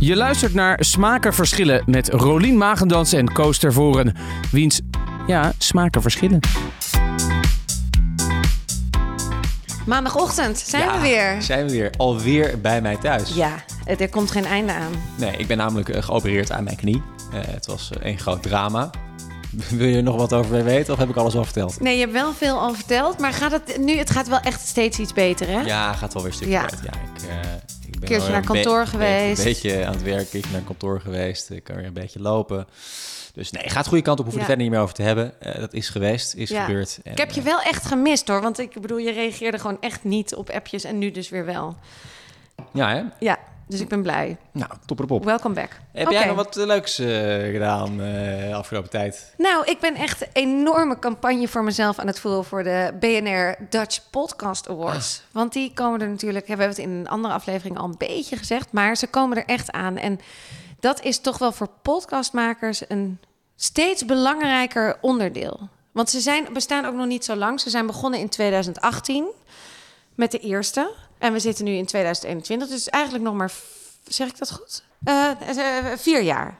Je 0.00 0.16
luistert 0.16 0.54
naar 0.54 0.84
Smaken 0.84 1.34
Verschillen 1.34 1.82
met 1.86 2.08
Rolien 2.08 2.56
Magendans 2.56 3.12
en 3.12 3.32
Koos 3.32 3.58
Tervoren. 3.58 4.14
Wiens, 4.52 4.80
ja, 5.26 5.52
smaken 5.58 6.02
verschillen. 6.02 6.38
Maandagochtend 9.86 10.58
zijn 10.58 10.82
Ja, 10.82 10.94
we 10.94 11.00
weer. 11.00 11.42
Zijn 11.42 11.66
we 11.66 11.72
weer. 11.72 11.90
Alweer 11.96 12.60
bij 12.60 12.80
mij 12.80 12.96
thuis. 12.96 13.34
Ja, 13.34 13.54
er 13.84 14.08
komt 14.08 14.30
geen 14.30 14.44
einde 14.44 14.72
aan. 14.72 14.92
Nee, 15.16 15.36
ik 15.36 15.46
ben 15.46 15.56
namelijk 15.56 15.88
eh, 15.88 16.02
geopereerd 16.02 16.52
aan 16.52 16.64
mijn 16.64 16.76
knie. 16.76 17.02
Eh, 17.32 17.40
het 17.46 17.66
was 17.66 17.90
eh, 17.92 18.04
één 18.04 18.18
groot 18.18 18.42
drama. 18.42 18.90
Wil 19.70 19.86
je 19.86 19.96
er 19.96 20.02
nog 20.02 20.16
wat 20.16 20.32
over 20.32 20.64
weten 20.64 20.92
of 20.92 20.98
heb 20.98 21.08
ik 21.08 21.16
alles 21.16 21.34
al 21.34 21.44
verteld? 21.44 21.80
Nee, 21.80 21.94
je 21.94 22.00
hebt 22.00 22.12
wel 22.12 22.32
veel 22.32 22.58
al 22.58 22.74
verteld, 22.74 23.18
maar 23.18 23.32
gaat 23.32 23.52
het 23.52 23.76
nu? 23.78 23.96
Het 23.98 24.10
gaat 24.10 24.28
wel 24.28 24.40
echt 24.40 24.66
steeds 24.66 24.98
iets 24.98 25.12
beter, 25.12 25.46
hè? 25.48 25.60
Ja, 25.60 25.92
gaat 25.92 26.12
wel 26.12 26.22
weer 26.22 26.30
een 26.30 26.36
stukje 26.36 26.54
Ja. 26.54 26.62
uit. 26.62 26.78
Ja, 26.82 26.90
ik, 26.92 27.22
eh, 27.28 27.52
ik 27.79 27.79
ben 28.00 28.08
Keertje 28.08 28.30
wel 28.30 28.40
naar 28.40 28.50
een 28.50 28.54
kantoor 28.54 28.86
geweest. 28.86 29.38
Een 29.38 29.44
beetje 29.44 29.84
aan 29.86 29.92
het 29.92 30.02
werk, 30.02 30.32
ik 30.32 30.50
naar 30.50 30.60
kantoor 30.60 31.00
geweest. 31.00 31.50
Ik 31.50 31.64
kan 31.64 31.76
weer 31.76 31.84
een 31.86 31.92
beetje 31.92 32.20
lopen. 32.20 32.66
Dus 33.34 33.50
nee, 33.50 33.68
gaat 33.68 33.82
de 33.82 33.88
goede 33.88 34.04
kant 34.04 34.18
op. 34.18 34.24
Hoeven 34.24 34.42
Ja. 34.42 34.46
we 34.46 34.52
het 34.52 34.60
verder 34.60 34.62
niet 34.62 34.70
meer 34.70 34.80
over 34.80 34.94
te 34.94 35.02
hebben. 35.02 35.40
Eh, 35.54 35.60
dat 35.60 35.74
is 35.74 35.88
geweest, 35.88 36.34
is 36.34 36.50
Ja. 36.50 36.64
gebeurd. 36.64 36.98
En, 37.02 37.12
Ik 37.12 37.18
heb 37.18 37.30
je 37.30 37.40
eh, 37.40 37.46
wel 37.46 37.60
echt 37.60 37.86
gemist, 37.86 38.28
hoor. 38.28 38.40
Want 38.40 38.58
ik 38.58 38.80
bedoel, 38.80 38.98
je 38.98 39.12
reageerde 39.12 39.58
gewoon 39.58 39.76
echt 39.80 40.04
niet 40.04 40.34
op 40.34 40.50
appjes 40.50 40.84
en 40.84 40.98
nu 40.98 41.10
dus 41.10 41.28
weer 41.28 41.44
wel. 41.44 41.76
ja, 42.72 42.88
hè? 42.90 43.02
Ja, 43.18 43.38
dus 43.70 43.80
ik 43.80 43.88
ben 43.88 44.02
blij. 44.02 44.36
Nou, 44.52 44.70
top 44.86 45.00
erop. 45.00 45.24
Welcome 45.24 45.54
back. 45.54 45.80
Heb 45.92 46.10
jij 46.10 46.26
nog 46.26 46.36
wat 46.36 46.56
eh, 46.56 46.66
leuks 46.66 46.98
eh, 46.98 47.06
gedaan 47.52 47.90
eh, 47.90 47.98
de 48.48 48.54
afgelopen 48.54 48.90
tijd? 48.90 49.34
Nou, 49.36 49.64
ik 49.64 49.80
ben 49.80 49.94
echt 49.94 50.22
een 50.22 50.28
enorme 50.32 50.98
campagne 50.98 51.48
voor 51.48 51.64
mezelf 51.64 51.98
aan 51.98 52.06
het 52.06 52.20
voeren 52.20 52.44
voor 52.44 52.62
de 52.62 52.92
BNR 53.00 53.66
Dutch 53.70 54.00
Podcast 54.10 54.68
Awards. 54.68 55.22
Ah. 55.26 55.34
Want 55.34 55.52
die 55.52 55.72
komen 55.74 56.00
er 56.00 56.08
natuurlijk, 56.08 56.46
we 56.46 56.50
hebben 56.50 56.68
het 56.68 56.78
in 56.78 56.90
een 56.90 57.08
andere 57.08 57.34
aflevering 57.34 57.78
al 57.78 57.84
een 57.84 57.94
beetje 57.98 58.36
gezegd, 58.36 58.72
maar 58.72 58.96
ze 58.96 59.06
komen 59.06 59.36
er 59.36 59.46
echt 59.46 59.70
aan. 59.70 59.96
En 59.96 60.20
dat 60.80 61.02
is 61.02 61.18
toch 61.18 61.38
wel 61.38 61.52
voor 61.52 61.68
podcastmakers 61.82 62.82
een 62.88 63.18
steeds 63.56 64.04
belangrijker 64.04 64.96
onderdeel. 65.00 65.68
Want 65.92 66.10
ze 66.10 66.20
zijn, 66.20 66.46
bestaan 66.52 66.84
ook 66.84 66.94
nog 66.94 67.06
niet 67.06 67.24
zo 67.24 67.36
lang. 67.36 67.60
Ze 67.60 67.70
zijn 67.70 67.86
begonnen 67.86 68.20
in 68.20 68.28
2018 68.28 69.26
met 70.14 70.30
de 70.30 70.38
eerste. 70.38 70.90
En 71.20 71.32
we 71.32 71.38
zitten 71.38 71.64
nu 71.64 71.72
in 71.72 71.86
2021. 71.86 72.68
Dus 72.68 72.88
eigenlijk 72.88 73.24
nog 73.24 73.34
maar, 73.34 73.52
zeg 74.08 74.28
ik 74.28 74.38
dat 74.38 74.50
goed? 74.52 74.82
Eh, 75.04 75.30
eh, 75.56 75.98
vier 75.98 76.22
jaar. 76.22 76.58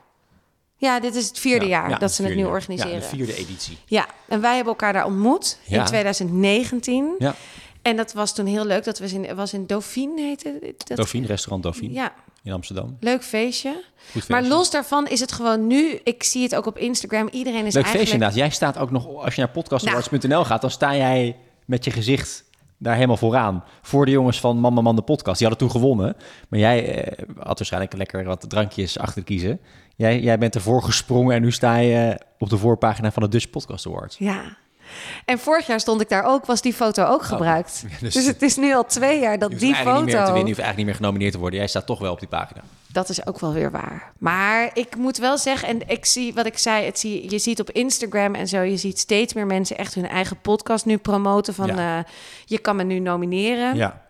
Ja, 0.77 1.00
dit 1.00 1.14
is 1.14 1.28
het 1.28 1.39
vierde 1.39 1.64
Ja, 1.64 1.70
jaar 1.70 1.91
ja, 1.91 1.98
dat 1.98 2.12
ze 2.12 2.22
het 2.22 2.34
nu 2.34 2.41
jaar. 2.41 2.48
organiseren. 2.50 2.92
Ja, 2.94 2.98
de 3.00 3.05
vierde 3.17 3.34
editie. 3.36 3.78
Ja, 3.86 4.06
en 4.28 4.41
wij 4.41 4.55
hebben 4.55 4.72
elkaar 4.72 4.92
daar 4.92 5.05
ontmoet 5.05 5.58
in 5.67 5.77
Ja. 5.77 5.84
2019. 5.84 7.14
Ja. 7.19 7.34
En 7.83 7.97
dat 7.97 8.12
was 8.12 8.34
toen 8.34 8.47
heel 8.47 8.64
leuk. 8.64 8.84
Dat 8.84 8.98
was 8.98 9.12
in, 9.12 9.34
was 9.34 9.52
in 9.52 9.67
Dauphine, 9.67 10.20
heette 10.22 10.74
dat? 10.84 10.97
Dauphine, 10.97 11.27
restaurant 11.27 11.62
Dauphine 11.62 11.92
Ja, 11.92 12.12
in 12.42 12.52
Amsterdam. 12.52 12.97
leuk 13.00 13.24
feestje. 13.24 13.70
Goed 14.12 14.28
Maar 14.28 14.39
feestje. 14.41 14.56
los 14.56 14.70
daarvan 14.70 15.06
is 15.08 15.20
het 15.20 15.33
gewoon 15.33 15.67
nu... 15.67 16.00
Ik 16.05 16.22
zie 16.22 16.42
het 16.42 16.55
ook 16.55 16.67
op 16.67 16.78
Instagram. 16.78 17.28
Iedereen 17.28 17.67
is 17.67 17.74
Leuk 17.74 17.84
eigenlijk... 17.84 17.91
feestje 17.97 18.12
inderdaad. 18.12 18.36
Jij 18.36 18.50
staat 18.50 18.78
ook 18.78 18.91
nog, 18.91 19.24
als 19.24 19.34
je 19.34 19.41
naar 19.41 19.50
podcastawards.nl 19.50 20.45
gaat, 20.45 20.61
dan 20.61 20.70
sta 20.70 20.97
jij 20.97 21.36
met 21.64 21.84
je 21.84 21.91
gezicht 21.91 22.45
daar 22.81 22.95
helemaal 22.95 23.17
vooraan. 23.17 23.64
Voor 23.83 24.05
de 24.05 24.11
jongens 24.11 24.41
van 24.41 24.61
Mama 24.61 24.81
Man 24.81 24.97
de 24.97 25.03
podcast. 25.03 25.39
Die 25.39 25.48
hadden 25.48 25.69
toen 25.69 25.81
gewonnen. 25.81 26.17
Maar 26.48 26.59
jij 26.59 27.05
eh, 27.05 27.27
had 27.39 27.59
waarschijnlijk 27.59 27.97
lekker 27.97 28.25
wat 28.25 28.45
drankjes 28.48 28.98
achter 28.98 29.14
te 29.14 29.23
kiezen. 29.23 29.61
Jij, 29.97 30.20
jij 30.20 30.39
bent 30.39 30.55
ervoor 30.55 30.83
gesprongen 30.83 31.34
en 31.34 31.42
nu 31.42 31.53
sta 31.53 31.77
je 31.77 32.08
eh, 32.08 32.27
op 32.39 32.51
de 32.51 32.56
voorpagina 32.58 33.12
van 33.12 33.23
de 33.23 33.28
Dutch 33.28 33.51
Podcast 33.51 33.86
Awards. 33.86 34.19
Ja. 34.19 34.56
En 35.25 35.39
vorig 35.39 35.67
jaar 35.67 35.81
stond 35.81 36.01
ik 36.01 36.08
daar 36.08 36.25
ook, 36.25 36.47
was 36.47 36.62
die 36.62 36.75
foto 36.75 37.05
ook 37.05 37.23
gebruikt. 37.23 37.84
Oh. 37.86 38.01
dus- 38.01 38.14
dus, 38.14 38.27
het 38.27 38.42
is 38.42 38.56
nu 38.56 38.75
al 38.75 38.84
twee 38.84 39.20
jaar 39.20 39.39
dat 39.39 39.48
Je 39.48 39.55
hoeft 39.55 39.61
die 39.61 39.75
eigenlijk 39.75 39.97
niet 39.97 40.05
meer 40.05 40.14
te 40.14 40.20
foto... 40.20 40.33
winnen, 40.33 40.48
je 40.48 40.55
hoeft 40.55 40.67
eigenlijk 40.67 40.77
niet 40.77 40.86
meer 40.86 40.95
genomineerd 40.95 41.33
te 41.33 41.39
worden. 41.39 41.58
Jij 41.58 41.69
staat 41.69 41.86
toch 41.86 41.98
wel 41.98 42.12
op 42.12 42.19
die 42.19 42.28
pagina. 42.28 42.61
Dat 42.92 43.08
is 43.08 43.27
ook 43.27 43.38
wel 43.41 43.52
weer 43.52 43.70
waar. 43.70 44.12
Maar 44.19 44.70
ik 44.74 44.96
moet 44.96 45.16
wel 45.19 45.38
zeggen, 45.38 45.69
en 45.69 45.88
ik 45.88 46.05
zie 46.06 46.34
wat 46.34 46.46
ik 46.46 46.58
zei, 46.58 46.84
het 46.84 46.98
zie, 46.98 47.30
je 47.30 47.39
ziet 47.39 47.61
op 47.61 47.70
Instagram 47.70 48.34
en 48.34 48.48
zo, 48.48 48.61
je 48.61 48.77
ziet 48.77 48.98
steeds 48.98 49.34
meer 49.34 49.46
mensen 49.46 49.78
echt 49.78 49.95
hun 49.95 50.08
eigen 50.08 50.40
podcast 50.40 50.86
nu 50.86 50.96
promoten 50.96 51.55
van 51.55 51.67
Ja. 51.67 51.98
eh, 51.98 52.05
je 52.45 52.58
kan 52.58 52.77
me 52.77 52.83
nu 52.83 52.98
nomineren. 52.98 53.77
Ja. 53.77 54.08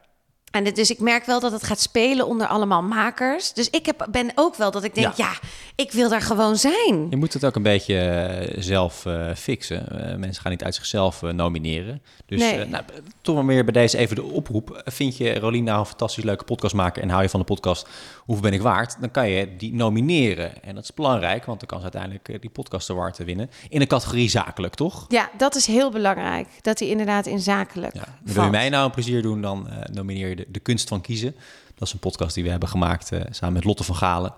En 0.50 0.64
dus 0.64 0.90
ik 0.90 1.00
merk 1.00 1.24
wel 1.24 1.40
dat 1.40 1.52
het 1.52 1.62
gaat 1.62 1.80
spelen 1.80 2.26
onder 2.26 2.46
allemaal 2.46 2.82
makers. 2.82 3.52
Dus 3.52 3.70
ik 3.70 3.86
heb, 3.86 4.06
ben 4.10 4.32
ook 4.34 4.56
wel 4.56 4.70
dat 4.70 4.84
ik 4.84 4.94
denk, 4.94 5.16
ja. 5.16 5.26
Ja. 5.26 5.48
ik 5.74 5.92
wil 5.92 6.08
daar 6.08 6.22
gewoon 6.22 6.56
zijn. 6.56 7.06
Je 7.10 7.16
moet 7.16 7.32
het 7.32 7.44
ook 7.44 7.56
een 7.56 7.62
beetje 7.62 7.96
eh, 7.98 8.62
zelf 8.62 9.06
eh, 9.06 9.34
fixen. 9.34 10.10
Eh, 10.10 10.16
mensen 10.16 10.42
gaan 10.42 10.50
niet 10.50 10.64
uit 10.64 10.74
zichzelf 10.74 11.22
nomineren. 11.22 12.02
Dus 12.26 12.40
Nee. 12.40 12.64
nou, 12.64 12.84
toch 13.20 13.34
maar 13.34 13.44
meer 13.44 13.64
bij 13.64 13.72
deze 13.72 13.98
even 13.98 14.16
de 14.16 14.22
oproep. 14.22 14.82
Vind 14.84 15.16
je 15.16 15.38
Rolien 15.38 15.64
nou 15.64 15.78
een 15.78 15.86
fantastisch 15.86 16.24
leuke 16.24 16.44
podcast 16.44 16.74
maken... 16.74 17.02
en 17.02 17.08
hou 17.08 17.22
je 17.22 17.28
van 17.28 17.40
de 17.40 17.46
podcast 17.46 17.88
Hoeveel 18.16 18.44
ben 18.44 18.58
ik 18.58 18.62
waard? 18.62 18.96
Dan 19.00 19.10
kan 19.10 19.28
je 19.28 19.56
die 19.56 19.74
nomineren. 19.74 20.62
En 20.62 20.74
dat 20.74 20.84
is 20.84 20.94
belangrijk, 20.94 21.44
want 21.44 21.58
dan 21.58 21.68
kan 21.68 21.78
ze 21.78 21.84
uiteindelijk 21.84 22.40
die 22.40 22.50
podcast 22.50 22.90
award 22.90 23.18
winnen. 23.18 23.50
In 23.68 23.78
de 23.78 23.86
categorie 23.86 24.28
zakelijk, 24.28 24.74
toch? 24.74 25.04
Ja, 25.08 25.30
dat 25.36 25.54
is 25.54 25.66
heel 25.66 25.90
belangrijk. 25.90 26.48
Dat 26.60 26.78
hij 26.78 26.88
inderdaad 26.88 27.26
in 27.26 27.40
zakelijk 27.40 27.94
Ja. 27.94 28.04
Wil 28.22 28.44
je 28.44 28.50
mij 28.50 28.68
nou 28.68 28.84
een 28.84 28.90
plezier 28.90 29.22
doen, 29.22 29.40
dan 29.40 29.68
nomineer 29.92 30.28
je 30.28 30.39
de, 30.40 30.46
de 30.52 30.60
Kunst 30.60 30.88
van 30.88 31.00
Kiezen. 31.00 31.34
Dat 31.74 31.88
is 31.88 31.94
een 31.94 32.00
podcast 32.00 32.34
die 32.34 32.44
we 32.44 32.50
hebben 32.50 32.68
gemaakt 32.68 33.12
eh, 33.12 33.20
samen 33.30 33.54
met 33.54 33.64
Lotte 33.64 33.84
van 33.84 33.94
Galen. 33.96 34.34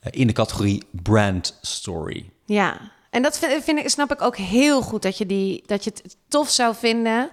eh, 0.00 0.10
in 0.20 0.26
de 0.26 0.32
categorie 0.32 0.82
Brand 0.90 1.58
Story. 1.62 2.30
Ja, 2.44 2.80
en 3.10 3.22
dat 3.22 3.38
vind, 3.38 3.64
vind 3.64 3.78
ik, 3.78 3.88
snap 3.88 4.12
ik 4.12 4.22
ook 4.22 4.36
heel 4.36 4.82
goed 4.82 5.02
dat 5.02 5.18
je, 5.18 5.26
die, 5.26 5.62
dat 5.66 5.84
je 5.84 5.90
het 6.02 6.16
tof 6.28 6.50
zou 6.50 6.74
vinden 6.74 7.30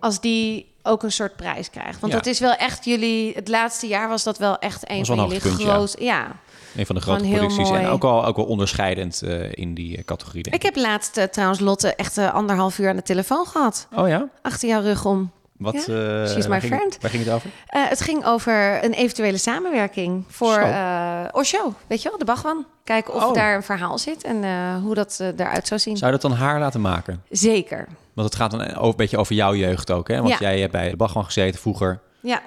als 0.00 0.20
die 0.20 0.70
ook 0.82 1.02
een 1.02 1.12
soort 1.12 1.36
prijs 1.36 1.70
krijgt. 1.70 2.00
Want 2.00 2.12
Ja. 2.12 2.18
dat 2.18 2.26
is 2.26 2.38
wel 2.38 2.54
echt 2.54 2.84
jullie, 2.84 3.32
het 3.34 3.48
laatste 3.48 3.86
jaar 3.86 4.08
was 4.08 4.22
dat 4.22 4.38
wel 4.38 4.58
echt 4.58 4.90
een 4.90 5.06
van 5.06 5.16
jullie 5.16 5.30
hoogtepunt, 5.32 5.94
ja. 5.98 6.04
Ja. 6.04 6.36
Een 6.76 6.86
van 6.86 6.94
de 6.94 7.00
grote 7.00 7.24
producties. 7.28 7.68
mooi. 7.68 7.82
En 7.82 7.88
ook 7.88 8.02
wel, 8.02 8.24
ook 8.26 8.36
wel 8.36 8.44
onderscheidend 8.44 9.22
eh, 9.22 9.52
in 9.52 9.74
die 9.74 10.04
categorie. 10.04 10.42
denk 10.42 10.54
Ik 10.56 10.62
heb 10.62 10.76
laatst 10.76 11.32
trouwens 11.32 11.60
Lotte 11.60 11.94
echt 11.94 12.18
anderhalf 12.18 12.78
uur 12.78 12.88
aan 12.88 12.96
de 12.96 13.02
telefoon 13.02 13.46
gehad. 13.46 13.86
Oh 13.94 14.08
ja? 14.08 14.28
Achter 14.42 14.68
jouw 14.68 14.82
rug 14.82 15.04
om. 15.04 15.30
Wat, 15.62 15.74
Ja, 15.74 15.80
eh, 16.22 16.28
she's 16.30 16.36
my 16.44 16.48
waar 16.48 16.60
ging, 16.60 16.74
friend. 16.74 16.98
Waar 17.00 17.10
ging 17.10 17.24
het 17.24 17.32
over? 17.34 17.50
Eh, 17.66 17.88
het 17.88 18.00
ging 18.00 18.24
over 18.24 18.84
een 18.84 18.92
eventuele 18.92 19.36
samenwerking 19.38 20.24
voor 20.28 20.56
eh 20.58 21.24
Osho. 21.32 21.74
Weet 21.86 22.02
je 22.02 22.08
wel, 22.08 22.18
de 22.18 22.24
Bagwan. 22.24 22.66
Kijken 22.84 23.14
of 23.14 23.24
Oh. 23.24 23.34
daar 23.34 23.54
een 23.54 23.62
verhaal 23.62 23.98
zit 23.98 24.24
en 24.24 24.44
hoe 24.80 24.94
dat 24.94 25.20
eruit 25.36 25.66
zou 25.66 25.80
zien. 25.80 25.96
Zou 25.96 26.12
je 26.12 26.18
dat 26.18 26.30
dan 26.30 26.38
haar 26.40 26.58
laten 26.60 26.80
maken? 26.80 27.22
Zeker. 27.30 27.88
Want 28.14 28.28
het 28.28 28.36
gaat 28.38 28.50
dan 28.50 28.60
een 28.60 28.96
beetje 28.96 29.18
over 29.18 29.34
jouw 29.34 29.54
jeugd 29.54 29.90
ook, 29.90 30.08
hè? 30.08 30.16
Want 30.16 30.28
Ja. 30.28 30.36
jij 30.38 30.60
hebt 30.60 30.72
bij 30.72 30.90
de 30.90 30.96
Bachman 30.96 31.24
gezeten 31.24 31.60
vroeger. 31.60 32.00
Ja, 32.20 32.42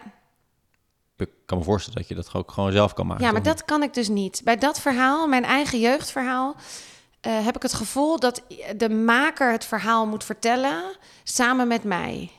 Ik 1.17 1.29
kan 1.45 1.57
me 1.57 1.63
voorstellen 1.63 1.99
dat 1.99 2.07
je 2.07 2.15
dat 2.15 2.33
ook 2.33 2.51
gewoon 2.51 2.71
zelf 2.71 2.93
kan 2.93 3.07
maken. 3.07 3.25
Ja, 3.25 3.31
maar 3.31 3.43
dat 3.43 3.65
kan 3.65 3.83
ik 3.83 3.93
dus 3.93 4.07
niet. 4.07 4.41
Bij 4.43 4.57
dat 4.57 4.79
verhaal, 4.79 5.27
mijn 5.27 5.43
eigen 5.45 5.79
jeugdverhaal, 5.79 6.55
heb 7.21 7.55
ik 7.55 7.61
het 7.61 7.73
gevoel 7.73 8.19
dat 8.19 8.41
de 8.77 8.89
maker 8.89 9.51
het 9.51 9.65
verhaal 9.65 10.05
moet 10.07 10.23
vertellen 10.23 10.83
samen 11.23 11.67
met 11.67 11.83
mij. 11.83 12.31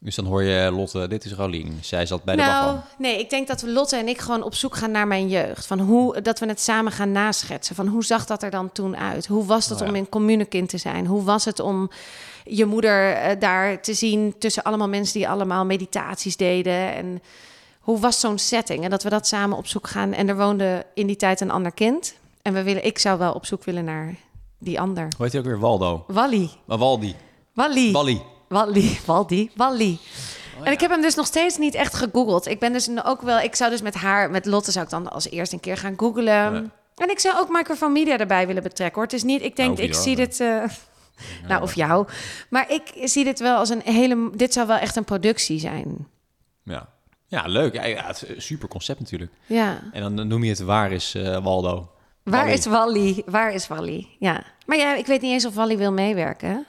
Dus 0.00 0.14
dan 0.14 0.24
hoor 0.24 0.42
je 0.42 0.70
Lotte, 0.70 1.08
dit 1.08 1.24
is 1.24 1.32
Rolien. 1.32 1.78
Zij 1.80 2.06
zat 2.06 2.24
bij 2.24 2.36
de 2.36 2.42
nou, 2.42 2.78
nee, 2.98 3.18
ik 3.18 3.30
denk 3.30 3.48
dat 3.48 3.60
we 3.60 3.70
Lotte 3.70 3.96
en 3.96 4.08
ik 4.08 4.20
gewoon 4.20 4.42
op 4.42 4.54
zoek 4.54 4.76
gaan 4.76 4.90
naar 4.90 5.06
mijn 5.06 5.28
jeugd. 5.28 5.66
Van 5.66 5.80
hoe, 5.80 6.20
dat 6.20 6.38
we 6.38 6.46
het 6.46 6.60
samen 6.60 6.92
gaan 6.92 7.12
naschetsen. 7.12 7.74
Van 7.74 7.86
hoe 7.86 8.04
zag 8.04 8.26
dat 8.26 8.42
er 8.42 8.50
dan 8.50 8.72
toen 8.72 8.96
uit? 8.96 9.26
Hoe 9.26 9.44
was 9.44 9.68
het 9.68 9.80
Oh 9.80 9.84
ja. 9.84 9.90
om 9.90 9.96
in 9.96 10.08
communekind 10.08 10.68
te 10.68 10.78
zijn? 10.78 11.06
Hoe 11.06 11.22
was 11.22 11.44
het 11.44 11.60
om 11.60 11.90
je 12.44 12.64
moeder 12.64 13.12
eh, 13.12 13.40
daar 13.40 13.82
te 13.82 13.94
zien 13.94 14.34
tussen 14.38 14.62
allemaal 14.62 14.88
mensen 14.88 15.18
die 15.18 15.28
allemaal 15.28 15.64
meditaties 15.64 16.36
deden? 16.36 16.94
En 16.94 17.22
hoe 17.80 17.98
was 17.98 18.20
zo'n 18.20 18.38
setting? 18.38 18.84
En 18.84 18.90
dat 18.90 19.02
we 19.02 19.08
dat 19.08 19.26
samen 19.26 19.56
op 19.56 19.66
zoek 19.66 19.88
gaan. 19.88 20.12
En 20.12 20.28
er 20.28 20.36
woonde 20.36 20.86
in 20.94 21.06
die 21.06 21.16
tijd 21.16 21.40
een 21.40 21.50
ander 21.50 21.72
kind. 21.72 22.14
En 22.42 22.52
we 22.52 22.62
willen, 22.62 22.84
ik 22.84 22.98
zou 22.98 23.18
wel 23.18 23.32
op 23.32 23.46
zoek 23.46 23.64
willen 23.64 23.84
naar 23.84 24.14
die 24.58 24.80
ander. 24.80 25.02
Hoe 25.16 25.24
heet 25.24 25.32
hij 25.32 25.40
ook 25.40 25.46
weer? 25.46 25.58
Waldo. 25.58 26.04
Wally. 26.06 26.50
Maar 26.64 26.78
Waldi. 26.78 27.14
Wally. 27.52 27.92
Wally. 27.92 28.22
Wally, 28.52 28.98
Waldi, 29.06 29.50
Wally. 29.54 29.98
En 30.62 30.72
ik 30.72 30.80
heb 30.80 30.90
hem 30.90 31.02
dus 31.02 31.14
nog 31.14 31.26
steeds 31.26 31.58
niet 31.58 31.74
echt 31.74 31.94
gegoogeld. 31.94 32.46
Ik 32.46 32.58
ben 32.58 32.72
dus 32.72 32.88
ook 33.04 33.22
wel, 33.22 33.40
ik 33.40 33.54
zou 33.54 33.70
dus 33.70 33.82
met 33.82 33.94
haar, 33.94 34.30
met 34.30 34.46
Lotte 34.46 34.70
zou 34.70 34.84
ik 34.84 34.90
dan 34.90 35.10
als 35.10 35.30
eerst 35.30 35.52
een 35.52 35.60
keer 35.60 35.76
gaan 35.76 35.94
googlen. 35.96 36.72
En 36.96 37.10
ik 37.10 37.18
zou 37.18 37.38
ook 37.38 37.48
Microphone 37.48 37.92
Media 37.92 38.18
erbij 38.18 38.46
willen 38.46 38.62
betrekken 38.62 38.94
hoor. 38.94 39.04
Het 39.04 39.12
is 39.12 39.22
niet, 39.22 39.42
ik 39.42 39.56
denk, 39.56 39.76
Nou, 39.76 39.88
ik 39.88 39.94
zie 39.94 40.16
dit, 40.16 40.40
eh, 40.40 40.64
nou 41.48 41.62
of 41.62 41.74
jou, 41.74 42.06
maar 42.50 42.70
ik 42.70 42.92
zie 43.02 43.24
dit 43.24 43.40
wel 43.40 43.56
als 43.56 43.68
een 43.68 43.82
hele, 43.84 44.30
dit 44.34 44.52
zou 44.52 44.66
wel 44.66 44.76
echt 44.76 44.96
een 44.96 45.04
productie 45.04 45.58
zijn. 45.58 46.06
Ja. 46.62 46.88
Ja, 47.26 47.46
leuk. 47.46 47.74
Ja, 47.74 47.84
ja, 47.84 48.06
het 48.06 48.26
super 48.36 48.68
concept 48.68 49.00
natuurlijk. 49.00 49.32
Ja. 49.46 49.82
En 49.92 50.02
dan 50.02 50.28
noem 50.28 50.44
je 50.44 50.50
het 50.50 50.60
Waar 50.60 50.92
is 50.92 51.14
eh, 51.14 51.44
Waldo? 51.44 51.90
Waar 52.22 52.40
Wally. 52.40 52.52
is 52.52 52.66
Wally? 52.66 53.22
Waar 53.26 53.52
is 53.52 53.68
Wally? 53.68 54.08
Ja. 54.18 54.44
Maar 54.66 54.76
ja, 54.76 54.94
ik 54.94 55.06
weet 55.06 55.20
niet 55.20 55.32
eens 55.32 55.46
of 55.46 55.54
Wally 55.54 55.76
wil 55.76 55.92
meewerken. 55.92 56.66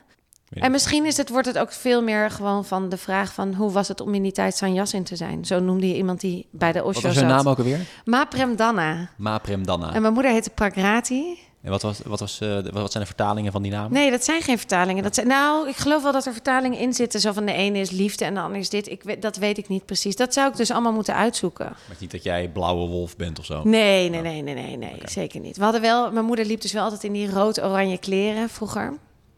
En 0.62 0.72
misschien 0.72 1.06
is 1.06 1.18
het, 1.18 1.30
wordt 1.30 1.48
het 1.48 1.58
ook 1.58 1.72
veel 1.72 2.02
meer 2.04 2.32
gewoon 2.32 2.66
van 2.66 2.90
de 2.90 2.98
vraag 2.98 3.34
van... 3.34 3.54
hoe 3.54 3.72
was 3.72 3.88
het 3.88 4.02
om 4.02 4.14
in 4.14 4.24
die 4.24 4.32
tijd 4.32 4.56
Sanjas 4.58 4.94
in 4.94 5.04
te 5.04 5.16
zijn? 5.16 5.46
Zo 5.46 5.60
noemde 5.60 5.88
je 5.88 5.96
iemand 5.96 6.20
die 6.22 6.48
bij 6.52 6.72
de 6.72 6.80
Osho 6.84 6.94
Wat 6.94 7.02
was 7.02 7.04
zat. 7.14 7.14
zijn 7.24 7.28
naam 7.28 7.48
ook 7.48 7.58
alweer? 7.58 7.80
Ma 8.06 8.26
Premdanna. 8.26 9.10
Ma 9.18 9.38
Premdanna. 9.38 9.94
En 9.94 10.02
mijn 10.02 10.14
moeder 10.14 10.32
heette 10.32 10.50
Pragrati. 10.50 11.38
En 11.62 11.70
wat, 11.70 11.82
was, 11.82 12.00
wat, 12.06 12.20
was, 12.20 12.40
eh, 12.42 12.50
wat 12.72 12.92
zijn 12.92 13.04
de 13.04 13.10
vertalingen 13.10 13.52
van 13.52 13.62
die 13.62 13.72
naam? 13.72 13.92
Nee, 13.92 14.12
dat 14.12 14.24
zijn 14.24 14.42
geen 14.42 14.58
vertalingen. 14.58 15.04
Dat 15.04 15.16
zijn, 15.16 15.28
nou, 15.28 15.70
ik 15.70 15.76
geloof 15.76 16.04
wel 16.04 16.12
dat 16.12 16.26
er 16.26 16.32
vertalingen 16.34 16.80
in 16.80 16.94
zitten. 16.94 17.20
Zo 17.20 17.32
van 17.32 17.46
de 17.46 17.54
ene 17.54 17.80
is 17.80 17.90
liefde 17.92 18.26
en 18.26 18.34
de 18.34 18.40
andere 18.40 18.60
is 18.60 18.70
dit. 18.70 18.90
Ik, 18.90 19.04
weet- 19.04 19.22
dat 19.22 19.36
weet 19.38 19.58
ik 19.58 19.68
niet 19.68 19.86
precies. 19.86 20.16
Dat 20.16 20.34
zou 20.34 20.50
ik 20.50 20.56
dus 20.56 20.72
allemaal 20.72 20.94
moeten 20.94 21.16
uitzoeken. 21.16 21.66
Maar 21.66 21.98
niet 22.00 22.12
dat 22.12 22.24
jij 22.24 22.50
blauwe 22.50 22.88
wolf 22.88 23.16
bent 23.16 23.40
of 23.40 23.46
zo. 23.46 23.62
Nee, 23.64 24.10
nee, 24.10 24.22
nee, 24.22 24.42
nee, 24.42 24.54
nee, 24.56 24.78
nee. 24.78 24.96
Zeker 25.06 25.40
niet. 25.40 25.58
We 25.58 25.64
hadden 25.64 25.82
wel, 25.82 26.12
mijn 26.12 26.26
moeder 26.26 26.46
liep 26.46 26.62
dus 26.62 26.72
wel 26.74 26.84
altijd 26.84 27.04
in 27.04 27.12
die 27.14 27.30
rood-oranje 27.32 27.98
kleren 27.98 28.50
vroeger. 28.50 28.90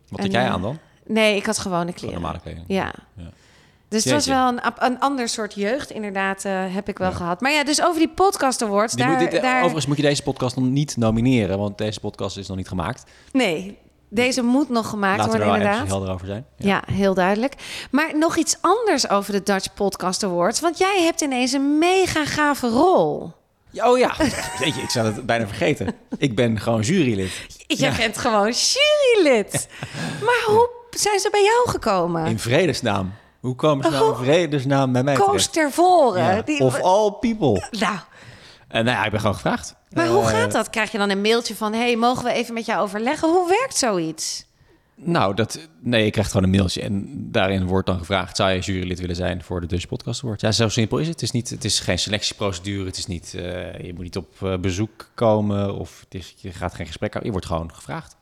Wat 0.09 0.19
En, 0.19 0.25
had 0.25 0.33
jij 0.33 0.45
eh, 0.45 0.51
aan 0.51 0.61
dan? 0.61 0.77
Nee, 1.07 1.35
ik 1.35 1.45
had 1.45 1.57
gewone 1.57 1.79
Gewoon 1.79 1.93
kleren. 1.93 2.13
normale 2.21 2.39
kleding. 2.39 2.65
Ja. 2.67 2.93
Ja. 3.17 3.29
Dus 3.87 4.03
het 4.03 4.13
was 4.13 4.27
wel 4.27 4.47
een, 4.47 4.59
een 4.77 4.99
ander 4.99 5.29
soort 5.29 5.53
jeugd, 5.53 5.91
inderdaad, 5.91 6.45
eh, 6.45 6.63
heb 6.73 6.89
ik 6.89 6.97
wel 6.97 7.11
gehad. 7.11 7.41
Maar 7.41 7.51
ja, 7.51 7.63
dus 7.63 7.81
over 7.83 7.99
die 7.99 8.09
podcast 8.09 8.61
awards, 8.61 8.93
Die 8.93 9.05
daar, 9.05 9.21
moet 9.21 9.31
dit, 9.31 9.41
daar... 9.41 9.57
Overigens 9.57 9.85
moet 9.85 9.97
je 9.97 10.03
deze 10.03 10.23
podcast 10.23 10.55
nog 10.55 10.65
niet 10.65 10.97
nomineren, 10.97 11.57
want 11.57 11.77
deze 11.77 11.99
podcast 11.99 12.37
is 12.37 12.47
nog 12.47 12.57
niet 12.57 12.67
gemaakt. 12.67 13.03
Nee, 13.31 13.77
deze 14.09 14.41
moet 14.41 14.69
nog 14.69 14.89
gemaakt 14.89 15.17
Laten 15.17 15.29
worden, 15.31 15.47
wel 15.47 15.55
inderdaad. 15.55 15.81
even 15.83 15.95
helder 15.95 16.13
over 16.13 16.27
zijn. 16.27 16.45
Ja. 16.57 16.83
heel 16.91 17.13
duidelijk. 17.13 17.53
Maar 17.91 18.17
nog 18.17 18.37
iets 18.37 18.57
anders 18.61 19.09
over 19.09 19.31
de 19.31 19.43
Dutch 19.43 19.73
Podcast 19.73 20.23
Awards. 20.23 20.59
Want 20.59 20.77
jij 20.77 21.01
hebt 21.03 21.21
ineens 21.21 21.51
een 21.51 21.77
mega 21.77 22.25
gave 22.25 22.67
rol. 22.67 23.31
Oh 23.77 23.97
ja, 23.97 24.15
Jeetje, 24.59 24.81
ik 24.81 24.89
zou 24.89 25.05
het 25.13 25.25
bijna 25.25 25.47
vergeten. 25.47 25.95
Ik 26.17 26.35
ben 26.35 26.59
gewoon 26.59 26.81
jurylid. 26.81 27.31
Jij 27.67 27.89
Ja. 27.91 27.95
bent 27.97 28.17
gewoon 28.17 28.51
jurylid. 28.53 29.67
Maar 30.21 30.43
hoe 30.47 30.69
zijn 30.99 31.19
ze 31.19 31.29
bij 31.31 31.43
jou 31.43 31.69
gekomen? 31.69 32.25
In 32.25 32.39
vredesnaam. 32.39 33.13
Hoe 33.39 33.55
komen 33.55 33.85
ze 33.85 33.91
nou 33.91 34.09
in 34.09 34.15
vredesnaam 34.23 34.91
bij 34.91 35.03
mij 35.03 35.15
Koos 35.15 35.27
terecht? 35.27 35.53
ter 35.53 35.71
voren. 35.71 36.23
Ja, 36.35 36.41
Die- 36.41 36.59
Of 36.61 36.81
all 36.81 37.11
people. 37.11 37.67
Nou, 37.71 37.97
En 38.67 38.85
nou 38.85 38.97
ja, 38.97 39.05
ik 39.05 39.11
ben 39.11 39.19
gewoon 39.19 39.35
gevraagd. 39.35 39.75
maar 39.89 40.07
hoe 40.07 40.21
Eh, 40.21 40.27
gaat 40.27 40.51
dat? 40.51 40.69
Krijg 40.69 40.91
je 40.91 40.97
dan 40.97 41.09
een 41.09 41.21
mailtje 41.21 41.55
van... 41.55 41.73
hey, 41.73 41.95
mogen 41.95 42.23
we 42.23 42.31
even 42.31 42.53
met 42.53 42.65
jou 42.65 42.81
overleggen? 42.83 43.29
Hoe 43.29 43.49
werkt 43.49 43.77
zoiets? 43.77 44.45
Nou, 44.97 45.33
dat, 45.33 45.59
nee, 45.79 46.05
ik 46.05 46.11
krijg 46.11 46.27
gewoon 46.27 46.43
een 46.43 46.49
mailtje 46.49 46.81
en 46.81 47.05
daarin 47.31 47.67
wordt 47.67 47.87
dan 47.87 47.97
gevraagd... 47.97 48.35
zou 48.37 48.51
je 48.51 48.59
jurylid 48.59 48.99
willen 48.99 49.15
zijn 49.15 49.43
voor 49.43 49.61
de 49.61 49.67
Dutch 49.67 49.87
Podcast 49.87 50.23
Award? 50.23 50.41
Ja, 50.41 50.51
zo 50.51 50.69
simpel 50.69 50.97
is 50.97 51.07
het. 51.07 51.13
Het 51.15 51.23
is, 51.23 51.31
niet, 51.31 51.49
het 51.49 51.65
is 51.65 51.79
geen 51.79 51.99
selectieprocedure. 51.99 52.85
Het 52.85 52.97
is 52.97 53.05
niet, 53.05 53.33
eh, 53.33 53.41
je 53.79 53.91
moet 53.93 54.03
niet 54.03 54.17
op 54.17 54.41
eh, 54.41 54.57
bezoek 54.57 55.09
komen 55.15 55.75
of 55.75 55.99
het 56.03 56.13
is, 56.15 56.35
je 56.37 56.51
gaat 56.51 56.73
geen 56.73 56.85
gesprek 56.85 57.13
houden. 57.13 57.33
Je 57.33 57.39
wordt 57.39 57.45
gewoon 57.55 57.73
gevraagd. 57.75 58.15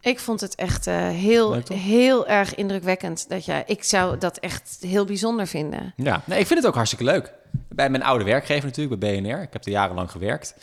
Ik 0.00 0.18
vond 0.18 0.40
het 0.40 0.54
echt 0.54 0.86
eh, 0.86 1.08
heel, 1.08 1.50
Leuk, 1.50 1.68
heel 1.68 2.26
erg 2.26 2.54
indrukwekkend. 2.54 3.28
Dat 3.28 3.44
jij, 3.44 3.62
ik 3.66 3.84
zou 3.84 4.18
dat 4.18 4.38
echt 4.38 4.78
heel 4.80 5.04
bijzonder 5.04 5.46
vinden. 5.46 5.92
Ja, 5.96 6.22
nee, 6.24 6.38
ik 6.38 6.46
vind 6.46 6.58
het 6.58 6.68
ook 6.68 6.74
hartstikke 6.74 7.04
leuk. 7.04 7.32
Bij 7.68 7.90
mijn 7.90 8.02
oude 8.02 8.24
werkgever 8.24 8.64
natuurlijk, 8.64 9.00
bij 9.00 9.20
BNR. 9.20 9.42
Ik 9.42 9.52
heb 9.52 9.64
er 9.64 9.70
jarenlang 9.70 10.10
gewerkt. 10.10 10.54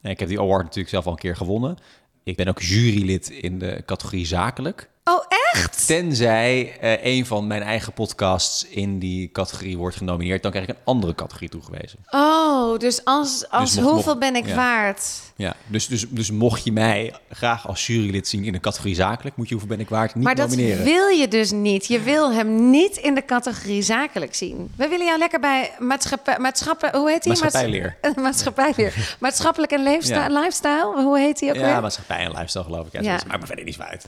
En 0.00 0.10
ik 0.10 0.18
heb 0.18 0.28
die 0.28 0.40
award 0.40 0.62
natuurlijk 0.62 0.88
zelf 0.88 1.06
al 1.06 1.12
een 1.12 1.18
keer 1.18 1.36
gewonnen. 1.36 1.76
Ik 2.22 2.36
ben 2.36 2.48
ook 2.48 2.60
jurylid 2.60 3.30
in 3.30 3.58
de 3.58 3.82
categorie 3.86 4.26
zakelijk. 4.26 4.88
Oh, 5.04 5.24
echt? 5.52 5.86
Tenzij 5.86 6.76
eh, 6.80 7.04
een 7.16 7.26
van 7.26 7.46
mijn 7.46 7.62
eigen 7.62 7.92
podcasts 7.92 8.66
in 8.68 8.98
die 8.98 9.30
categorie 9.32 9.78
wordt 9.78 9.96
genomineerd, 9.96 10.42
dan 10.42 10.50
krijg 10.50 10.68
ik 10.68 10.74
een 10.74 10.80
andere 10.84 11.14
categorie 11.14 11.48
toegewezen. 11.48 11.98
Oh, 12.10 12.78
dus 12.78 13.04
als, 13.04 13.44
als 13.50 13.74
mocht- 13.74 13.86
hoeveel 13.88 14.04
mocht- 14.14 14.18
ben 14.18 14.36
ik 14.36 14.46
ja. 14.46 14.54
waard? 14.54 15.08
Ja, 15.36 15.54
dus, 15.66 15.86
dus, 15.86 16.06
dus 16.08 16.30
mocht 16.30 16.64
je 16.64 16.72
mij 16.72 17.14
graag 17.30 17.68
als 17.68 17.86
jurylid 17.86 18.28
zien 18.28 18.44
in 18.44 18.52
de 18.52 18.60
categorie 18.60 18.94
zakelijk, 18.94 19.36
moet 19.36 19.48
je 19.48 19.54
hoeveel 19.54 19.76
ben 19.76 19.80
ik 19.84 19.88
waard 19.88 20.14
niet 20.14 20.24
maar 20.24 20.34
dat 20.34 20.48
nomineren. 20.48 20.84
wil 20.84 21.06
je 21.08 21.28
dus 21.28 21.50
niet. 21.50 21.86
Je 21.86 22.00
wil 22.00 22.32
hem 22.32 22.70
niet 22.70 22.96
in 22.96 23.14
de 23.14 23.24
categorie 23.24 23.82
zakelijk 23.82 24.34
zien. 24.34 24.72
We 24.76 24.88
willen 24.88 25.06
jou 25.06 25.18
lekker 25.18 25.40
bij 25.40 25.70
maatschappij, 25.78 26.38
maatschappij 26.38 26.90
hoe 26.92 27.10
heet 27.10 27.22
die? 27.22 27.32
Maatschappijleer. 27.32 27.96
Maats- 28.02 28.16
Maatschappijleer. 28.16 28.94
Maatschappelijk 29.20 29.72
en 29.72 29.82
Ja. 29.82 30.26
lifestyle. 30.28 30.92
Hoe 31.02 31.18
heet 31.18 31.38
die 31.38 31.48
ook 31.50 31.56
Ja, 31.56 31.72
weer? 31.72 31.80
maatschappij 31.82 32.18
en 32.18 32.30
lifestyle 32.30 32.64
geloof 32.64 32.86
ik. 32.86 32.92
Ja, 32.92 33.00
Ja. 33.00 33.36
me 33.40 33.46
verder 33.46 33.64
niet 33.64 33.78
uit. 33.78 34.06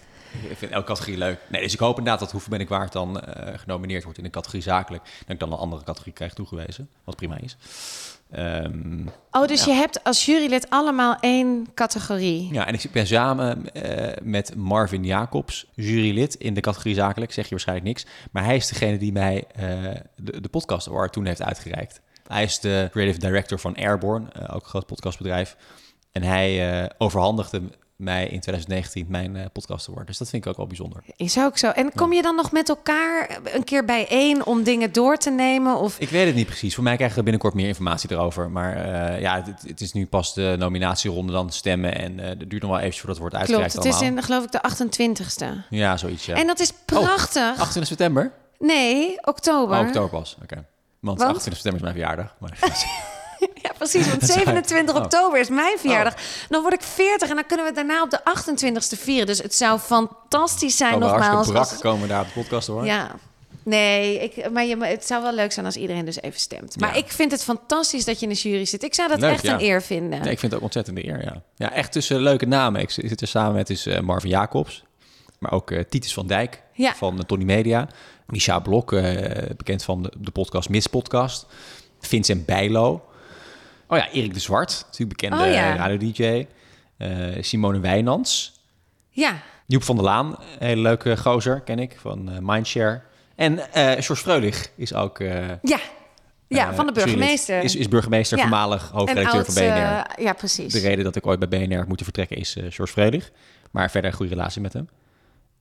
Ik 0.49 0.57
vind 0.59 0.75
elke 0.83 0.93
categorie 0.93 1.19
leuk. 1.19 1.39
Nee, 1.49 1.63
dus 1.63 1.73
ik 1.73 1.79
hoop 1.79 1.99
inderdaad 1.99 2.21
dat 2.21 2.31
hoeveel 2.31 2.51
ben 2.51 2.61
ik 2.61 2.69
waard 2.69 2.93
dan 2.93 3.21
eh, 3.21 3.59
genomineerd 3.59 4.03
wordt 4.03 4.19
in 4.19 4.25
de 4.25 4.31
categorie 4.31 4.63
zakelijk. 4.63 5.05
Dat 5.05 5.29
ik 5.29 5.39
dan 5.39 5.53
een 5.53 5.59
andere 5.59 5.85
categorie 5.85 6.13
krijg 6.13 6.35
toegewezen. 6.35 6.89
Wat 7.05 7.17
prima 7.17 7.39
is. 7.39 7.57
Ehm, 8.31 9.07
Oh, 9.31 9.47
dus 9.47 9.65
je 9.65 9.71
hebt 9.73 10.05
als 10.05 10.27
jurylid 10.27 10.71
allemaal 10.71 11.17
één 11.21 11.67
categorie. 11.75 12.53
ja, 12.53 12.67
en 12.67 12.75
ik 12.75 12.91
ben 12.93 13.07
samen 13.07 13.73
eh, 13.73 14.17
met 14.23 14.57
Marvin 14.57 15.05
Jacobs, 15.05 15.67
jurylid 15.75 16.35
in 16.35 16.55
de 16.55 16.61
categorie 16.61 16.95
zakelijk. 16.95 17.33
Zeg 17.33 17.45
je 17.45 17.51
waarschijnlijk 17.51 17.89
niks. 17.89 18.07
Maar 18.31 18.45
hij 18.45 18.57
is 18.57 18.69
degene 18.69 18.99
die 18.99 19.13
mij 19.13 19.45
eh, 19.55 19.63
de, 20.17 20.41
de 20.41 20.49
podcast 20.49 20.89
award 20.89 21.13
toen 21.13 21.27
heeft 21.27 21.43
uitgereikt. 21.43 22.01
Hij 22.27 22.43
is 22.43 22.61
de 22.61 22.89
creative 22.91 23.19
director 23.19 23.59
van 23.59 23.77
Airborne, 23.77 24.27
ook 24.49 24.63
een 24.63 24.69
groot 24.69 24.87
podcastbedrijf. 24.87 25.57
En 26.13 26.23
hij 26.23 26.83
eh, 26.83 26.91
overhandigde 26.99 27.63
mij 28.03 28.23
in 28.23 28.41
2019 28.41 29.07
mijn 29.09 29.37
eh, 29.37 29.47
podcast 29.53 29.89
award. 29.89 30.07
Dus 30.07 30.19
dat 30.19 30.29
vind 30.29 30.45
ik 30.45 30.51
ook 30.51 30.57
wel 30.57 30.67
bijzonder. 30.67 31.03
Is 31.17 31.39
ook 31.39 31.59
zo. 31.59 31.69
En 31.69 31.93
kom 31.95 32.13
je 32.13 32.23
dan 32.23 32.37
nog 32.37 32.53
met 32.53 32.69
elkaar 32.69 33.39
een 33.45 33.65
keer 33.65 33.85
bijeen 33.85 34.47
om 34.47 34.63
dingen 34.63 34.93
door 34.93 35.17
te 35.17 35.31
nemen? 35.31 35.77
Of 35.77 35.99
Ik 35.99 36.09
weet 36.09 36.27
het 36.27 36.35
niet 36.35 36.47
precies. 36.47 36.75
Voor 36.75 36.85
mij 36.85 36.97
krijgen 36.97 37.17
we 37.17 37.23
binnenkort 37.23 37.55
meer 37.55 37.67
informatie 37.67 38.13
erover. 38.13 38.51
Maar 38.51 38.77
eh, 38.77 39.21
ja, 39.21 39.43
het, 39.45 39.63
het 39.67 39.81
is 39.81 39.93
nu 39.93 40.07
pas 40.07 40.35
de 40.35 40.55
nominatieronde, 40.59 41.33
dan 41.33 41.51
stemmen. 41.51 41.99
En 41.99 42.21
eh 42.21 42.29
het 42.29 42.51
duurt 42.51 42.63
nog 42.63 42.71
wel 42.71 42.81
eventjes 42.81 43.01
voordat 43.01 43.23
het 43.23 43.31
wordt 43.31 43.47
klopt, 43.47 43.63
uitgereikt 43.63 43.75
het 43.75 44.03
is 44.03 44.09
in 44.09 44.23
geloof 44.23 44.45
ik 44.45 44.53
de 44.53 45.21
28ste. 45.21 45.67
Ja, 45.71 45.97
zoiets, 45.97 46.27
ja. 46.27 46.37
En 46.37 46.47
dat 46.47 46.61
is 46.61 46.73
prachtig. 46.85 47.51
28 47.51 47.87
september? 47.87 48.33
Nee, 48.59 49.27
oktober. 49.27 49.79
Oh, 49.79 49.87
oktober 49.87 50.11
pas. 50.11 50.37
Oké. 50.43 50.65
Want, 51.01 51.19
Want? 51.19 51.31
28 51.37 51.55
september 51.55 51.75
is 51.75 51.95
mijn 51.95 51.95
verjaardag. 51.95 52.35
Maar, 52.39 52.59
Ja, 53.63 53.71
precies. 53.79 54.09
Want 54.09 54.21
Dat 54.27 54.29
is 54.29 54.35
27 54.35 54.79
uit. 54.79 54.91
Oh. 54.97 55.03
oktober 55.03 55.41
is 55.41 55.49
mijn 55.49 55.79
verjaardag. 55.79 56.15
Dan 56.49 56.61
word 56.63 56.75
ik 56.75 56.83
40 56.83 57.29
en 57.29 57.35
dan 57.35 57.47
kunnen 57.47 57.67
we 57.67 57.73
daarna 57.73 58.03
op 58.03 58.11
de 58.11 58.21
28ste 58.21 58.99
vieren. 59.03 59.27
Dus 59.27 59.39
het 59.43 59.55
zou 59.55 59.79
fantastisch 59.79 60.77
zijn, 60.77 60.93
komen 60.93 61.09
nogmaals. 61.09 61.47
brak 61.49 61.59
als- 61.71 61.79
komen 61.79 62.09
daar 62.09 62.21
op 62.21 62.27
de 62.27 62.33
podcast 62.33 62.67
hoor. 62.69 62.85
Ja. 62.85 63.11
Nee, 63.65 64.19
ik, 64.19 64.51
maar 64.51 64.65
je, 64.65 64.85
het 64.85 65.07
zou 65.07 65.23
wel 65.23 65.33
leuk 65.35 65.53
zijn 65.53 65.67
als 65.67 65.77
iedereen 65.77 66.05
dus 66.05 66.21
even 66.23 66.41
stemt. 66.41 66.81
Maar 66.81 66.95
Ja. 66.97 67.03
ik 67.05 67.13
vind 67.13 67.31
het 67.31 67.45
fantastisch 67.45 68.05
dat 68.05 68.21
je 68.21 68.27
in 68.27 68.33
de 68.33 68.39
jury 68.39 68.65
zit. 68.65 68.83
Ik 68.83 68.95
zou 68.95 69.09
dat 69.09 69.21
Leuk, 69.21 69.31
echt 69.33 69.43
ja. 69.43 69.53
een 69.55 69.61
eer 69.61 69.83
vinden. 69.83 70.21
Nee, 70.21 70.31
ik 70.33 70.39
vind 70.39 70.43
het 70.43 70.55
ook 70.55 70.63
ontzettend 70.63 70.97
de 70.97 71.07
eer, 71.07 71.25
ja. 71.25 71.43
Ja, 71.57 71.73
echt 71.73 71.93
tussen 71.93 72.21
leuke 72.21 72.47
namen. 72.47 72.81
Ik 72.81 72.91
zit 72.91 73.21
er 73.21 73.27
samen 73.27 73.55
met 73.55 73.67
dus, 73.67 73.87
eh, 73.87 74.01
Marvin 74.01 74.31
Jacobs. 74.31 74.85
Maar 75.39 75.53
ook 75.53 75.71
eh, 75.71 75.81
Titus 75.85 76.15
van 76.15 76.27
Dijk 76.27 76.63
Ja. 76.73 76.95
van 76.95 77.19
eh, 77.19 77.25
Tony 77.25 77.45
Media. 77.45 77.89
Micha 78.27 78.59
Blok, 78.59 78.91
bekend 79.57 79.83
van 79.83 80.03
de, 80.03 80.13
de 80.19 80.31
podcast 80.31 80.69
Miss 80.69 80.87
Podcast. 80.87 81.47
Vincent 82.01 82.47
Bijlo. 82.47 83.05
Oh 83.93 83.99
ja, 83.99 84.11
Erik 84.11 84.35
de 84.35 84.41
Zwart, 84.41 84.83
natuurlijk 84.87 85.21
bekende 85.21 85.45
Oh 85.45 85.53
ja. 85.53 85.77
radio-dj. 85.77 86.47
Eh, 86.97 87.09
Simone 87.41 87.81
Wijnands. 87.81 88.61
Ja, 89.11 89.43
Joep 89.67 89.83
van 89.83 89.97
der 89.97 90.05
Laan, 90.05 90.27
een 90.59 90.67
hele 90.67 90.81
leuke 90.81 91.17
gozer, 91.17 91.61
ken 91.61 91.79
ik, 91.79 91.97
van 92.01 92.31
eh, 92.31 92.37
Mindshare. 92.41 93.01
En 93.37 93.73
eh 93.73 93.85
George 93.91 94.17
Freulich 94.17 94.71
is 94.77 94.95
ook... 94.95 95.19
ja. 95.63 95.79
Ja, 96.49 96.75
van 96.75 96.87
de 96.87 96.93
burgemeester. 96.93 97.63
Is, 97.63 97.77
is 97.77 97.89
burgemeester, 97.89 98.37
Ja. 98.39 98.43
voormalig 98.43 98.91
hoofdredacteur 98.91 99.35
oud, 99.35 99.47
van 99.53 99.55
BNR. 99.55 100.23
ja, 100.23 100.33
precies. 100.33 100.73
De 100.73 100.81
reden 100.81 101.05
dat 101.05 101.17
ik 101.17 101.27
ooit 101.27 101.39
bij 101.39 101.49
BNR 101.49 101.77
heb 101.77 101.87
moeten 101.87 102.05
vertrekken 102.05 102.37
is 102.37 102.57
eh 102.57 102.63
George 102.69 102.93
Freulich. 102.93 103.31
Maar 103.71 103.91
verder 103.91 104.11
een 104.11 104.17
goede 104.17 104.35
relatie 104.35 104.61
met 104.61 104.73
hem. 104.73 104.89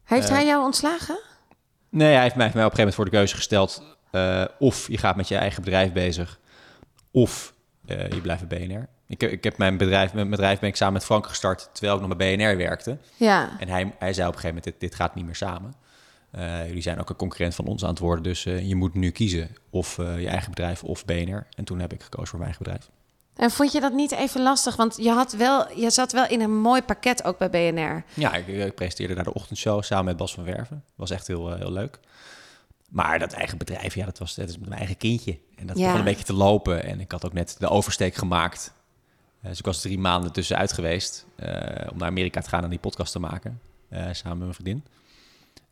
Heeft 0.03 0.29
hij 0.29 0.45
jou 0.45 0.63
ontslagen? 0.63 1.19
Nee, 1.89 2.13
hij 2.13 2.21
heeft 2.21 2.35
mij, 2.35 2.43
heeft 2.43 2.55
mij 2.55 2.65
op 2.65 2.71
een 2.71 2.77
gegeven 2.77 2.77
moment 2.77 2.95
voor 2.95 3.05
de 3.05 3.11
keuze 3.11 3.35
gesteld... 3.35 3.83
of 4.59 4.87
je 4.87 4.97
gaat 4.97 5.15
met 5.15 5.27
je 5.27 5.35
eigen 5.35 5.63
bedrijf 5.63 5.91
bezig... 5.91 6.39
of 7.11 7.53
eh, 7.85 8.09
je 8.09 8.21
blijft 8.21 8.47
bij 8.47 8.59
BNR. 8.67 8.87
Ik, 9.07 9.21
heb- 9.21 9.31
ik 9.31 9.43
heb 9.43 9.57
mijn 9.57 9.77
bedrijf, 9.77 10.13
mijn 10.13 10.29
bedrijf 10.29 10.59
ben 10.59 10.69
ik 10.69 10.75
samen 10.75 10.93
met 10.93 11.03
Frank 11.05 11.27
gestart... 11.27 11.69
terwijl 11.73 11.95
ik 12.01 12.07
nog 12.07 12.17
bij 12.17 12.35
BNR 12.37 12.57
werkte. 12.57 12.97
Ja. 13.15 13.49
En 13.59 13.67
hij, 13.67 13.93
hij 13.99 14.13
zei 14.13 14.27
op 14.27 14.33
een 14.33 14.39
gegeven 14.39 14.47
moment, 14.47 14.63
dit, 14.63 14.79
dit 14.79 14.95
gaat 14.95 15.15
niet 15.15 15.25
meer 15.25 15.35
samen. 15.35 15.73
Eh, 16.31 16.67
jullie 16.67 16.81
zijn 16.81 16.99
ook 16.99 17.09
een 17.09 17.15
concurrent 17.15 17.55
van 17.55 17.65
ons 17.65 17.83
aan 17.83 17.89
het 17.89 17.99
worden... 17.99 18.23
dus 18.23 18.45
eh, 18.45 18.67
je 18.67 18.75
moet 18.75 18.93
nu 18.93 19.09
kiezen 19.11 19.55
of 19.69 19.99
eh, 19.99 20.19
je 20.21 20.27
eigen 20.27 20.49
bedrijf 20.49 20.83
of 20.83 21.05
BNR. 21.05 21.47
En 21.55 21.63
toen 21.63 21.79
heb 21.79 21.93
ik 21.93 22.01
gekozen 22.03 22.27
voor 22.27 22.39
mijn 22.39 22.51
eigen 22.51 22.63
bedrijf. 22.71 22.89
En 23.35 23.51
vond 23.51 23.71
je 23.71 23.79
dat 23.79 23.93
niet 23.93 24.11
even 24.11 24.41
lastig? 24.41 24.75
Want 24.75 24.95
je, 24.97 25.09
had 25.09 25.31
wel, 25.33 25.71
je 25.79 25.89
zat 25.89 26.11
wel 26.11 26.27
in 26.27 26.41
een 26.41 26.55
mooi 26.61 26.81
pakket 26.81 27.23
ook 27.23 27.37
bij 27.37 27.49
BNR. 27.49 28.03
Ja, 28.13 28.33
ik, 28.33 28.47
ik 28.47 28.75
presenteerde 28.75 29.13
naar 29.13 29.23
de 29.23 29.33
ochtendshow 29.33 29.83
samen 29.83 30.05
met 30.05 30.17
Bas 30.17 30.33
van 30.33 30.43
Werven. 30.43 30.83
was 30.95 31.09
echt 31.09 31.27
heel, 31.27 31.51
eh, 31.51 31.57
heel 31.59 31.71
leuk. 31.71 31.99
Maar 32.89 33.19
dat 33.19 33.33
eigen 33.33 33.57
bedrijf, 33.57 33.95
ja, 33.95 34.05
dat 34.05 34.17
was 34.19 34.35
dat 34.35 34.49
is 34.49 34.57
mijn 34.57 34.71
eigen 34.73 34.97
kindje. 34.97 35.37
En 35.61 35.67
dat 35.67 35.77
Ja. 35.77 35.83
begon 35.83 35.99
een 35.99 36.05
beetje 36.05 36.23
te 36.25 36.33
lopen. 36.33 36.83
En 36.83 36.99
ik 36.99 37.11
had 37.11 37.25
ook 37.25 37.33
net 37.33 37.55
de 37.59 37.69
oversteek 37.69 38.15
gemaakt. 38.15 38.73
Eh, 39.41 39.49
dus 39.49 39.59
ik 39.59 39.65
was 39.65 39.81
drie 39.81 39.99
maanden 39.99 40.31
tussenuit 40.31 40.71
geweest 40.73 41.25
eh, 41.35 41.87
om 41.91 41.97
naar 41.97 42.07
Amerika 42.07 42.41
te 42.41 42.49
gaan 42.49 42.63
en 42.63 42.69
die 42.69 42.79
podcast 42.79 43.11
te 43.11 43.19
maken. 43.19 43.61
eh, 43.89 43.99
samen 44.11 44.37
met 44.37 44.47
mijn 44.47 44.53
vriendin. 44.53 44.83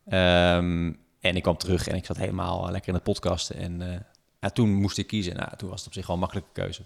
Ehm, 0.09 0.93
en 1.19 1.35
ik 1.35 1.41
kwam 1.43 1.57
terug 1.57 1.87
en 1.87 1.95
ik 1.95 2.05
zat 2.05 2.17
helemaal 2.17 2.69
lekker 2.71 2.87
in 2.87 2.93
het 2.93 3.03
podcasten. 3.03 3.55
En 3.55 4.05
ja, 4.39 4.49
toen 4.49 4.73
moest 4.73 4.97
ik 4.97 5.07
kiezen. 5.07 5.35
Nou, 5.35 5.49
toen 5.57 5.69
was 5.69 5.77
het 5.79 5.87
op 5.87 5.93
zich 5.93 6.05
wel 6.07 6.15
een 6.15 6.21
makkelijke 6.21 6.49
keuze. 6.53 6.81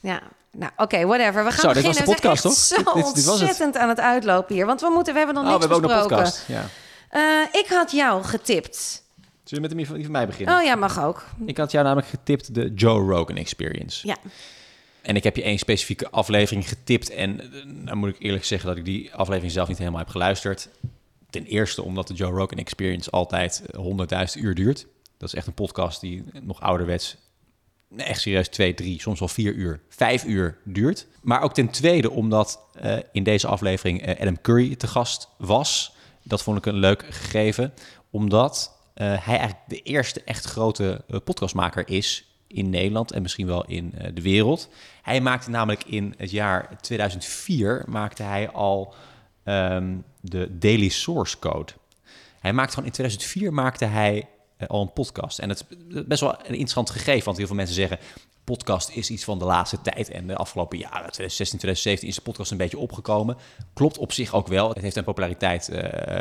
Ja, 0.00 0.22
nou 0.52 0.72
oké, 0.76 1.06
whatever. 1.06 1.44
We 1.44 1.50
gaan 1.50 1.60
Zo, 1.60 1.72
dit 1.72 1.82
was 1.84 1.96
beginnen. 1.98 2.04
de 2.04 2.28
podcast, 2.28 2.42
we 2.42 2.48
toch? 2.48 2.56
Zo 2.58 2.76
Dit- 2.94 3.04
dit- 3.04 3.14
dit 3.14 3.24
was 3.24 3.40
het. 3.40 3.48
ontzettend 3.48 3.76
aan 3.76 3.88
het 3.88 4.00
uitlopen 4.00 4.54
hier. 4.54 4.66
Want 4.66 4.80
we, 4.80 4.90
moeten, 4.94 5.12
we 5.12 5.18
hebben 5.18 5.36
nog 5.36 5.44
oh, 5.44 5.50
we 5.52 5.58
niks 5.58 5.72
hebben 5.72 5.90
ook 5.90 5.94
nog 6.00 6.10
een 6.10 6.16
podcast. 6.16 6.44
Ja. 6.48 6.64
Eh, 7.08 7.60
ik 7.60 7.66
had 7.68 7.90
jou 7.90 8.22
getipt. 8.24 9.02
Zullen 9.50 9.68
we 9.68 9.76
met 9.76 9.88
die 9.88 10.04
van, 10.04 10.12
mij 10.12 10.26
beginnen? 10.26 10.56
Oh 10.56 10.62
ja, 10.62 10.74
mag 10.74 11.02
ook. 11.02 11.24
Ik 11.46 11.56
had 11.56 11.70
jou 11.70 11.84
namelijk 11.84 12.08
getipt 12.08 12.54
de 12.54 12.72
Joe 12.74 13.12
Rogan 13.12 13.36
Experience. 13.36 14.06
Ja. 14.06 14.16
En 15.02 15.16
ik 15.16 15.24
heb 15.24 15.36
je 15.36 15.42
één 15.42 15.58
specifieke 15.58 16.10
aflevering 16.10 16.68
getipt. 16.68 17.10
En 17.10 17.40
dan 17.84 17.98
moet 17.98 18.08
ik 18.08 18.16
eerlijk 18.18 18.44
zeggen 18.44 18.68
dat 18.68 18.76
ik 18.76 18.84
die 18.84 19.14
aflevering 19.14 19.52
zelf 19.52 19.68
niet 19.68 19.78
helemaal 19.78 19.98
heb 19.98 20.08
geluisterd. 20.08 20.68
Ten 21.30 21.44
eerste 21.44 21.82
omdat 21.82 22.08
de 22.08 22.14
Joe 22.14 22.30
Rogan 22.30 22.58
Experience 22.58 23.10
altijd 23.10 23.62
100.000 24.36 24.42
uur 24.42 24.54
duurt. 24.54 24.86
Dat 25.16 25.28
is 25.28 25.34
echt 25.34 25.46
een 25.46 25.54
podcast 25.54 26.00
die 26.00 26.24
nog 26.42 26.60
ouderwets 26.60 27.16
echt 27.96 28.20
serieus 28.20 28.48
twee, 28.48 28.74
drie, 28.74 29.00
soms 29.00 29.18
wel 29.18 29.28
vier 29.28 29.52
uur, 29.52 29.80
vijf 29.88 30.24
uur 30.24 30.58
duurt. 30.64 31.06
Maar 31.22 31.42
ook 31.42 31.54
ten 31.54 31.70
tweede 31.70 32.10
omdat 32.10 32.60
uh, 32.82 32.96
in 33.12 33.22
deze 33.22 33.46
aflevering 33.46 34.08
uh, 34.08 34.20
Adam 34.20 34.40
Curry 34.40 34.76
te 34.76 34.86
gast 34.86 35.28
was. 35.38 35.94
Dat 36.22 36.42
vond 36.42 36.58
ik 36.58 36.66
een 36.66 36.78
leuk 36.78 37.04
gegeven, 37.08 37.72
omdat 38.10 38.78
hij 39.06 39.38
eigenlijk 39.38 39.60
de 39.66 39.82
eerste 39.82 40.22
echt 40.24 40.44
grote 40.44 41.04
podcastmaker 41.24 41.88
is 41.88 42.24
in 42.46 42.70
Nederland 42.70 43.12
en 43.12 43.22
misschien 43.22 43.46
wel 43.46 43.64
in 43.64 43.94
de 44.14 44.22
wereld. 44.22 44.68
Hij 45.02 45.20
maakte 45.20 45.50
namelijk 45.50 45.84
in 45.84 46.14
het 46.16 46.30
jaar 46.30 46.80
2004 46.80 47.84
maakte 47.86 48.22
hij 48.22 48.50
al 48.50 48.94
um, 49.44 50.04
de 50.20 50.58
Daily 50.58 50.88
Source 50.88 51.38
Code. 51.38 51.72
Hij 52.40 52.52
maakte 52.52 52.72
gewoon 52.72 52.88
in 52.88 52.94
2004 52.94 53.52
maakte 53.52 53.84
hij 53.84 54.28
al 54.66 54.82
een 54.82 54.92
podcast. 54.92 55.38
En 55.38 55.48
het 55.48 55.64
is 55.68 55.76
best 56.06 56.20
wel 56.20 56.32
een 56.32 56.44
interessant 56.44 56.90
gegeven, 56.90 57.24
want 57.24 57.36
heel 57.36 57.46
veel 57.46 57.56
mensen 57.56 57.74
zeggen... 57.74 57.98
podcast 58.44 58.90
is 58.90 59.10
iets 59.10 59.24
van 59.24 59.38
de 59.38 59.44
laatste 59.44 59.80
tijd. 59.80 60.10
En 60.10 60.26
de 60.26 60.36
afgelopen 60.36 60.78
jaren, 60.78 61.10
2016, 61.10 61.58
2017, 61.58 62.08
is 62.08 62.14
de 62.14 62.22
podcast 62.22 62.50
een 62.50 62.56
beetje 62.56 62.78
opgekomen. 62.78 63.36
Klopt 63.72 63.98
op 63.98 64.12
zich 64.12 64.34
ook 64.34 64.46
wel. 64.46 64.68
Het 64.68 64.80
heeft 64.82 64.96
een 64.96 65.04
populariteit 65.04 65.70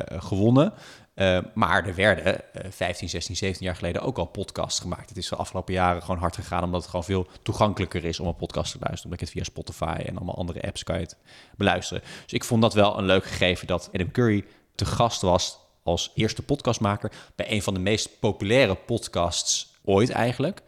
gewonnen. 0.08 0.74
Uh, 1.20 1.40
maar 1.54 1.88
er 1.88 1.96
werden 1.96 2.42
15, 2.70 3.10
16, 3.10 3.36
17 3.36 3.66
jaar 3.66 3.76
geleden 3.76 4.02
ook 4.02 4.18
al 4.18 4.26
podcasts 4.26 4.80
gemaakt. 4.80 5.10
Het 5.10 5.18
is 5.18 5.30
de 5.30 5.36
afgelopen 5.36 5.74
jaren 5.74 6.02
gewoon 6.02 6.20
hard 6.20 6.36
gegaan... 6.36 6.64
omdat 6.64 6.82
het 6.82 6.90
gewoon 6.90 7.06
veel 7.06 7.28
toegankelijker 7.42 8.06
is 8.06 8.20
om 8.20 8.28
een 8.28 8.36
podcast 8.36 8.72
te 8.72 8.78
luisteren. 8.80 9.12
Omdat 9.12 9.20
je 9.20 9.26
het 9.26 9.34
via 9.34 9.44
Spotify 9.44 10.06
en 10.06 10.16
allemaal 10.16 10.38
andere 10.38 10.62
apps 10.62 10.84
kan 10.84 10.96
je 10.96 11.02
het 11.02 11.18
beluisteren. 11.58 12.04
Dus 12.24 12.34
ik 12.34 12.44
vond 12.44 12.62
dat 12.62 12.74
wel 12.74 12.98
een 12.98 13.06
leuk 13.06 13.26
gegeven 13.26 13.68
dat 13.68 13.90
Adam 13.94 14.12
Curry 14.12 14.46
te 14.76 14.86
gast 14.86 15.22
was 15.22 15.60
als 15.84 16.12
eerste 16.16 16.42
podcastmaker 16.42 17.12
bij 17.36 17.52
een 17.52 17.62
van 17.62 17.74
de 17.74 17.80
meest 17.80 18.20
populaire 18.20 18.76
podcasts 18.76 19.74
ooit 19.84 20.10
eigenlijk. 20.10 20.62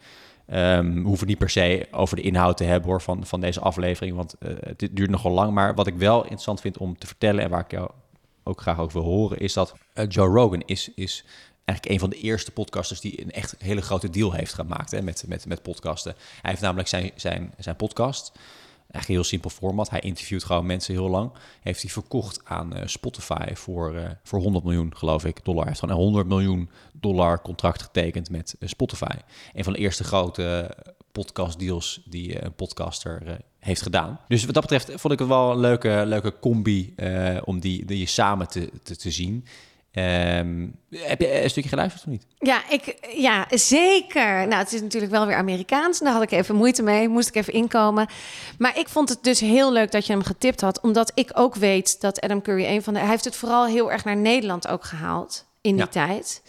Um, 0.52 0.94
we 1.02 1.08
hoeven 1.08 1.26
niet 1.26 1.38
per 1.38 1.50
se 1.50 1.88
over 1.90 2.16
de 2.16 2.22
inhoud 2.22 2.56
te 2.56 2.64
hebben 2.64 2.90
hoor, 2.90 3.02
van, 3.02 3.26
van 3.26 3.40
deze 3.40 3.60
aflevering, 3.60 4.16
want 4.16 4.34
uh, 4.40 4.52
dit 4.76 4.96
duurt 4.96 5.10
nogal 5.10 5.32
lang. 5.32 5.52
Maar 5.52 5.74
wat 5.74 5.86
ik 5.86 5.94
wel 5.94 6.22
interessant 6.22 6.60
vind 6.60 6.78
om 6.78 6.98
te 6.98 7.06
vertellen 7.06 7.44
en 7.44 7.50
waar 7.50 7.60
ik 7.60 7.70
jou 7.70 7.90
ook 8.44 8.60
graag 8.60 8.78
over 8.78 9.00
wil 9.00 9.10
horen, 9.10 9.38
is 9.38 9.52
dat 9.52 9.74
uh, 9.94 10.04
Joe 10.08 10.28
Rogan 10.28 10.62
is, 10.66 10.90
is 10.94 11.24
eigenlijk 11.64 11.94
een 11.94 12.00
van 12.00 12.10
de 12.10 12.20
eerste 12.20 12.50
podcasters 12.50 13.00
die 13.00 13.22
een 13.22 13.30
echt 13.30 13.54
hele 13.58 13.82
grote 13.82 14.10
deal 14.10 14.32
heeft 14.32 14.54
gemaakt 14.54 14.90
hè, 14.90 15.02
met, 15.02 15.24
met, 15.26 15.46
met 15.46 15.62
podcasten. 15.62 16.14
Hij 16.42 16.50
heeft 16.50 16.62
namelijk 16.62 16.88
zijn, 16.88 17.10
zijn, 17.14 17.54
zijn 17.58 17.76
podcast 17.76 18.32
Eigenlijk 18.92 19.08
een 19.08 19.14
heel 19.14 19.38
simpel 19.38 19.50
format. 19.50 19.90
Hij 19.90 20.00
interviewt 20.00 20.44
gewoon 20.44 20.66
mensen 20.66 20.94
heel 20.94 21.08
lang. 21.08 21.32
Heeft 21.60 21.82
hij 21.82 21.90
verkocht 21.90 22.40
aan 22.44 22.76
uh, 22.76 22.82
Spotify 22.86 23.54
voor, 23.54 23.94
uh, 23.94 24.10
voor 24.22 24.40
100 24.40 24.64
miljoen, 24.64 24.96
geloof 24.96 25.24
ik, 25.24 25.44
dollar. 25.44 25.60
Hij 25.60 25.68
heeft 25.68 25.80
gewoon 25.80 25.96
een 25.96 26.02
100 26.02 26.26
miljoen 26.26 26.70
dollar 26.92 27.42
contract 27.42 27.82
getekend 27.82 28.30
met 28.30 28.56
Spotify. 28.60 29.16
Een 29.52 29.64
van 29.64 29.72
de 29.72 29.78
eerste 29.78 30.04
grote 30.04 30.76
podcast 31.12 31.58
deals 31.58 32.02
die 32.04 32.44
een 32.44 32.54
podcaster 32.54 33.40
heeft 33.58 33.82
gedaan. 33.82 34.20
Dus 34.28 34.44
wat 34.44 34.54
dat 34.54 34.62
betreft 34.62 35.00
vond 35.00 35.12
ik 35.12 35.18
het 35.18 35.28
wel 35.28 35.50
een 35.50 35.60
leuke, 35.60 36.02
leuke 36.06 36.38
combi 36.40 36.94
om 37.44 37.60
die, 37.60 37.84
die 37.84 38.06
samen 38.06 38.48
te, 38.48 38.70
te, 38.82 38.96
te 38.96 39.10
zien. 39.10 39.46
Um, 39.94 40.76
heb 40.90 41.20
je 41.20 41.42
een 41.42 41.50
stukje 41.50 41.68
geluisterd 41.68 42.04
of 42.04 42.10
niet? 42.10 42.26
Ja, 42.38 42.70
ik, 42.70 43.08
ja, 43.16 43.46
zeker. 43.50 44.46
Nou, 44.46 44.54
het 44.54 44.72
is 44.72 44.80
natuurlijk 44.80 45.12
wel 45.12 45.26
weer 45.26 45.36
Amerikaans. 45.36 45.98
Daar 45.98 46.12
had 46.12 46.22
ik 46.22 46.30
even 46.30 46.54
moeite 46.54 46.82
mee. 46.82 47.08
Moest 47.08 47.28
ik 47.28 47.34
even 47.34 47.52
inkomen. 47.52 48.06
Maar 48.58 48.78
ik 48.78 48.88
vond 48.88 49.08
het 49.08 49.22
dus 49.22 49.40
heel 49.40 49.72
leuk 49.72 49.92
dat 49.92 50.06
je 50.06 50.12
hem 50.12 50.22
getipt 50.22 50.60
had. 50.60 50.80
Omdat 50.80 51.12
ik 51.14 51.30
ook 51.34 51.54
weet 51.54 52.00
dat 52.00 52.20
Adam 52.20 52.42
Curry 52.42 52.64
een 52.64 52.82
van 52.82 52.94
de... 52.94 53.00
Hij 53.00 53.08
heeft 53.08 53.24
het 53.24 53.36
vooral 53.36 53.66
heel 53.66 53.92
erg 53.92 54.04
naar 54.04 54.16
Nederland 54.16 54.68
ook 54.68 54.84
gehaald 54.84 55.46
in 55.60 55.76
die 55.76 55.84
ja. 55.84 56.06
tijd. 56.06 56.42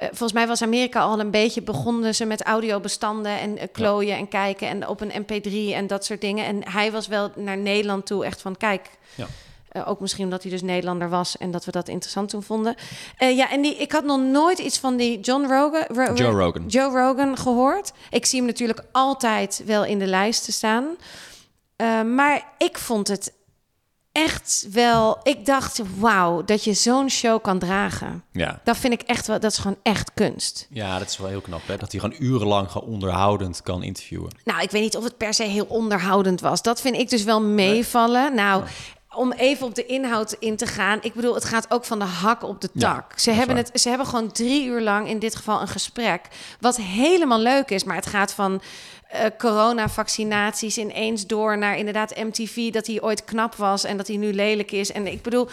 Uh, 0.00 0.06
volgens 0.08 0.32
mij 0.32 0.46
was 0.46 0.62
Amerika 0.62 1.00
al 1.00 1.20
een 1.20 1.30
beetje... 1.30 1.62
begonnen 1.62 2.14
ze 2.14 2.24
met 2.24 2.42
audiobestanden 2.42 3.38
en 3.38 3.56
uh, 3.56 3.62
klooien 3.72 4.12
ja. 4.12 4.18
en 4.18 4.28
kijken... 4.28 4.68
en 4.68 4.88
op 4.88 5.00
een 5.00 5.24
mp3 5.24 5.74
en 5.74 5.86
dat 5.86 6.04
soort 6.04 6.20
dingen. 6.20 6.44
En 6.44 6.70
hij 6.70 6.92
was 6.92 7.06
wel 7.06 7.30
naar 7.36 7.58
Nederland 7.58 8.06
toe 8.06 8.24
echt 8.24 8.40
van... 8.40 8.56
kijk... 8.56 8.90
Ja. 9.14 9.26
Uh, 9.72 9.88
ook 9.88 10.00
misschien 10.00 10.24
omdat 10.24 10.42
hij 10.42 10.50
dus 10.50 10.62
Nederlander 10.62 11.08
was 11.08 11.38
en 11.38 11.50
dat 11.50 11.64
we 11.64 11.70
dat 11.70 11.88
interessant 11.88 12.28
toen 12.28 12.42
vonden. 12.42 12.74
Uh, 13.18 13.36
ja, 13.36 13.50
en 13.50 13.62
die, 13.62 13.76
ik 13.76 13.92
had 13.92 14.04
nog 14.04 14.20
nooit 14.20 14.58
iets 14.58 14.78
van 14.78 14.96
die 14.96 15.20
John 15.20 15.42
Rogan, 15.42 15.84
Ro 15.88 16.14
Joe 16.14 16.30
Rogan. 16.30 16.66
Joe 16.66 17.00
Rogan 17.00 17.36
gehoord. 17.36 17.92
Ik 18.10 18.26
zie 18.26 18.38
hem 18.38 18.48
natuurlijk 18.48 18.82
altijd 18.92 19.62
wel 19.66 19.84
in 19.84 19.98
de 19.98 20.06
lijsten 20.06 20.52
staan. 20.52 20.84
Uh, 21.76 22.02
maar 22.02 22.52
ik 22.58 22.78
vond 22.78 23.08
het 23.08 23.32
echt 24.12 24.66
wel. 24.70 25.20
Ik 25.22 25.46
dacht, 25.46 25.80
wauw, 25.98 26.44
dat 26.44 26.64
je 26.64 26.72
zo'n 26.72 27.10
show 27.10 27.42
kan 27.42 27.58
dragen. 27.58 28.24
Ja. 28.32 28.60
Dat 28.64 28.76
vind 28.76 28.92
ik 28.92 29.02
echt 29.02 29.26
wel. 29.26 29.40
Dat 29.40 29.50
is 29.50 29.58
gewoon 29.58 29.78
echt 29.82 30.10
kunst. 30.14 30.66
Ja, 30.70 30.98
dat 30.98 31.08
is 31.08 31.18
wel 31.18 31.28
heel 31.28 31.40
knap, 31.40 31.66
hè? 31.66 31.76
Dat 31.76 31.92
hij 31.92 32.00
gewoon 32.00 32.16
urenlang 32.18 32.70
gewoon 32.70 32.88
onderhoudend 32.88 33.62
kan 33.62 33.82
interviewen. 33.82 34.30
Nou, 34.44 34.62
ik 34.62 34.70
weet 34.70 34.82
niet 34.82 34.96
of 34.96 35.04
het 35.04 35.16
per 35.16 35.34
se 35.34 35.42
heel 35.42 35.66
onderhoudend 35.68 36.40
was. 36.40 36.62
Dat 36.62 36.80
vind 36.80 36.96
ik 36.96 37.10
dus 37.10 37.24
wel 37.24 37.42
meevallen. 37.42 38.34
Nee. 38.34 38.44
Nou. 38.44 38.64
Om 39.14 39.32
even 39.32 39.66
op 39.66 39.74
de 39.74 39.86
inhoud 39.86 40.36
in 40.38 40.56
te 40.56 40.66
gaan. 40.66 40.98
Ik 41.02 41.14
bedoel, 41.14 41.34
het 41.34 41.44
gaat 41.44 41.66
ook 41.70 41.84
van 41.84 41.98
de 41.98 42.04
hak 42.04 42.42
op 42.42 42.60
de 42.60 42.70
tak. 42.78 43.10
Ja, 43.10 43.18
ze, 43.18 43.30
hebben 43.30 43.56
het, 43.56 43.70
ze 43.74 43.88
hebben 43.88 44.06
gewoon 44.06 44.32
drie 44.32 44.64
uur 44.66 44.80
lang 44.80 45.08
in 45.08 45.18
dit 45.18 45.36
geval 45.36 45.60
een 45.60 45.68
gesprek. 45.68 46.28
Wat 46.60 46.76
helemaal 46.76 47.40
leuk 47.40 47.70
is. 47.70 47.84
Maar 47.84 47.96
het 47.96 48.06
gaat 48.06 48.32
van 48.32 48.62
uh, 49.14 49.20
coronavaccinaties 49.38 50.78
ineens 50.78 51.26
door 51.26 51.58
naar 51.58 51.76
inderdaad 51.76 52.16
MTV. 52.16 52.70
Dat 52.70 52.86
hij 52.86 53.02
ooit 53.02 53.24
knap 53.24 53.54
was 53.54 53.84
en 53.84 53.96
dat 53.96 54.06
hij 54.06 54.16
nu 54.16 54.32
lelijk 54.32 54.72
is. 54.72 54.92
En 54.92 55.06
ik 55.06 55.22
bedoel, 55.22 55.48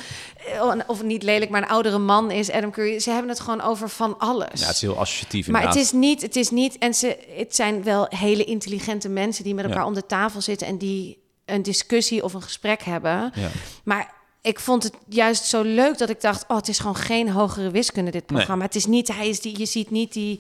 of 0.87 1.03
niet 1.03 1.23
lelijk, 1.23 1.51
maar 1.51 1.61
een 1.61 1.69
oudere 1.69 1.97
man 1.97 2.31
is 2.31 2.51
Adam 2.51 2.71
Curry. 2.71 2.99
Ze 2.99 3.11
hebben 3.11 3.29
het 3.29 3.39
gewoon 3.39 3.61
over 3.61 3.89
van 3.89 4.17
alles. 4.17 4.59
Ja, 4.59 4.65
het 4.65 4.75
is 4.75 4.81
heel 4.81 4.97
associatief 4.97 5.47
Maar 5.47 5.65
het 5.67 5.75
is 5.75 5.91
niet, 5.91 6.21
het 6.21 6.35
is 6.35 6.49
niet. 6.49 6.77
En 6.77 6.93
ze, 6.93 7.17
het 7.35 7.55
zijn 7.55 7.83
wel 7.83 8.05
hele 8.09 8.43
intelligente 8.43 9.09
mensen 9.09 9.43
die 9.43 9.53
met 9.53 9.65
elkaar 9.65 9.79
ja. 9.79 9.87
om 9.87 9.93
de 9.93 10.05
tafel 10.05 10.41
zitten 10.41 10.67
en 10.67 10.77
die 10.77 11.17
een 11.45 11.63
discussie 11.63 12.23
of 12.23 12.33
een 12.33 12.41
gesprek 12.41 12.83
hebben. 12.83 13.31
Ja. 13.35 13.49
Maar 13.83 14.13
ik 14.41 14.59
vond 14.59 14.83
het 14.83 14.93
juist 15.07 15.45
zo 15.45 15.61
leuk 15.61 15.97
dat 15.97 16.09
ik 16.09 16.21
dacht: 16.21 16.45
oh, 16.47 16.57
het 16.57 16.67
is 16.67 16.79
gewoon 16.79 16.95
geen 16.95 17.29
hogere 17.29 17.71
wiskunde 17.71 18.11
dit 18.11 18.25
programma. 18.25 18.55
Nee. 18.55 18.67
Het 18.67 18.75
is 18.75 18.85
niet, 18.85 19.15
hij 19.15 19.29
is 19.29 19.41
die, 19.41 19.59
je 19.59 19.65
ziet 19.65 19.91
niet 19.91 20.13
die. 20.13 20.39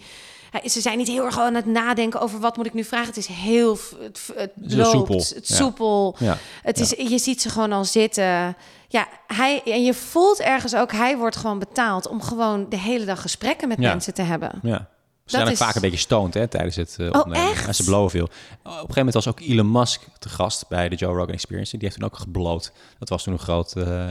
Ze 0.65 0.81
zijn 0.81 0.97
niet 0.97 1.07
heel 1.07 1.25
erg 1.25 1.39
aan 1.39 1.53
het 1.53 1.65
nadenken 1.65 2.21
over 2.21 2.39
wat 2.39 2.57
moet 2.57 2.65
ik 2.65 2.73
nu 2.73 2.83
vragen. 2.83 3.07
Het 3.07 3.17
is 3.17 3.27
heel, 3.27 3.77
het, 3.99 4.31
het 4.35 4.51
loopt, 4.73 4.89
soepel. 4.89 5.17
het 5.35 5.47
soepel. 5.47 6.15
Ja. 6.19 6.37
Het 6.61 6.79
is, 6.79 6.89
je 6.89 7.17
ziet 7.17 7.41
ze 7.41 7.49
gewoon 7.49 7.71
al 7.71 7.85
zitten. 7.85 8.55
Ja, 8.87 9.07
hij 9.27 9.61
en 9.65 9.83
je 9.83 9.93
voelt 9.93 10.39
ergens 10.39 10.75
ook, 10.75 10.91
hij 10.91 11.17
wordt 11.17 11.35
gewoon 11.35 11.59
betaald 11.59 12.07
om 12.07 12.21
gewoon 12.21 12.65
de 12.69 12.77
hele 12.77 13.05
dag 13.05 13.21
gesprekken 13.21 13.67
met 13.67 13.77
mensen 13.77 14.13
te 14.13 14.21
hebben. 14.21 14.59
Ja. 14.61 14.89
Ze 15.29 15.35
zijn 15.35 15.47
ook 15.47 15.53
is... 15.53 15.57
vaak 15.57 15.75
een 15.75 15.81
beetje 15.81 15.97
stoned 15.97 16.33
hè, 16.33 16.47
tijdens 16.47 16.75
het 16.75 16.95
uh, 16.99 17.09
oh, 17.11 17.19
opnemen. 17.19 17.49
Echt? 17.49 17.67
En 17.67 17.75
ze 17.75 17.83
blowen 17.83 18.09
veel. 18.09 18.23
Op 18.23 18.31
een 18.63 18.71
gegeven 18.71 18.95
moment 18.95 19.13
was 19.13 19.27
ook 19.27 19.39
Elon 19.39 19.71
Musk 19.71 20.01
te 20.19 20.29
gast 20.29 20.67
bij 20.67 20.89
de 20.89 20.95
Joe 20.95 21.13
Rogan 21.13 21.33
Experience. 21.33 21.77
Die 21.77 21.87
heeft 21.87 21.99
toen 21.99 22.09
ook 22.09 22.17
gebloot. 22.17 22.71
Dat 22.99 23.09
was 23.09 23.23
toen 23.23 23.33
een 23.33 23.39
groot 23.39 23.73
uh, 23.77 24.07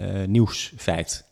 uh, 0.00 0.26
nieuwsfeit. 0.26 1.24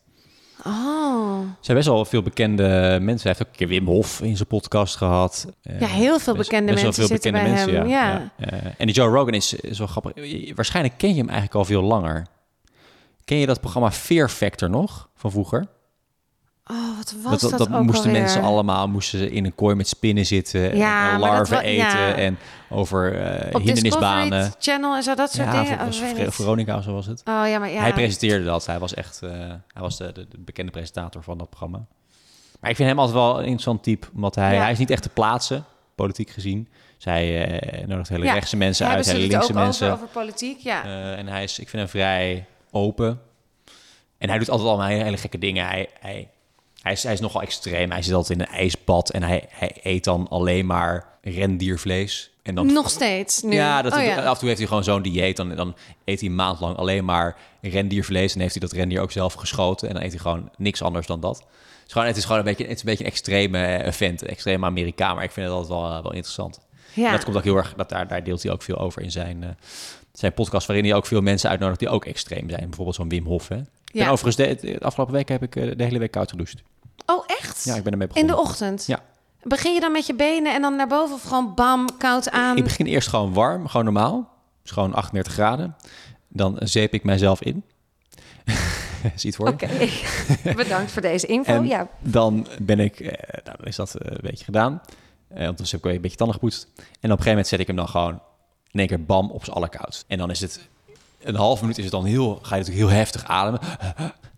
Oh. 0.64 1.40
Er 1.40 1.56
zijn 1.60 1.76
best 1.76 1.88
wel 1.88 2.04
veel 2.04 2.22
bekende 2.22 2.98
mensen. 3.00 3.28
Hij 3.28 3.36
heeft 3.36 3.42
ook 3.42 3.48
een 3.48 3.56
keer 3.56 3.68
Wim 3.68 3.86
Hof 3.86 4.20
in 4.20 4.36
zijn 4.36 4.48
podcast 4.48 4.96
gehad. 4.96 5.46
Ja, 5.62 5.86
heel 5.86 6.18
veel 6.18 6.34
best, 6.34 6.48
bekende 6.48 6.72
best 6.72 6.84
mensen 6.84 7.06
veel 7.06 7.16
bekende 7.16 7.40
mensen, 7.40 7.72
mensen 7.72 7.88
ja. 7.88 8.30
ja. 8.38 8.48
ja. 8.50 8.74
en 8.78 8.86
die 8.86 8.94
Joe 8.94 9.08
Rogan 9.08 9.34
is, 9.34 9.54
is 9.54 9.78
wel 9.78 9.86
grappig. 9.86 10.12
Waarschijnlijk 10.54 10.98
ken 10.98 11.08
je 11.08 11.16
hem 11.16 11.28
eigenlijk 11.28 11.56
al 11.58 11.64
veel 11.64 11.82
langer. 11.82 12.26
Ken 13.24 13.36
je 13.36 13.46
dat 13.46 13.60
programma 13.60 13.90
Fear 13.90 14.28
Factor 14.28 14.70
nog 14.70 15.08
van 15.14 15.30
vroeger? 15.30 15.66
Oh, 16.70 16.96
wat 16.96 17.14
was 17.22 17.40
dat? 17.40 17.50
Dat, 17.50 17.58
dat, 17.58 17.68
dat 17.68 17.82
moesten 17.82 18.06
alweer? 18.06 18.20
mensen 18.20 18.42
allemaal 18.42 18.88
moesten 18.88 19.18
ze 19.18 19.30
in 19.30 19.44
een 19.44 19.54
kooi 19.54 19.74
met 19.74 19.88
spinnen 19.88 20.26
zitten 20.26 20.76
ja, 20.76 21.12
en 21.12 21.18
larven 21.18 21.60
eten 21.60 21.98
ja. 21.98 22.14
en 22.14 22.38
over 22.70 23.12
uh, 23.12 23.54
Op 23.54 23.62
hindernisbanen. 23.62 24.30
Discovery 24.30 24.54
Channel 24.60 24.94
en 24.96 25.02
zo 25.02 25.14
dat 25.14 25.32
soort 25.32 25.52
ja, 25.52 25.62
dingen. 25.62 25.78
was 25.78 26.00
Oh, 26.00 26.06
Ver- 26.06 26.24
niet. 26.24 26.34
Veronica, 26.34 26.80
zo 26.80 26.92
was 26.92 27.06
het. 27.06 27.22
Oh 27.24 27.42
ja, 27.48 27.58
maar 27.58 27.70
ja. 27.70 27.80
Hij 27.80 27.92
presenteerde 27.92 28.44
dat. 28.44 28.66
Hij 28.66 28.78
was 28.78 28.94
echt, 28.94 29.20
uh, 29.24 29.30
hij 29.30 29.82
was 29.82 29.96
de, 29.96 30.12
de, 30.12 30.28
de, 30.28 30.38
bekende 30.38 30.72
presentator 30.72 31.22
van 31.22 31.38
dat 31.38 31.48
programma. 31.48 31.86
Maar 32.60 32.70
ik 32.70 32.76
vind 32.76 32.88
hem 32.88 32.98
altijd 32.98 33.16
wel 33.16 33.34
een 33.34 33.42
interessant 33.42 33.82
type, 33.82 34.06
omdat 34.14 34.34
hij, 34.34 34.56
hij 34.56 34.72
is 34.72 34.78
niet 34.78 34.90
echt 34.90 35.02
te 35.02 35.08
plaatsen, 35.08 35.64
politiek 35.94 36.30
gezien. 36.30 36.68
Zij 36.96 37.50
uh, 37.80 37.86
nodigt 37.86 38.08
hele 38.08 38.32
rechtse 38.32 38.56
mensen 38.56 38.86
uit, 38.86 39.06
hele 39.06 39.26
linkse 39.26 39.52
mensen. 39.52 39.92
over, 39.92 40.04
over 40.04 40.14
politiek? 40.14 40.58
Ja. 40.58 40.84
En 41.16 41.26
hij 41.26 41.42
is, 41.42 41.58
ik 41.58 41.68
vind 41.68 41.82
hem 41.82 41.90
vrij 41.90 42.46
open. 42.70 43.20
En 44.18 44.28
hij 44.28 44.38
doet 44.38 44.50
altijd 44.50 44.68
allemaal 44.68 44.86
hele 44.86 45.16
gekke 45.16 45.38
dingen. 45.38 45.66
Hij, 45.66 45.88
hij, 46.00 46.28
hij, 46.86 46.94
is, 46.94 47.02
hij 47.02 47.12
is 47.12 47.20
nogal 47.20 47.42
extreem. 47.42 47.90
Hij 47.90 48.02
zit 48.02 48.14
altijd 48.14 48.38
in 48.38 48.44
een 48.44 48.52
ijsbad 48.52 49.10
en 49.10 49.22
hij, 49.22 49.44
hij 49.48 49.76
eet 49.82 50.04
dan 50.04 50.28
alleen 50.28 50.66
maar 50.66 51.18
rendiervlees. 51.22 52.30
En 52.42 52.54
dan, 52.54 52.72
Nog 52.72 52.90
steeds 52.90 53.42
nu. 53.42 53.52
Ja, 53.52 53.82
dat, 53.82 53.92
oh, 53.92 54.02
ja. 54.02 54.16
af 54.16 54.32
en 54.32 54.38
toe 54.38 54.48
heeft 54.48 54.58
hij 54.58 54.68
gewoon 54.68 54.84
zo'n 54.84 55.02
dieet. 55.02 55.36
Dan, 55.36 55.54
dan 55.54 55.76
eet 56.04 56.20
hij 56.20 56.28
een 56.28 56.34
maand 56.34 56.60
lang 56.60 56.76
alleen 56.76 57.04
maar 57.04 57.36
rendiervlees. 57.60 58.34
En 58.34 58.40
heeft 58.40 58.52
hij 58.52 58.60
dat 58.60 58.72
rendier 58.72 59.00
ook 59.00 59.12
zelf 59.12 59.34
geschoten. 59.34 59.88
En 59.88 59.94
dan 59.94 60.02
eet 60.02 60.10
hij 60.10 60.20
gewoon 60.20 60.50
niks 60.56 60.82
anders 60.82 61.06
dan 61.06 61.20
dat. 61.20 61.36
Het 61.36 61.86
is 61.86 61.92
gewoon, 61.92 62.06
het 62.06 62.16
is 62.16 62.24
gewoon 62.24 62.38
een 62.38 62.44
beetje, 62.44 62.64
het 62.64 62.72
is 62.72 62.80
een 62.80 62.88
beetje 62.88 63.04
een 63.04 63.10
extreme 63.10 63.58
eh, 63.58 63.92
vent, 63.92 64.22
een 64.22 64.28
extreme 64.28 64.66
Amerikaan. 64.66 65.14
Maar 65.14 65.24
ik 65.24 65.30
vind 65.30 65.46
het 65.46 65.54
altijd 65.54 65.80
wel, 65.80 65.90
uh, 65.90 66.02
wel 66.02 66.12
interessant. 66.12 66.60
Ja. 66.92 67.06
En 67.06 67.12
dat 67.12 67.24
komt 67.24 67.36
ook 67.36 67.44
heel 67.44 67.56
erg, 67.56 67.74
dat 67.76 67.88
daar, 67.88 68.08
daar 68.08 68.24
deelt 68.24 68.42
hij 68.42 68.52
ook 68.52 68.62
veel 68.62 68.78
over 68.78 69.02
in 69.02 69.10
zijn, 69.10 69.42
eh, 69.42 69.50
zijn 70.12 70.32
podcast, 70.32 70.66
waarin 70.66 70.84
hij 70.84 70.94
ook 70.94 71.06
veel 71.06 71.20
mensen 71.20 71.50
uitnodigt 71.50 71.78
die 71.78 71.88
ook 71.88 72.04
extreem 72.04 72.50
zijn. 72.50 72.64
Bijvoorbeeld 72.64 72.96
zo'n 72.96 73.08
Wim 73.08 73.24
Hof. 73.24 73.48
Hè? 73.48 73.60
Ja. 73.96 74.04
En 74.04 74.10
overigens, 74.10 74.60
de, 74.60 74.66
de 74.66 74.84
afgelopen 74.84 75.14
week 75.14 75.28
heb 75.28 75.42
ik 75.42 75.56
eh, 75.56 75.70
de 75.76 75.84
hele 75.84 75.98
week 75.98 76.10
koud 76.10 76.30
gedoucht. 76.30 76.62
Oh, 77.06 77.24
echt? 77.26 77.64
Ja, 77.64 77.74
ik 77.74 77.82
ben 77.82 77.92
ermee 77.92 78.08
In 78.08 78.14
begonnen. 78.14 78.36
de 78.36 78.42
ochtend? 78.42 78.86
Ja. 78.86 79.00
Begin 79.42 79.74
je 79.74 79.80
dan 79.80 79.92
met 79.92 80.06
je 80.06 80.14
benen 80.14 80.54
en 80.54 80.62
dan 80.62 80.76
naar 80.76 80.86
boven 80.86 81.14
of 81.14 81.22
gewoon 81.22 81.54
bam, 81.54 81.96
koud 81.98 82.30
aan? 82.30 82.56
Ik 82.56 82.62
begin 82.62 82.86
eerst 82.86 83.08
gewoon 83.08 83.32
warm, 83.32 83.66
gewoon 83.66 83.84
normaal. 83.84 84.34
Dus 84.62 84.70
gewoon 84.70 84.94
38 84.94 85.32
graden. 85.32 85.76
Dan 86.28 86.56
zeep 86.60 86.94
ik 86.94 87.04
mijzelf 87.04 87.42
in. 87.42 87.64
Ziet 89.14 89.36
voor. 89.36 89.48
Oké, 89.48 89.68
bedankt 90.56 90.90
voor 90.90 91.02
deze 91.02 91.26
info. 91.26 91.52
En 91.52 91.66
ja. 91.66 91.88
dan 92.00 92.46
ben 92.58 92.80
ik, 92.80 93.00
eh, 93.00 93.08
nou, 93.44 93.56
dan 93.56 93.66
is 93.66 93.76
dat 93.76 93.94
eh, 93.94 94.10
een 94.10 94.18
beetje 94.22 94.44
gedaan. 94.44 94.80
Eh 95.28 95.44
want 95.44 95.58
dus 95.58 95.70
heb 95.70 95.80
ik 95.80 95.86
weer 95.86 95.94
een 95.94 96.00
beetje 96.00 96.16
tanden 96.16 96.34
gepoetst. 96.34 96.68
En 96.76 96.82
op 96.82 96.88
een 97.00 97.08
gegeven 97.08 97.28
moment 97.28 97.46
zet 97.46 97.60
ik 97.60 97.66
hem 97.66 97.76
dan 97.76 97.88
gewoon 97.88 98.20
in 98.70 98.78
één 98.78 98.88
keer 98.88 99.04
bam 99.04 99.30
op 99.30 99.44
z'n 99.44 99.50
allerkoud. 99.50 100.04
En 100.06 100.18
dan 100.18 100.30
is 100.30 100.40
het, 100.40 100.68
een 101.20 101.34
half 101.34 101.60
minuut 101.60 101.78
is 101.78 101.84
het 101.84 101.92
dan 101.92 102.04
heel, 102.04 102.38
ga 102.42 102.54
je 102.56 102.60
natuurlijk 102.62 102.88
heel 102.88 102.98
heftig 102.98 103.24
ademen. 103.24 103.60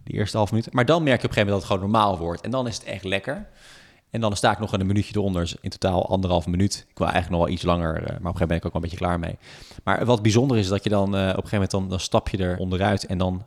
Die 0.08 0.16
eerste 0.16 0.36
half 0.36 0.50
minuut. 0.50 0.72
Maar 0.72 0.84
dan 0.84 1.02
merk 1.02 1.20
je 1.20 1.26
op 1.26 1.28
een 1.28 1.34
gegeven 1.34 1.52
moment 1.52 1.68
dat 1.68 1.78
het 1.78 1.90
gewoon 1.90 2.00
normaal 2.00 2.26
wordt. 2.26 2.40
En 2.40 2.50
dan 2.50 2.66
is 2.66 2.74
het 2.74 2.84
echt 2.84 3.04
lekker. 3.04 3.46
En 4.10 4.20
dan 4.20 4.36
sta 4.36 4.52
ik 4.52 4.58
nog 4.58 4.72
een 4.72 4.86
minuutje 4.86 5.16
eronder. 5.16 5.40
Dus 5.40 5.56
in 5.60 5.70
totaal 5.70 6.08
anderhalf 6.08 6.46
minuut. 6.46 6.86
Ik 6.90 6.98
wil 6.98 7.06
eigenlijk 7.06 7.36
nog 7.36 7.44
wel 7.44 7.54
iets 7.54 7.64
langer, 7.64 7.94
eh, 7.94 8.00
maar 8.00 8.04
op 8.04 8.10
een 8.10 8.16
gegeven 8.16 8.32
moment 8.32 8.48
ben 8.48 8.56
ik 8.56 8.64
ook 8.64 8.72
wel 8.72 8.82
een 8.82 8.88
beetje 8.88 9.04
klaar 9.04 9.18
mee. 9.18 9.38
Maar 9.84 10.04
wat 10.04 10.22
bijzonder 10.22 10.56
is, 10.56 10.68
dat 10.68 10.84
je 10.84 10.90
dan 10.90 11.16
eh, 11.16 11.20
op 11.20 11.20
een 11.20 11.28
gegeven 11.28 11.50
moment 11.50 11.70
dan, 11.70 11.88
dan 11.88 12.00
stap 12.00 12.28
je 12.28 12.38
er 12.38 12.58
onderuit 12.58 13.06
en 13.06 13.18
dan, 13.18 13.46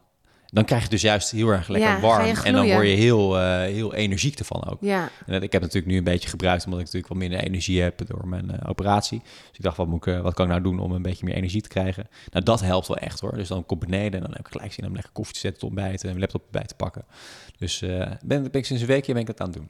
dan 0.54 0.66
krijg 0.66 0.84
je 0.84 0.90
dus 0.90 1.02
juist 1.02 1.32
heel 1.32 1.48
erg 1.50 1.68
lekker 1.68 1.90
Ja, 1.90 2.00
warm. 2.00 2.26
En 2.44 2.54
dan 2.54 2.68
word 2.68 2.88
je 2.88 2.94
heel, 2.94 3.38
eh, 3.40 3.60
heel 3.60 3.94
energiek 3.94 4.40
ervan 4.40 4.66
ook. 4.66 4.78
ja. 4.82 5.02
En 5.26 5.34
dat- 5.34 5.44
ik 5.44 5.52
heb 5.52 5.62
het 5.62 5.74
natuurlijk 5.74 5.86
nu 5.92 5.98
een 5.98 6.04
beetje 6.04 6.30
gebruikt, 6.30 6.66
omdat 6.66 6.80
ik 6.80 6.86
natuurlijk 6.86 7.14
wat 7.14 7.22
minder 7.22 7.40
energie 7.40 7.82
heb 7.82 8.08
door 8.08 8.28
mijn 8.28 8.52
eh, 8.52 8.70
operatie. 8.70 9.20
Dus 9.24 9.58
ik 9.58 9.62
dacht, 9.62 9.78
wat, 9.78 9.88
moet 9.88 10.08
ik, 10.08 10.14
eh, 10.14 10.22
wat 10.22 10.34
kan 10.34 10.46
ik 10.46 10.52
nou 10.52 10.64
doen 10.64 10.80
om 10.80 10.92
een 10.92 11.02
beetje 11.02 11.26
meer 11.26 11.36
energie 11.36 11.62
te 11.62 11.70
krijgen? 11.70 12.08
Nou, 12.32 12.46
dat 12.46 12.62
helpt 12.62 12.88
wel 12.88 12.98
echt 12.98 13.20
hoor. 13.20 13.36
Dus 13.36 13.48
dan 13.48 13.66
kom 13.66 13.78
ik 13.82 13.90
beneden 13.90 14.14
en 14.14 14.26
dan 14.26 14.32
heb 14.36 14.46
ik 14.46 14.52
gelijk 14.52 14.74
zin 14.74 14.86
om 14.86 14.94
lekker 14.94 15.12
koffie 15.14 15.34
te 15.34 15.40
zetten, 15.40 15.60
te 15.60 15.66
ontbijten, 15.66 16.00
en 16.02 16.08
mijn 16.08 16.20
laptop 16.20 16.44
bij 16.52 16.64
te 16.64 16.76
pakken. 16.76 17.06
Dus 17.58 17.80
ben, 17.80 18.20
ben 18.26 18.50
ik 18.52 18.66
sinds 18.66 18.82
een 18.82 18.88
weekje 18.88 19.12
ben 19.14 19.22
ik 19.22 19.28
dat 19.28 19.40
aan 19.42 19.48
het 19.48 19.56
doen. 19.56 19.70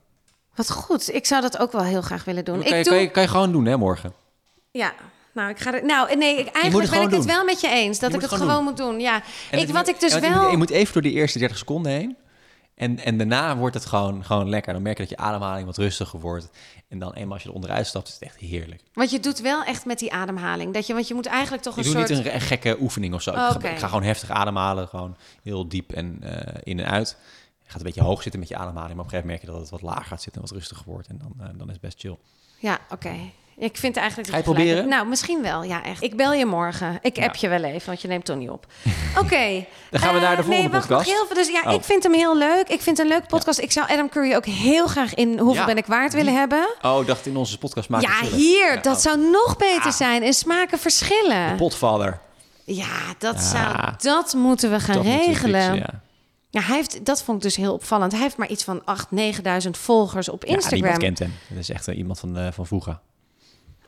Wat 0.56 0.72
goed. 0.72 1.14
Ik 1.14 1.26
zou 1.26 1.42
dat 1.42 1.58
ook 1.60 1.72
wel 1.72 1.84
heel 1.84 2.02
graag 2.02 2.24
willen 2.24 2.46
doen. 2.46 2.60
kan, 2.62 2.70
je, 2.70 2.76
ik 2.78 2.84
doe... 2.84 2.94
kan, 2.94 3.02
je, 3.02 3.10
kan 3.12 3.24
je 3.24 3.30
gewoon 3.30 3.52
doen 3.52 3.66
hè, 3.66 3.78
morgen. 3.78 4.14
Ja. 4.72 4.94
Nou, 5.34 5.50
ik 5.50 5.60
ga 5.60 5.74
er... 5.74 5.86
Nou, 5.86 6.16
nee, 6.18 6.38
ik, 6.40 6.48
eigenlijk 6.48 6.90
ben 6.92 7.02
ik 7.02 7.12
het 7.12 7.26
wel 7.26 7.44
met 7.46 7.62
je 7.62 7.70
eens. 7.70 8.00
Dat 8.00 8.10
Je 8.10 8.16
ik 8.16 8.22
het 8.22 8.32
gewoon 8.32 8.48
gewoon 8.50 8.64
moet 8.64 8.78
doen. 8.78 9.00
Ja. 9.00 9.22
En 9.52 9.60
Ik, 9.60 9.70
wat 9.70 9.88
ik 9.88 10.00
dus 10.00 10.14
je 10.14 10.20
wel... 10.20 10.42
moet- 10.42 10.52
Je 10.52 10.58
moet 10.58 10.70
even 10.70 10.94
door 10.94 11.02
die 11.02 11.12
eerste 11.12 11.40
30 11.40 11.58
seconden 11.58 11.92
heen. 11.92 12.18
En, 12.76 13.00
en 13.00 13.18
daarna 13.18 13.58
wordt 13.58 13.76
het 13.76 13.86
gewoon, 13.86 14.26
gewoon 14.26 14.50
lekker. 14.50 14.74
Dan 14.74 14.82
merk 14.82 14.98
je 14.98 15.04
dat 15.04 15.12
je 15.12 15.18
ademhaling 15.26 15.66
wat 15.66 15.78
rustiger 15.78 16.20
wordt. 16.20 16.50
En 16.88 17.00
dan 17.00 17.14
eenmaal 17.14 17.34
als 17.34 17.44
je 17.44 17.50
er 17.50 17.56
onderuit 17.56 17.88
stapt, 17.88 18.08
is 18.08 18.14
het 18.14 18.24
echt 18.24 18.38
heerlijk. 18.38 18.82
Want 18.94 19.12
je 19.12 19.20
doet 19.20 19.40
wel 19.42 19.64
echt 19.64 19.86
met 19.86 20.00
die 20.00 20.14
ademhaling. 20.14 20.74
Dat 20.74 20.88
je, 20.88 20.94
want 20.94 21.08
je 21.08 21.14
moet 21.14 21.26
eigenlijk 21.26 21.64
toch 21.64 21.78
een 21.78 21.84
doe 21.84 21.92
soort... 21.92 22.10
niet 22.10 22.26
een, 22.26 22.42
gekke 22.42 22.78
oefening 22.80 23.14
of 23.14 23.22
zo. 23.22 23.32
Ik, 23.32 23.38
ga, 23.38 23.50
Oké. 23.50 23.68
ik 23.68 23.78
ga 23.78 23.88
gewoon 23.88 24.04
heftig 24.04 24.30
ademhalen. 24.30 24.88
Gewoon 24.88 25.16
heel 25.44 25.68
diep 25.68 25.92
en 25.92 26.18
eh, 26.22 26.54
in 26.64 26.80
en 26.80 26.86
uit. 26.90 27.18
Je 27.64 27.70
gaat 27.70 27.78
een 27.80 27.86
beetje 27.86 28.02
hoog 28.02 28.22
zitten 28.22 28.40
met 28.40 28.50
je 28.50 28.56
ademhaling. 28.56 28.96
Maar 28.96 29.06
op 29.06 29.12
een 29.14 29.20
gegeven 29.20 29.28
moment 29.28 29.42
merk 29.48 29.56
je 29.56 29.60
dat 29.68 29.72
het 29.72 29.82
wat 29.82 29.92
lager 29.96 30.06
gaat 30.10 30.22
zitten 30.22 30.42
en 30.42 30.48
wat 30.48 30.58
rustiger 30.58 30.86
wordt. 30.86 31.08
En 31.08 31.18
dan, 31.18 31.34
eh, 31.48 31.54
dan 31.58 31.68
is 31.68 31.74
het 31.74 31.82
best 31.82 32.00
chill. 32.00 32.18
Ja, 32.60 32.80
oké. 32.90 33.16
Ik 33.58 33.78
vind 33.78 33.98
eigenlijk... 33.98 34.30
Ga 34.30 34.38
je 34.38 34.44
proberen? 34.44 34.88
Nou, 34.88 35.08
misschien 35.08 35.42
wel. 35.42 35.64
Ja, 35.64 35.84
echt. 35.84 36.04
Ik 36.04 36.16
bel 36.16 36.34
je 36.34 36.46
morgen. 36.46 37.00
Ik 37.02 37.16
Ja. 37.18 37.26
app 37.26 37.36
je 37.36 37.48
wel 37.48 37.64
even, 37.64 37.86
want 37.88 38.02
je 38.02 38.08
neemt 38.08 38.26
toch 38.26 38.38
niet 38.38 38.50
op. 38.50 38.66
Oké. 39.22 39.66
Dan 39.90 40.00
gaan 40.00 40.14
we 40.14 40.20
Eh, 40.20 40.26
naar 40.26 40.36
de 40.36 40.44
volgende 40.44 40.50
nee, 40.62 40.70
wacht, 40.70 40.88
podcast. 40.88 41.10
Heel 41.10 41.26
veel. 41.26 41.36
Dus 41.36 41.48
ja, 41.48 41.62
Oh. 41.66 41.74
ik 41.74 41.84
vind 41.84 42.04
hem 42.04 42.14
heel 42.14 42.38
leuk. 42.38 42.68
Ik 42.70 42.82
vind 42.82 42.98
het 42.98 43.00
een 43.00 43.14
leuk 43.14 43.28
podcast. 43.28 43.60
Ik 43.60 43.72
zou 43.72 43.90
Adam 43.92 44.10
Curry 44.10 44.36
ook 44.36 44.46
heel 44.46 44.88
graag 44.88 45.14
in 45.14 45.28
Hoeveel 45.40 45.54
Ja. 45.62 45.66
ben 45.66 45.78
ik 45.78 45.86
waard 45.86 46.14
willen 46.14 46.36
hebben. 46.36 46.70
Oh, 46.82 47.06
dacht 47.08 47.26
in 47.26 47.38
onze 47.38 47.58
podcast 47.58 47.90
maken. 47.90 48.10
Ja, 48.10 48.36
hier. 48.38 48.74
Ja, 48.74 48.82
dat 48.82 48.96
oh. 48.96 49.02
zou 49.02 49.20
nog 49.32 49.58
beter 49.58 49.86
Ah. 49.92 49.92
zijn. 49.92 50.24
En 50.24 50.34
smaken 50.34 50.80
verschillen. 50.80 51.56
Potvader. 51.56 52.20
Ja, 52.66 52.88
dat, 53.18 53.36
Ja. 53.36 53.42
zou, 53.42 53.94
dat 53.98 54.34
moeten 54.34 54.72
we 54.72 54.80
gaan 54.80 54.96
Dat 54.96 55.04
moeten 55.04 55.22
we 55.22 55.32
regelen. 55.32 55.62
fixen, 55.62 55.76
ja. 55.76 56.02
Ja, 56.50 56.62
hij 56.62 56.76
heeft, 56.76 57.06
dat 57.06 57.24
vond 57.24 57.38
ik 57.38 57.44
dus 57.44 57.56
heel 57.56 57.74
opvallend. 57.74 58.12
Hij 58.12 58.22
heeft 58.22 58.38
maar 58.38 58.48
iets 58.50 58.64
van 58.64 58.82
8.000, 58.86 59.08
9.000 59.10 59.78
volgers 59.78 60.30
op 60.30 60.46
Ja, 60.46 60.54
Instagram. 60.54 60.80
niemand 60.82 61.04
kent 61.04 61.20
hem. 61.20 61.34
Dat 61.48 61.58
is 61.58 61.70
echt 61.70 61.88
eh, 61.88 61.98
iemand 61.98 62.20
van, 62.20 62.38
eh, 62.38 62.48
van 62.52 62.66
vroeger. 62.66 63.00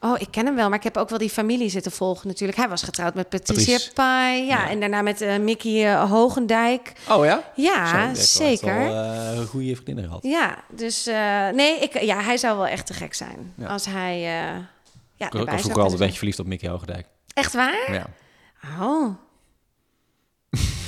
Oh, 0.06 0.16
ik 0.20 0.28
ken 0.32 0.46
hem 0.46 0.56
wel, 0.56 0.70
maar 0.70 0.78
ik 0.78 0.84
heb 0.84 0.98
ook 0.98 1.10
wel 1.10 1.18
die 1.18 1.30
familie 1.30 1.70
zitten 1.70 1.92
volgen 1.92 2.28
natuurlijk. 2.28 2.58
Hij 2.60 2.70
was 2.70 2.84
getrouwd 2.84 3.14
met 3.14 3.30
Patricia. 3.30 3.78
Pai. 3.94 4.46
Ja, 4.46 4.58
Ja. 4.64 4.70
en 4.70 4.80
daarna 4.80 5.02
met 5.02 5.22
eh, 5.22 5.38
Mickey 5.38 5.86
eh, 5.94 6.10
Hogendijk. 6.12 6.94
Oh 7.10 7.26
ja? 7.26 7.36
Zo, 7.56 7.62
Ja, 7.62 8.10
echt 8.10 8.28
zeker. 8.28 8.78
wel, 8.80 9.04
eh, 9.04 9.40
goede 9.40 9.74
vriendinnen 9.76 10.06
gehad. 10.06 10.24
Ja, 10.24 10.58
dus 10.70 11.06
nee, 11.54 11.80
ik, 11.80 12.02
ja, 12.02 12.22
hij 12.22 12.38
zou 12.38 12.58
wel 12.58 12.68
echt 12.68 12.86
te 12.86 12.94
gek 12.94 13.14
zijn. 13.14 13.54
Ja. 13.58 13.68
Als 13.68 13.86
hij... 13.86 14.20
ja, 15.16 15.26
Ik 15.26 15.32
was 15.50 15.66
ook 15.70 15.78
altijd 15.78 15.92
een 15.92 15.98
beetje 15.98 16.18
verliefd 16.18 16.40
op 16.40 16.46
Mickey 16.46 16.70
Hogendijk. 16.70 17.08
Echt 17.34 17.54
waar? 17.54 17.92
Ja. 17.94 18.06
Oh. 18.82 19.16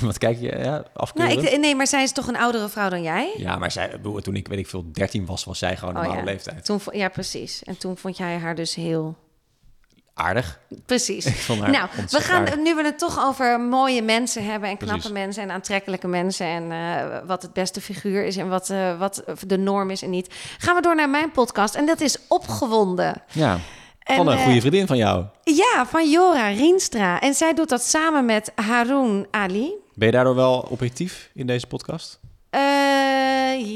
Wat 0.00 0.18
kijk 0.18 0.40
je? 0.40 0.58
Ja, 0.58 0.84
Nou, 1.14 1.30
ik, 1.30 1.58
nee, 1.58 1.74
maar 1.74 1.86
zij 1.86 2.02
is 2.02 2.12
toch 2.12 2.28
een 2.28 2.36
oudere 2.36 2.68
vrouw 2.68 2.88
dan 2.88 3.02
jij? 3.02 3.34
Ja, 3.36 3.56
maar 3.56 3.70
zij, 3.70 4.00
toen 4.22 4.36
ik, 4.36 4.48
weet 4.48 4.58
ik 4.58 4.66
veel, 4.66 4.84
13 4.92 5.26
was, 5.26 5.44
was 5.44 5.58
zij 5.58 5.76
gewoon 5.76 5.94
een 5.94 6.00
Oh, 6.00 6.06
normale 6.06 6.26
ja. 6.26 6.32
leeftijd. 6.32 6.64
Toen, 6.64 6.80
ja, 6.92 7.08
precies. 7.08 7.62
En 7.64 7.78
toen 7.78 7.96
vond 7.96 8.16
jij 8.16 8.38
haar 8.38 8.54
dus 8.54 8.74
heel... 8.74 9.16
Aardig. 10.14 10.60
Precies. 10.86 11.48
Nou, 11.48 11.88
we 12.10 12.20
gaan, 12.20 12.36
aardig. 12.36 12.56
nu 12.56 12.74
we 12.74 12.84
het 12.84 12.98
toch 12.98 13.24
over 13.24 13.60
mooie 13.60 14.02
mensen 14.02 14.44
hebben... 14.44 14.68
en 14.68 14.76
knappe 14.76 14.94
Precies. 14.94 15.18
mensen 15.18 15.42
en 15.42 15.50
aantrekkelijke 15.50 16.06
mensen... 16.06 16.46
en 16.46 16.72
eh, 16.72 17.18
wat 17.26 17.42
het 17.42 17.52
beste 17.52 17.80
figuur 17.80 18.24
is 18.24 18.36
en 18.36 18.48
wat, 18.48 18.70
eh, 18.70 18.98
wat 18.98 19.24
de 19.46 19.58
norm 19.58 19.90
is 19.90 20.02
en 20.02 20.10
niet... 20.10 20.34
gaan 20.58 20.74
we 20.74 20.82
door 20.82 20.94
naar 20.94 21.10
mijn 21.10 21.30
podcast 21.30 21.74
en 21.74 21.86
dat 21.86 22.00
is 22.00 22.16
Opgewonden. 22.28 23.22
Ja, 23.32 23.58
En, 23.98 24.16
van 24.16 24.26
een 24.28 24.38
eh, 24.38 24.44
goede 24.44 24.60
vriendin 24.60 24.86
van 24.86 24.96
jou. 24.96 25.24
Ja, 25.42 25.86
van 25.86 26.10
Jora 26.10 26.48
Rienstra. 26.48 27.20
En 27.20 27.34
zij 27.34 27.54
doet 27.54 27.68
dat 27.68 27.82
samen 27.82 28.24
met 28.24 28.52
Haroon 28.54 29.26
Ali. 29.30 29.72
Ben 29.96 30.06
je 30.08 30.14
daardoor 30.14 30.34
wel 30.34 30.66
objectief 30.70 31.30
in 31.34 31.46
deze 31.46 31.66
podcast? 31.66 32.20
Eh, 32.50 32.60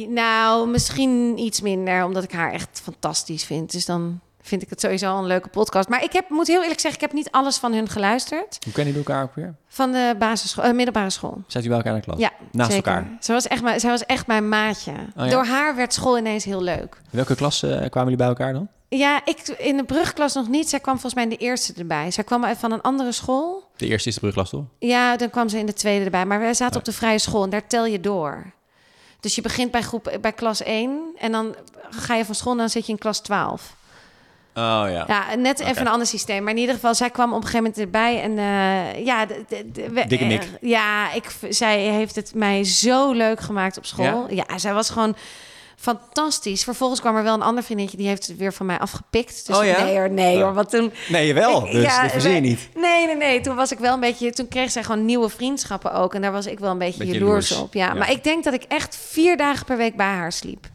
nou, 0.08 0.68
misschien 0.68 1.38
iets 1.38 1.60
minder, 1.60 2.04
omdat 2.04 2.22
ik 2.22 2.32
haar 2.32 2.52
echt 2.52 2.80
fantastisch 2.82 3.44
vind. 3.44 3.72
Dus 3.72 3.84
dan 3.86 4.20
vind 4.40 4.62
ik 4.62 4.70
het 4.70 4.80
sowieso 4.80 5.18
een 5.18 5.26
leuke 5.26 5.48
podcast. 5.48 5.88
Maar 5.88 6.02
ik 6.02 6.12
heb, 6.12 6.28
moet 6.28 6.46
heel 6.46 6.62
eerlijk 6.62 6.80
zeggen, 6.80 7.00
ik 7.02 7.06
heb 7.06 7.16
niet 7.16 7.30
alles 7.30 7.56
van 7.56 7.72
hun 7.72 7.88
geluisterd. 7.88 8.58
Hoe 8.64 8.72
kennen 8.72 8.92
jullie 8.92 9.08
elkaar 9.08 9.22
ook 9.24 9.34
weer? 9.34 9.54
Van 9.68 9.92
de 9.92 10.14
basisschool, 10.18 10.64
eh, 10.64 10.72
middelbare 10.72 11.10
school. 11.10 11.42
Zijn 11.46 11.64
jullie 11.64 11.68
bij 11.68 11.76
elkaar 11.76 11.92
in 11.94 11.98
de 11.98 12.04
klas? 12.04 12.18
Ja, 12.18 12.32
Naast 12.52 12.72
zeker. 12.72 12.92
elkaar? 12.92 13.16
Zij 13.20 13.34
was, 13.34 13.46
echt 13.46 13.62
mijn, 13.62 13.80
zij 13.80 13.90
was 13.90 14.06
echt 14.06 14.26
mijn 14.26 14.48
maatje. 14.48 14.92
Oh, 14.92 15.24
ja? 15.24 15.30
Door 15.30 15.44
haar 15.44 15.76
werd 15.76 15.92
school 15.92 16.18
ineens 16.18 16.44
heel 16.44 16.62
leuk. 16.62 16.94
In 16.94 17.10
welke 17.10 17.34
klas 17.34 17.62
eh, 17.62 17.70
kwamen 17.70 17.90
jullie 18.10 18.16
bij 18.16 18.26
elkaar 18.26 18.52
dan? 18.52 18.68
Ja, 18.88 19.20
ik 19.24 19.48
in 19.48 19.76
de 19.76 19.84
brugklas 19.84 20.34
nog 20.34 20.48
niet. 20.48 20.68
Zij 20.68 20.80
kwam 20.80 20.94
volgens 20.94 21.14
mij 21.14 21.22
in 21.24 21.30
de 21.30 21.36
eerste 21.36 21.72
erbij. 21.78 22.10
Zij 22.10 22.24
kwam 22.24 22.44
uit 22.44 22.58
van 22.58 22.72
een 22.72 22.80
andere 22.80 23.12
school. 23.12 23.59
De 23.80 23.86
eerste 23.86 24.08
is 24.08 24.14
de 24.14 24.20
brugklas, 24.20 24.50
toch? 24.50 24.64
Ja, 24.78 25.16
dan 25.16 25.30
kwam 25.30 25.48
ze 25.48 25.58
in 25.58 25.66
de 25.66 25.72
tweede 25.72 26.04
erbij. 26.04 26.26
Maar 26.26 26.38
wij 26.40 26.54
zaten 26.54 26.78
op 26.78 26.84
de 26.84 26.92
vrije 26.92 27.18
school 27.18 27.44
en 27.44 27.50
daar 27.50 27.66
tel 27.66 27.86
je 27.86 28.00
door. 28.00 28.52
Dus 29.20 29.34
je 29.34 29.42
begint 29.42 29.70
bij, 29.70 29.82
groep, 29.82 30.18
bij 30.20 30.32
klas 30.32 30.62
1 30.62 31.00
en 31.18 31.32
dan 31.32 31.54
ga 31.90 32.14
je 32.14 32.24
van 32.24 32.34
school 32.34 32.52
en 32.52 32.58
dan 32.58 32.68
zit 32.68 32.86
je 32.86 32.92
in 32.92 32.98
klas 32.98 33.20
12. 33.20 33.78
Oh 34.54 34.82
ja. 34.88 35.04
Ja, 35.08 35.34
net 35.34 35.60
even 35.60 35.80
een 35.80 35.88
ander 35.92 36.06
systeem. 36.06 36.42
Maar 36.42 36.52
in 36.52 36.58
ieder 36.58 36.74
geval, 36.74 36.94
zij 36.94 37.10
kwam 37.10 37.28
op 37.32 37.36
een 37.36 37.48
gegeven 37.48 37.62
moment 37.64 37.78
erbij. 37.78 38.22
En 38.22 38.38
eh, 38.38 39.04
ja, 39.04 39.26
de, 39.26 39.44
de, 39.48 39.70
de- 39.70 39.88
we- 39.90 40.06
Dikke 40.06 40.24
mik. 40.24 40.42
eh, 40.42 40.68
ja, 40.70 41.12
ik, 41.12 41.24
zij 41.48 41.78
heeft 41.80 42.14
het 42.16 42.34
mij 42.34 42.64
zo 42.64 43.12
leuk 43.12 43.40
gemaakt 43.40 43.78
op 43.78 43.86
school. 43.86 44.26
Ja, 44.30 44.58
zij 44.58 44.72
was 44.74 44.90
gewoon 44.90 45.16
fantastisch. 45.80 46.64
Vervolgens 46.64 47.00
kwam 47.00 47.16
er 47.16 47.22
wel 47.22 47.34
een 47.34 47.42
ander 47.42 47.62
vriendinnetje, 47.62 47.98
die 48.00 48.08
heeft 48.08 48.26
het 48.26 48.36
weer 48.36 48.52
van 48.52 48.66
mij 48.66 48.78
afgepikt. 48.78 49.46
Dus 49.46 49.56
Oh 49.58 49.64
ja? 49.64 49.82
nee 49.84 49.96
hoor, 49.98 50.10
nee 50.10 50.42
hoor. 50.42 50.54
Want 50.54 50.70
toen, 50.70 50.92
Nee. 51.08 51.28
Ik- 51.28 51.34
Dus 51.72 51.82
ja, 51.82 52.02
dit 52.02 52.10
verzin 52.12 52.34
je 52.34 52.40
niet. 52.40 52.68
Nee, 52.74 53.06
nee, 53.06 53.16
nee. 53.16 53.40
Toen 53.40 53.56
was 53.56 53.72
ik 53.72 53.78
wel 53.78 53.94
een 53.94 54.00
beetje. 54.00 54.32
Toen 54.32 54.48
kreeg 54.48 54.70
zij 54.70 54.82
gewoon 54.84 55.04
nieuwe 55.04 55.28
vriendschappen 55.28 55.92
ook. 55.92 56.14
En 56.14 56.22
daar 56.22 56.32
was 56.32 56.46
ik 56.46 56.58
wel 56.58 56.70
een 56.70 56.78
beetje, 56.78 56.98
Beetje 56.98 57.18
jaloers 57.18 57.48
jaloers. 57.48 57.66
op. 57.68 57.74
Ja, 57.74 57.86
Ja. 57.86 57.94
maar 57.94 58.10
ik 58.10 58.24
denk 58.24 58.44
dat 58.44 58.54
ik 58.54 58.62
echt 58.68 58.96
vier 59.08 59.36
dagen 59.36 59.66
per 59.66 59.76
week 59.76 59.96
bij 59.96 60.06
haar 60.06 60.32
sliep. 60.32 60.66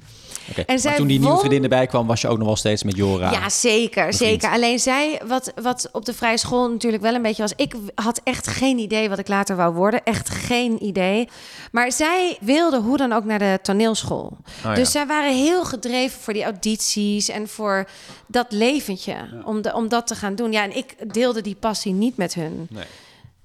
En 0.66 0.80
maar 0.84 0.96
toen 0.96 1.08
die 1.08 1.18
nieuwe 1.18 1.34
won- 1.34 1.40
vriendin 1.40 1.64
erbij 1.64 1.88
kwam, 1.88 2.08
was 2.08 2.22
je 2.22 2.28
ook 2.28 2.38
nog 2.38 2.48
wel 2.48 2.56
steeds 2.56 2.84
met 2.84 2.96
Jora. 2.96 3.32
Ja, 3.32 3.50
zeker, 3.50 4.14
zeker. 4.14 4.50
Alleen 4.50 4.80
zij, 4.80 5.22
wat, 5.28 5.52
wat 5.62 5.90
op 5.92 6.06
de 6.06 6.14
vrije 6.14 6.38
school 6.38 6.70
natuurlijk 6.70 7.04
wel 7.04 7.14
een 7.14 7.22
beetje 7.22 7.42
was... 7.42 7.54
ik 7.56 7.74
had 7.96 8.22
echt 8.24 8.48
geen 8.48 8.78
idee 8.78 9.10
wat 9.10 9.20
ik 9.20 9.28
later 9.28 9.56
wou 9.56 9.74
worden. 9.74 10.04
Echt 10.04 10.30
geen 10.30 10.84
idee. 10.84 11.30
Maar 11.72 11.92
zij 11.92 12.38
wilde 12.42 12.80
hoe 12.80 12.98
dan 12.98 13.12
ook 13.14 13.24
naar 13.26 13.40
de 13.40 13.60
toneelschool. 13.62 14.38
Oh, 14.66 14.76
dus 14.76 14.92
zij 14.92 15.08
waren 15.08 15.34
heel 15.36 15.66
gedreven 15.66 16.22
voor 16.22 16.34
die 16.34 16.44
audities... 16.44 17.30
en 17.30 17.48
voor 17.48 17.88
dat 18.28 18.46
leventje, 18.50 19.16
om, 19.46 19.62
de, 19.62 19.74
om 19.74 19.88
dat 19.90 20.08
te 20.08 20.16
gaan 20.16 20.36
doen. 20.36 20.52
Ja, 20.52 20.64
en 20.64 20.76
ik 20.76 21.14
deelde 21.14 21.42
die 21.42 21.56
passie 21.60 21.94
niet 21.94 22.18
met 22.18 22.34
hun. 22.34 22.68
Nee. 22.70 22.84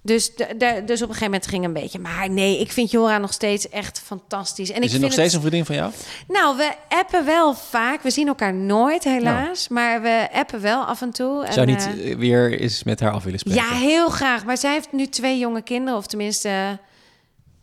Dus, 0.02 0.34
de, 0.34 0.46
de- 0.58 0.82
dus 0.86 1.02
op 1.02 1.08
een 1.08 1.14
gegeven 1.14 1.24
moment 1.24 1.46
ging 1.46 1.64
een 1.64 1.72
beetje... 1.72 1.98
maar 1.98 2.30
nee, 2.30 2.60
ik 2.60 2.72
vind 2.72 2.90
Jora 2.90 3.18
nog 3.18 3.32
steeds 3.32 3.68
echt 3.68 4.00
fantastisch. 4.04 4.70
En 4.70 4.76
ik 4.76 4.82
is 4.84 4.92
het 4.92 5.00
nog 5.00 5.12
steeds 5.12 5.34
een 5.34 5.40
vriendin 5.40 5.64
van 5.64 5.74
jou? 5.74 5.92
nou, 6.28 6.56
we 6.56 6.72
appen 6.88 7.24
wel 7.24 7.54
vaak. 7.54 8.02
We 8.02 8.10
zien 8.10 8.28
elkaar 8.28 8.54
nooit, 8.54 9.04
helaas. 9.04 9.68
Maar 9.68 10.02
we 10.02 10.28
appen 10.32 10.60
wel 10.60 10.82
af 10.84 11.02
en 11.02 11.10
toe. 11.10 11.46
Zou 11.50 11.66
niet 11.66 11.88
eh, 12.04 12.16
weer 12.16 12.60
eens 12.60 12.82
met 12.82 13.00
haar 13.00 13.10
af 13.10 13.24
willen 13.24 13.38
spreken? 13.38 13.62
ja, 13.62 13.70
heel 13.74 14.08
graag. 14.08 14.44
Maar 14.44 14.56
zij 14.56 14.72
heeft 14.72 14.92
nu 14.92 15.06
twee 15.06 15.38
jonge 15.38 15.62
kinderen. 15.62 15.98
Of 15.98 16.06
tenminste, 16.06 16.78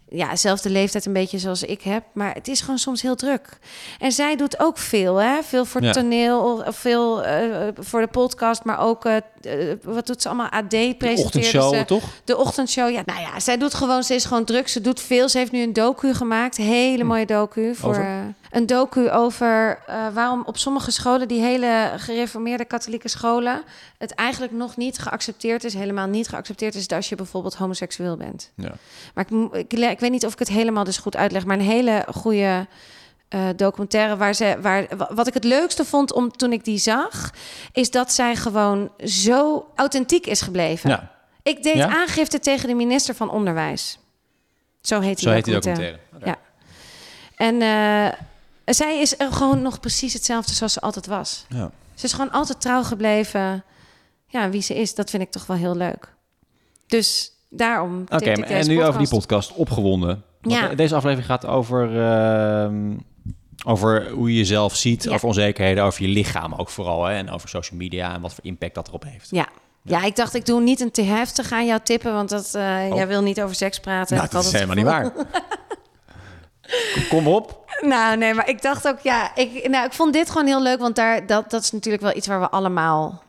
ja, 0.09 0.35
zelfde 0.35 0.69
leeftijd 0.69 1.05
een 1.05 1.13
beetje 1.13 1.39
zoals 1.39 1.63
ik 1.63 1.81
heb. 1.81 2.03
Maar 2.13 2.33
het 2.33 2.47
is 2.47 2.61
gewoon 2.61 2.77
soms 2.77 3.01
heel 3.01 3.15
druk. 3.15 3.57
En 3.99 4.11
zij 4.11 4.35
doet 4.35 4.59
ook 4.59 4.77
veel, 4.77 5.15
hè? 5.15 5.43
Veel 5.43 5.65
voor 5.65 5.83
Ja. 5.83 5.91
toneel, 5.91 6.63
of 6.67 6.75
veel 6.77 7.23
eh, 7.23 7.67
voor 7.77 8.01
de 8.01 8.07
podcast, 8.07 8.63
maar 8.63 8.79
ook, 8.79 9.05
eh, 9.05 9.15
eh, 9.41 9.77
wat 9.83 10.07
doet 10.07 10.21
ze 10.21 10.27
allemaal? 10.27 10.49
AD 10.49 10.69
De 10.71 10.95
presenteerde 10.97 11.23
ochtendshow, 11.23 11.75
ze. 11.75 11.85
toch? 11.85 12.03
De 12.23 12.37
ochtendshow, 12.37 12.89
ja. 12.89 13.01
Nou 13.05 13.19
ja, 13.19 13.39
zij 13.39 13.57
doet 13.57 13.73
gewoon, 13.73 14.03
ze 14.03 14.13
is 14.15 14.25
gewoon 14.25 14.43
druk. 14.45 14.67
Ze 14.67 14.81
doet 14.81 14.99
veel. 15.01 15.29
Ze 15.29 15.37
heeft 15.37 15.51
nu 15.51 15.61
een 15.61 15.73
docu 15.73 16.13
gemaakt. 16.13 16.57
Hele 16.57 17.03
mooie 17.03 17.25
docu. 17.25 17.75
Voor, 17.75 17.89
Over? 17.89 18.33
een 18.51 18.65
docu 18.65 19.09
over 19.09 19.79
waarom 20.13 20.43
op 20.45 20.57
sommige 20.57 20.91
scholen, 20.91 21.27
die 21.27 21.41
hele 21.41 21.91
gereformeerde 21.97 22.65
katholieke 22.65 23.07
scholen, 23.07 23.61
het 23.97 24.11
eigenlijk 24.11 24.51
nog 24.53 24.77
niet 24.77 24.97
geaccepteerd 24.97 25.63
is, 25.63 25.73
helemaal 25.73 26.07
niet 26.07 26.27
geaccepteerd 26.27 26.75
is 26.75 26.87
als 26.87 27.09
je 27.09 27.15
bijvoorbeeld 27.15 27.55
homoseksueel 27.55 28.17
bent. 28.17 28.51
Ja. 28.55 28.71
Maar 29.13 29.25
ik, 29.51 29.73
ik, 29.73 29.96
ik 29.97 30.03
weet 30.03 30.11
niet 30.11 30.25
of 30.25 30.33
ik 30.33 30.39
het 30.39 30.47
helemaal 30.47 30.83
dus 30.83 30.97
goed 30.97 31.15
uitleg, 31.15 31.45
maar 31.45 31.57
een 31.57 31.65
hele 31.65 32.05
goede 32.15 32.67
eh, 33.29 33.47
documentaire 33.55 34.17
waar 34.17 34.33
ze, 34.33 34.57
waar, 34.61 34.87
wa- 34.97 35.13
wat 35.13 35.27
ik 35.27 35.33
het 35.33 35.43
leukste 35.43 35.85
vond 35.85 36.13
om 36.13 36.31
toen 36.31 36.51
ik 36.53 36.63
die 36.63 36.77
zag, 36.77 37.31
is 37.71 37.91
dat 37.91 38.11
zij 38.13 38.35
gewoon 38.35 38.91
zo 39.03 39.67
authentiek 39.75 40.25
is 40.25 40.41
gebleven. 40.41 40.89
ja, 40.89 41.11
Ik 41.43 41.63
deed 41.63 41.75
Ja? 41.75 41.87
aangifte 41.95 42.39
tegen 42.39 42.67
de 42.67 42.73
minister 42.73 43.15
van 43.15 43.29
Onderwijs. 43.29 43.99
Zo 44.81 44.99
heet 44.99 45.17
die 45.17 45.27
zo 45.27 45.33
heet 45.33 45.43
die 45.45 45.53
documentaire. 45.53 45.99
Ja. 46.25 46.35
En 47.35 47.61
eh, 47.61 48.19
zij 48.75 48.99
is 48.99 49.19
er 49.19 49.31
gewoon 49.33 49.61
nog 49.61 49.79
precies 49.79 50.13
hetzelfde 50.13 50.53
zoals 50.53 50.73
ze 50.73 50.79
altijd 50.81 51.05
was. 51.05 51.45
Ja. 51.49 51.71
Ze 51.93 52.05
is 52.05 52.11
gewoon 52.13 52.31
altijd 52.31 52.61
trouw 52.61 52.83
gebleven. 52.83 53.63
Ja, 54.27 54.49
wie 54.49 54.61
ze 54.61 54.75
is, 54.75 54.95
dat 54.95 55.09
vind 55.09 55.23
ik 55.23 55.31
toch 55.31 55.45
wel 55.45 55.57
heel 55.57 55.75
leuk. 55.75 56.13
Dus 56.87 57.31
daarom. 57.49 58.03
Oké, 58.09 58.31
en 58.31 58.67
nu 58.67 58.83
over 58.83 58.99
die 58.99 59.09
podcast. 59.09 59.53
opgewonden. 59.53 60.23
Ja. 60.41 60.67
de- 60.67 60.75
Deze 60.75 60.95
aflevering 60.95 61.27
gaat 61.27 61.45
over, 61.45 62.01
ehm, 62.11 62.95
over 63.65 64.09
hoe 64.09 64.31
je 64.31 64.37
jezelf 64.37 64.75
ziet, 64.75 65.03
Ja. 65.03 65.11
over 65.13 65.27
onzekerheden, 65.27 65.83
over 65.83 66.01
je 66.01 66.07
lichaam 66.07 66.53
ook 66.53 66.69
vooral. 66.69 67.05
Hè, 67.05 67.15
en 67.15 67.29
over 67.31 67.49
social 67.49 67.79
media 67.79 68.13
en 68.13 68.21
wat 68.21 68.33
voor 68.33 68.43
impact 68.45 68.75
dat 68.75 68.87
erop 68.87 69.03
heeft. 69.03 69.27
Ja. 69.31 69.47
Ja, 69.83 70.03
ik 70.03 70.15
dacht, 70.15 70.33
ik 70.33 70.45
doe 70.45 70.61
niet 70.61 70.79
een 70.81 70.91
te 70.91 71.01
heftig 71.01 71.51
aan 71.51 71.65
jou 71.65 71.79
tippen, 71.83 72.13
want 72.13 72.29
dat, 72.29 72.55
eh, 72.55 72.61
Oh. 72.89 72.95
jij 72.95 73.07
wil 73.07 73.21
niet 73.21 73.41
over 73.41 73.55
seks 73.55 73.79
praten. 73.79 74.17
Nou, 74.17 74.29
dat 74.29 74.43
is 74.43 74.51
helemaal 74.51 74.75
niet 74.75 74.85
waar. 74.85 75.11
Kom- 75.11 75.25
Kom 77.09 77.27
op. 77.27 77.55
Nou, 77.81 78.17
nee, 78.17 78.33
maar 78.33 78.49
ik 78.49 78.61
dacht 78.61 78.87
ook, 78.87 78.99
ja, 78.99 79.35
ik, 79.35 79.67
nou, 79.69 79.85
ik 79.85 79.93
vond 79.93 80.13
dit 80.13 80.29
gewoon 80.29 80.47
heel 80.47 80.61
leuk, 80.61 80.79
want 80.79 80.95
daar, 80.95 81.25
dat, 81.25 81.49
dat 81.51 81.61
is 81.63 81.71
natuurlijk 81.71 82.03
wel 82.03 82.15
iets 82.15 82.27
waar 82.27 82.39
we 82.39 82.49
allemaal 82.49 83.23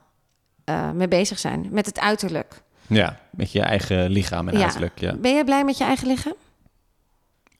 eh, 0.65 0.91
mee 0.91 1.09
bezig 1.09 1.39
zijn. 1.39 1.69
Met 1.71 1.87
het 1.87 2.01
uiterlijk. 2.01 2.63
Ja, 2.89 3.19
met 3.31 3.53
je 3.53 3.61
eigen 3.61 4.11
lichaam 4.11 4.49
en 4.49 4.57
Ja. 4.59 4.63
uiterlijk. 4.63 5.01
Ja. 5.01 5.15
Ben 5.17 5.33
jij 5.35 5.45
blij 5.45 5.65
met 5.65 5.79
je 5.79 5.85
eigen 5.85 6.07
lichaam? 6.09 6.35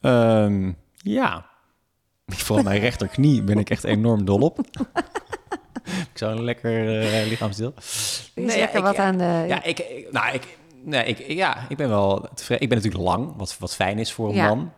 Ehm, 0.01 0.73
ja. 0.97 1.47
Vooral 2.27 2.65
mijn 2.65 2.81
rechterknie 2.81 3.43
ben 3.43 3.59
ik 3.59 3.71
echt 3.71 3.85
enorm 3.85 4.25
dol 4.25 4.41
op. 4.41 4.59
ik 6.11 6.11
zou 6.15 6.37
een 6.37 6.45
lekker 6.45 7.01
eh 7.01 7.27
lichaamsdeel. 7.29 7.75
Nee, 8.35 8.47
ja, 8.47 8.55
lekker 8.57 8.79
ik- 8.79 8.85
wat 8.85 8.97
aan 8.99 9.19
de... 9.19 9.45
Ja, 9.49 9.63
ik, 9.63 9.79
ik- 9.79 10.13
nou, 10.13 10.35
ik, 10.35 10.59
nee, 10.85 11.05
ik, 11.05 11.19
ja, 11.33 11.67
ik 11.69 11.77
ben 11.77 11.89
wel 11.89 12.29
tevreden. 12.35 12.63
Ik 12.63 12.69
ben 12.69 12.79
natuurlijk 12.79 13.05
lang, 13.05 13.33
wat, 13.37 13.57
wat 13.59 13.75
fijn 13.75 13.99
is 13.99 14.13
voor 14.13 14.29
een 14.29 14.35
Ja. 14.35 14.49
man. 14.55 14.73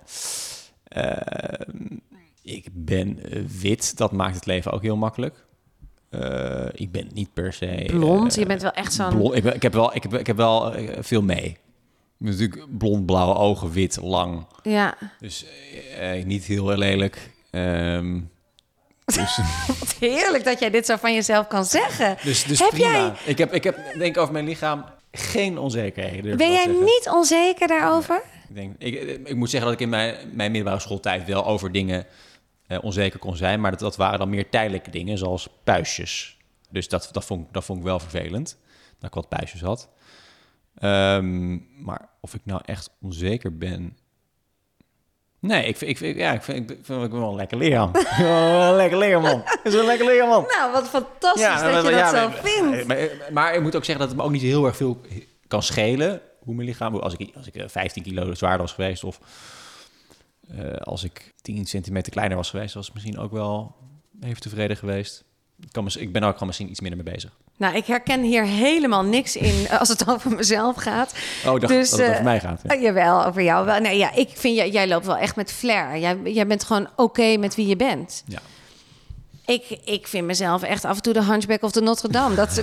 Ehm, 0.88 1.96
ik 2.42 2.66
ben 2.72 3.30
eh, 3.30 3.42
wit, 3.60 3.96
dat 3.96 4.12
maakt 4.12 4.34
het 4.34 4.46
leven 4.46 4.72
ook 4.72 4.82
heel 4.82 4.96
makkelijk. 4.96 5.46
Eh, 6.10 6.66
ik 6.72 6.92
ben 6.92 7.08
niet 7.12 7.32
per 7.32 7.52
se... 7.52 7.84
Blond, 7.86 8.32
eh, 8.32 8.38
je 8.38 8.46
bent 8.46 8.62
wel 8.62 8.70
echt 8.72 8.92
zo'n... 8.92 9.08
blond. 9.08 9.34
Ik, 9.36 9.42
ben, 9.42 9.54
ik 9.54 9.62
heb 9.62 9.72
wel, 9.72 9.94
ik 9.96 10.02
heb, 10.02 10.14
ik 10.14 10.26
heb 10.26 10.36
wel 10.36 10.74
eh, 10.74 10.98
veel 11.00 11.22
mee. 11.22 11.56
Natuurlijk 12.16 12.66
blond, 12.78 13.06
blauwe 13.06 13.34
ogen, 13.34 13.70
wit, 13.70 13.98
lang. 14.02 14.46
Ja, 14.62 14.94
Dus 15.20 15.46
niet 16.24 16.44
heel 16.44 16.76
lelijk. 16.76 17.30
Ehm, 17.50 18.20
dus 19.04 19.38
wat 19.80 19.94
heerlijk 20.00 20.44
dat 20.44 20.60
jij 20.60 20.70
dit 20.70 20.86
zo 20.86 20.96
van 20.96 21.14
jezelf 21.14 21.46
kan 21.46 21.64
zeggen. 21.64 22.16
dus, 22.22 22.44
dus 22.44 22.58
Heb 22.58 22.68
prima. 22.68 22.90
jij- 22.90 23.12
Ik, 23.24 23.38
heb, 23.38 23.52
ik 23.54 23.64
heb, 23.64 23.78
denk 23.98 24.16
over 24.18 24.32
mijn 24.32 24.44
lichaam 24.44 24.84
geen 25.12 25.58
onzekerheden. 25.58 26.36
Ben 26.36 26.52
jij 26.52 26.64
zeggen. 26.64 26.84
niet 26.84 27.08
onzeker 27.12 27.68
daarover? 27.68 28.22
Ik, 28.48 28.54
denk, 28.54 28.74
ik, 28.78 29.20
ik 29.24 29.36
moet 29.36 29.50
zeggen 29.50 29.70
dat 29.70 29.78
ik 29.80 29.84
in 29.84 29.90
mijn, 29.92 30.14
mijn 30.32 30.50
middelbare 30.50 30.80
schooltijd 30.82 31.26
wel 31.26 31.46
over 31.46 31.72
dingen 31.72 32.06
eh, 32.70 32.78
onzeker 32.84 33.18
kon 33.18 33.36
zijn. 33.36 33.60
Maar 33.60 33.70
dat, 33.70 33.80
dat 33.80 33.96
waren 33.96 34.18
dan 34.18 34.28
meer 34.30 34.48
tijdelijke 34.50 34.90
dingen, 34.90 35.18
zoals 35.18 35.48
puistjes. 35.64 36.36
Dus 36.70 36.88
dat, 36.88 37.08
dat, 37.12 37.24
vond, 37.24 37.46
ik- 37.46 37.52
dat 37.52 37.64
vond 37.64 37.78
ik 37.78 37.84
wel 37.84 37.98
vervelend, 37.98 38.58
dat 38.98 39.08
ik 39.08 39.14
wat 39.14 39.28
puistjes 39.28 39.60
had. 39.60 39.88
Ehm, 40.74 41.58
maar 41.84 42.08
of 42.20 42.34
ik 42.34 42.40
nou 42.44 42.60
echt 42.64 42.90
onzeker 43.00 43.58
ben... 43.58 43.98
Nee, 45.40 45.64
ik 45.66 45.76
vind, 45.76 46.00
ik, 46.00 46.16
ja, 46.16 46.32
ik, 46.32 46.42
vind, 46.42 46.70
ik, 46.70 46.78
vind, 46.82 47.04
ik 47.04 47.10
ben 47.10 47.20
wel 47.20 47.28
een 47.30 47.34
lekker 47.36 47.58
wel 48.18 48.70
een 48.70 48.76
lekker 48.76 48.98
lichaam, 48.98 49.22
man. 49.22 49.38
Ik 49.38 49.60
ben 49.62 49.72
wel 49.72 49.80
een 49.80 49.86
lekker 49.86 50.06
lichaam, 50.06 50.28
man. 50.28 50.44
Nou, 50.48 50.72
wat 50.72 50.88
fantastisch 50.88 51.42
dat 51.42 51.60
maar- 51.62 51.76
je 51.76 51.82
dat 51.82 51.90
ja, 51.92 52.08
zo 52.22 52.28
maar- 52.28 52.38
vindt. 52.42 52.86
Maar, 52.86 53.08
maar 53.32 53.54
ik 53.54 53.62
moet 53.62 53.76
ook 53.76 53.84
zeggen 53.84 53.98
dat 53.98 54.08
het 54.08 54.16
me 54.18 54.22
ook 54.26 54.32
niet 54.32 54.42
heel 54.42 54.66
erg 54.66 54.76
veel 54.76 55.00
kan 55.46 55.62
schelen 55.62 56.20
hoe 56.38 56.54
mijn 56.54 56.68
lichaam. 56.68 56.96
Als 56.96 57.14
ik, 57.16 57.36
als 57.36 57.46
ik 57.46 57.54
eh, 57.56 57.68
15 57.68 58.02
kilo 58.02 58.34
zwaarder 58.34 58.60
was 58.60 58.72
geweest 58.72 59.04
of 59.04 59.20
eh, 60.58 60.72
als 60.76 61.04
ik 61.04 61.32
10 61.42 61.66
centimeter 61.66 62.12
kleiner 62.12 62.36
was 62.36 62.50
geweest, 62.50 62.74
was 62.74 62.88
ik 62.88 62.92
misschien 62.94 63.18
ook 63.18 63.32
wel 63.32 63.74
even 64.20 64.40
tevreden 64.40 64.76
geweest. 64.76 65.24
Ik, 65.62 65.68
kan, 65.72 65.84
mis- 65.84 65.96
ik 65.96 66.12
ben 66.12 66.22
ook 66.22 66.32
gewoon 66.32 66.46
misschien 66.46 66.70
iets 66.70 66.80
minder 66.80 67.04
mee 67.04 67.14
bezig. 67.14 67.30
Nou, 67.56 67.76
ik 67.76 67.86
herken 67.86 68.22
hier 68.22 68.44
helemaal 68.44 69.04
niks 69.04 69.36
in 69.36 69.66
eh, 69.66 69.78
als 69.80 69.88
het 69.88 70.08
over 70.08 70.30
mezelf 70.34 70.76
gaat. 70.76 71.14
Oh, 71.46 71.60
dacht 71.60 71.68
Dus, 71.68 71.90
dat 71.90 71.98
het 71.98 72.08
eh, 72.08 72.12
over 72.12 72.24
mij 72.24 72.40
gaat. 72.40 72.60
ja. 72.62 72.74
Oh, 72.74 72.80
jawel, 72.80 73.24
over 73.26 73.42
jou 73.42 73.64
wel. 73.66 73.80
Nee, 73.80 73.98
ja, 73.98 74.14
ik 74.14 74.28
vind 74.34 74.56
jij, 74.56 74.70
jij 74.70 74.88
loopt 74.88 75.06
wel 75.06 75.16
echt 75.16 75.36
met 75.36 75.52
flair. 75.52 75.98
Jij, 75.98 76.18
jij 76.24 76.46
bent 76.46 76.64
gewoon 76.64 76.88
oké 76.96 77.36
met 77.36 77.54
wie 77.54 77.66
je 77.66 77.76
bent. 77.76 78.22
Ja. 78.26 78.38
Ik, 79.46 79.78
ik 79.84 80.06
vind 80.06 80.26
mezelf 80.26 80.62
echt 80.62 80.84
af 80.84 80.96
en 80.96 81.02
toe 81.02 81.12
de 81.12 81.24
hunchback 81.24 81.62
of 81.62 81.70
de 81.70 81.80
Notre 81.80 82.08
Dame. 82.08 82.34
Dat. 82.34 82.62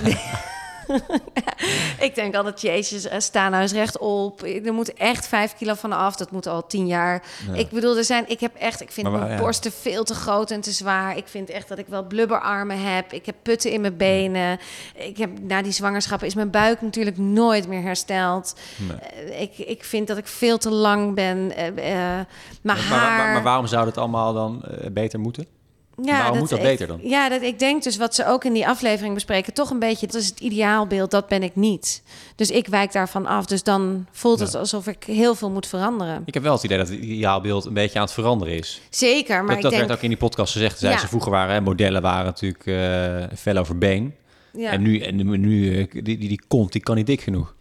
ik 2.06 2.14
denk 2.14 2.34
altijd, 2.34 2.60
jezus, 2.60 3.08
eh, 3.08 3.18
sta 3.20 3.60
eens 3.60 3.72
rechtop. 3.72 4.42
Er 4.42 4.72
moet 4.72 4.92
echt 4.94 5.28
vijf 5.28 5.54
kilo 5.56 5.74
van 5.74 5.92
af. 5.92 6.16
Dat 6.16 6.30
moet 6.30 6.46
al 6.46 6.66
tien 6.66 6.86
jaar. 6.86 7.22
Ja. 7.46 7.54
Ik 7.54 7.68
bedoel, 7.70 7.96
er 7.96 8.04
zijn, 8.04 8.24
ik 8.28 8.40
heb 8.40 8.54
echt, 8.54 8.80
ik 8.80 8.92
vind 8.92 9.08
Maar 9.08 9.18
mijn 9.18 9.32
ja. 9.32 9.38
borsten 9.38 9.72
veel 9.72 10.04
te 10.04 10.14
groot 10.14 10.50
en 10.50 10.60
te 10.60 10.70
zwaar. 10.70 11.16
Ik 11.16 11.28
vind 11.28 11.50
echt 11.50 11.68
dat 11.68 11.78
ik 11.78 11.86
wel 11.88 12.06
blubberarmen 12.06 12.94
heb. 12.94 13.12
Ik 13.12 13.26
heb 13.26 13.34
putten 13.42 13.70
in 13.70 13.80
mijn 13.80 13.96
benen. 13.96 14.58
Ik 14.94 15.16
heb, 15.16 15.30
na 15.42 15.62
die 15.62 15.72
zwangerschap 15.72 16.22
is 16.22 16.34
mijn 16.34 16.50
buik 16.50 16.80
natuurlijk 16.80 17.18
nooit 17.18 17.68
meer 17.68 17.82
hersteld. 17.82 18.54
Nee. 18.76 18.96
Eh, 18.96 19.40
ik, 19.40 19.58
ik 19.58 19.84
vind 19.84 20.06
dat 20.06 20.16
ik 20.16 20.26
veel 20.26 20.58
te 20.58 20.70
lang 20.70 21.14
ben. 21.14 21.56
eh, 21.56 21.74
mijn 21.76 22.26
Maar, 22.62 22.76
haar... 22.76 23.18
maar, 23.18 23.32
maar, 23.32 23.42
waarom 23.42 23.66
zou 23.66 23.86
het 23.86 23.98
allemaal 23.98 24.32
dan 24.32 24.64
beter 24.92 25.20
moeten? 25.20 25.57
Ja, 26.02 26.18
Waarom 26.18 26.38
moet 26.38 26.48
dat 26.48 26.58
ik- 26.58 26.64
beter 26.64 26.86
dan? 26.86 27.00
Ja, 27.02 27.28
dat, 27.28 27.42
ik 27.42 27.58
denk 27.58 27.82
dus 27.82 27.96
wat 27.96 28.14
ze 28.14 28.26
ook 28.26 28.44
in 28.44 28.52
die 28.52 28.68
aflevering 28.68 29.14
bespreken, 29.14 29.52
toch 29.54 29.70
een 29.70 29.78
beetje, 29.78 30.06
dat 30.06 30.14
is 30.20 30.26
het 30.28 30.40
ideaalbeeld, 30.40 31.10
dat 31.10 31.28
ben 31.28 31.42
ik 31.42 31.56
niet. 31.56 32.02
Dus 32.36 32.50
ik 32.50 32.66
wijk 32.66 32.92
daarvan 32.92 33.26
af. 33.26 33.46
Dus 33.46 33.62
dan 33.62 34.06
voelt 34.12 34.40
het 34.40 34.52
Ja. 34.52 34.58
alsof 34.58 34.86
ik 34.86 35.04
heel 35.04 35.34
veel 35.34 35.50
moet 35.50 35.66
veranderen. 35.66 36.22
Ik 36.24 36.34
heb 36.34 36.42
wel 36.42 36.52
het 36.52 36.62
idee 36.62 36.78
dat 36.78 36.88
het 36.88 36.98
ideaalbeeld 36.98 37.64
een 37.64 37.74
beetje 37.74 37.98
aan 37.98 38.04
het 38.04 38.14
veranderen 38.14 38.54
is. 38.54 38.80
Zeker, 38.90 39.36
maar 39.36 39.46
dat 39.46 39.56
ik 39.56 39.62
dat 39.62 39.70
denk... 39.70 39.82
werd 39.86 39.96
ook 39.98 40.02
in 40.02 40.08
die 40.08 40.18
podcast 40.18 40.52
gezegd. 40.52 40.78
Zei 40.78 40.92
Ja. 40.92 40.98
ze 40.98 41.08
vroeger 41.08 41.30
waren 41.30 41.54
hè, 41.54 41.60
modellen 41.60 42.02
waren 42.02 42.24
natuurlijk 42.24 42.66
eh 42.66 43.36
fel 43.38 43.56
over 43.56 43.78
been. 43.78 44.14
ja. 44.52 44.70
En 44.70 44.82
nu, 44.82 44.98
en 45.00 45.16
nu, 45.16 45.36
nu 45.36 45.78
eh, 45.78 45.86
die, 45.92 46.02
die, 46.02 46.18
die 46.28 46.40
kont, 46.48 46.72
die 46.72 46.82
kan 46.82 46.96
niet 46.96 47.06
dik 47.06 47.20
genoeg. 47.20 47.54